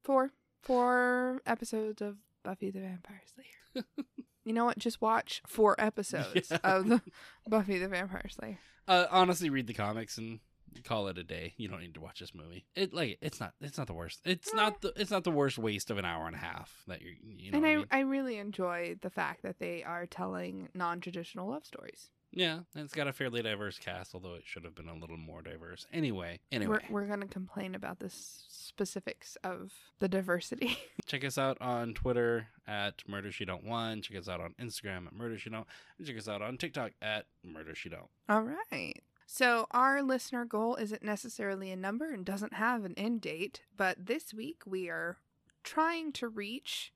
four 0.03 0.31
four 0.61 1.41
episodes 1.45 2.01
of 2.01 2.17
Buffy 2.43 2.71
the 2.71 2.79
Vampire 2.81 3.21
Slayer. 3.33 3.85
you 4.45 4.53
know 4.53 4.65
what? 4.65 4.77
Just 4.77 5.01
watch 5.01 5.41
four 5.47 5.75
episodes 5.79 6.47
Yeah. 6.51 6.57
of 6.63 6.87
the 6.89 7.01
Buffy 7.47 7.77
the 7.77 7.87
Vampire 7.87 8.27
Slayer. 8.29 8.59
uh, 8.87 9.05
honestly 9.11 9.49
read 9.49 9.67
the 9.67 9.73
comics 9.73 10.17
and 10.17 10.39
call 10.85 11.07
it 11.09 11.17
a 11.17 11.23
day. 11.23 11.53
You 11.57 11.67
don't 11.67 11.81
need 11.81 11.93
to 11.95 12.01
watch 12.01 12.19
this 12.19 12.33
movie. 12.33 12.65
It 12.75 12.93
like 12.93 13.17
it's 13.21 13.39
not 13.39 13.53
it's 13.61 13.77
not 13.77 13.87
the 13.87 13.93
worst. 13.93 14.21
It's 14.25 14.53
not 14.53 14.81
the 14.81 14.93
it's 14.95 15.11
not 15.11 15.23
the 15.23 15.31
worst 15.31 15.57
waste 15.57 15.91
of 15.91 15.97
an 15.97 16.05
hour 16.05 16.27
and 16.27 16.35
a 16.35 16.39
half 16.39 16.83
that 16.87 17.01
you're 17.01 17.13
you 17.21 17.51
know. 17.51 17.57
and 17.57 17.65
I, 17.67 17.71
I, 17.71 17.75
mean? 17.75 17.85
I 17.91 17.99
really 17.99 18.37
enjoy 18.37 18.95
the 19.01 19.09
fact 19.09 19.43
that 19.43 19.59
they 19.59 19.83
are 19.83 20.05
telling 20.05 20.69
non 20.73 21.01
traditional 21.01 21.49
love 21.49 21.65
stories. 21.65 22.09
Yeah, 22.33 22.59
it's 22.75 22.93
got 22.93 23.07
a 23.07 23.13
fairly 23.13 23.41
diverse 23.41 23.77
cast, 23.77 24.13
although 24.13 24.35
it 24.35 24.43
should 24.45 24.63
have 24.63 24.75
been 24.75 24.87
a 24.87 24.95
little 24.95 25.17
more 25.17 25.41
diverse. 25.41 25.85
Anyway, 25.91 26.39
anyway, 26.51 26.79
We're, 26.89 27.01
we're 27.01 27.07
going 27.07 27.21
to 27.21 27.27
complain 27.27 27.75
about 27.75 27.99
the 27.99 28.09
specifics 28.09 29.37
of 29.43 29.73
the 29.99 30.07
diversity. 30.07 30.77
check 31.05 31.25
us 31.25 31.37
out 31.37 31.57
on 31.61 31.93
Twitter 31.93 32.47
at 32.67 33.03
Murder 33.07 33.31
She 33.31 33.43
Don't 33.43 33.65
One. 33.65 34.01
Check 34.01 34.17
us 34.17 34.29
out 34.29 34.39
on 34.39 34.55
Instagram 34.61 35.07
at 35.07 35.13
Murder 35.13 35.37
She 35.37 35.49
Don't. 35.49 35.67
And 35.97 36.07
check 36.07 36.17
us 36.17 36.27
out 36.29 36.41
on 36.41 36.57
TikTok 36.57 36.91
at 37.01 37.25
Murder 37.43 37.75
She 37.75 37.89
Don't. 37.89 38.09
All 38.29 38.43
right. 38.43 39.01
So, 39.25 39.67
our 39.71 40.01
listener 40.03 40.43
goal 40.43 40.75
isn't 40.75 41.03
necessarily 41.03 41.71
a 41.71 41.77
number 41.77 42.11
and 42.13 42.25
doesn't 42.25 42.53
have 42.55 42.83
an 42.83 42.93
end 42.97 43.21
date, 43.21 43.61
but 43.77 44.05
this 44.05 44.33
week 44.33 44.63
we 44.65 44.89
are 44.89 45.17
trying 45.63 46.11
to 46.13 46.27
reach 46.27 46.91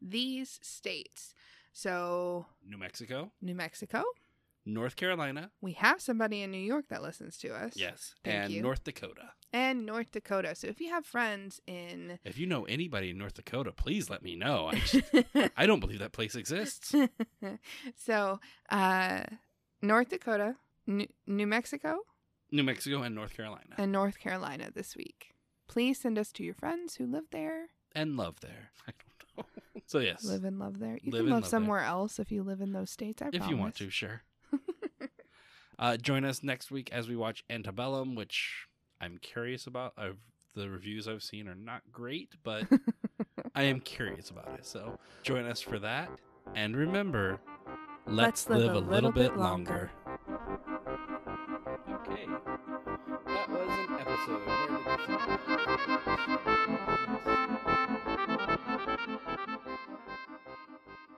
these 0.00 0.60
states. 0.62 1.34
So, 1.72 2.46
New 2.64 2.78
Mexico, 2.78 3.32
New 3.42 3.56
Mexico, 3.56 4.04
North 4.66 4.96
Carolina, 4.96 5.50
we 5.60 5.72
have 5.72 6.00
somebody 6.00 6.42
in 6.42 6.50
New 6.50 6.56
York 6.58 6.86
that 6.88 7.02
listens 7.02 7.36
to 7.38 7.54
us. 7.54 7.74
yes, 7.76 8.14
Thank 8.24 8.36
and 8.44 8.52
you. 8.52 8.62
North 8.62 8.82
Dakota. 8.84 9.30
And 9.52 9.86
North 9.86 10.10
Dakota. 10.10 10.54
So, 10.54 10.66
if 10.66 10.80
you 10.80 10.88
have 10.90 11.04
friends 11.06 11.60
in. 11.66 12.18
If 12.24 12.38
you 12.38 12.46
know 12.46 12.64
anybody 12.64 13.10
in 13.10 13.18
North 13.18 13.34
Dakota, 13.34 13.72
please 13.72 14.10
let 14.10 14.22
me 14.22 14.34
know. 14.36 14.68
I 14.72 14.74
just, 14.80 15.04
I 15.56 15.66
don't 15.66 15.80
believe 15.80 16.00
that 16.00 16.12
place 16.12 16.34
exists. 16.34 16.92
so, 17.96 18.40
uh, 18.70 19.22
North 19.82 20.08
Dakota, 20.08 20.56
New, 20.86 21.06
New 21.26 21.46
Mexico, 21.46 21.98
New 22.50 22.62
Mexico 22.64 23.02
and 23.02 23.14
North 23.14 23.34
Carolina. 23.36 23.74
and 23.78 23.92
North 23.92 24.18
Carolina 24.18 24.70
this 24.74 24.96
week. 24.96 25.34
Please 25.68 25.98
send 26.00 26.18
us 26.18 26.30
to 26.32 26.44
your 26.44 26.54
friends 26.54 26.96
who 26.96 27.06
live 27.06 27.24
there. 27.30 27.68
and 27.94 28.16
love 28.16 28.40
there. 28.40 28.70
I 28.88 28.92
don't 29.36 29.46
know. 29.46 29.60
So 29.86 29.98
yes, 29.98 30.24
Live 30.24 30.44
and 30.44 30.58
love 30.58 30.78
there. 30.78 30.98
You 31.02 31.10
Live 31.12 31.20
can 31.20 31.26
and 31.26 31.28
love 31.28 31.30
love 31.30 31.42
there. 31.42 31.50
somewhere 31.50 31.80
else 31.80 32.18
if 32.18 32.30
you 32.32 32.42
live 32.42 32.60
in 32.60 32.72
those 32.72 32.90
states. 32.90 33.20
I 33.22 33.28
if 33.32 33.48
you 33.48 33.56
want 33.56 33.74
to, 33.76 33.90
sure. 33.90 34.22
Uh, 35.78 35.96
join 35.96 36.24
us 36.24 36.42
next 36.42 36.70
week 36.70 36.90
as 36.92 37.08
we 37.08 37.16
watch 37.16 37.44
Antebellum, 37.50 38.14
which 38.14 38.66
I'm 39.00 39.18
curious 39.18 39.66
about. 39.66 39.92
I've, 39.96 40.18
the 40.54 40.68
reviews 40.68 41.08
I've 41.08 41.22
seen 41.22 41.48
are 41.48 41.54
not 41.54 41.82
great, 41.92 42.30
but 42.42 42.64
I 43.54 43.64
am 43.64 43.80
curious 43.80 44.30
about 44.30 44.48
it. 44.58 44.66
So 44.66 44.98
join 45.22 45.46
us 45.46 45.60
for 45.60 45.78
that. 45.80 46.10
And 46.54 46.76
remember, 46.76 47.40
let's, 48.06 48.48
live, 48.48 48.74
a 48.74 48.78
little, 48.78 49.10
bit 49.10 49.36
longer. 49.36 49.90
Okay. 50.02 50.03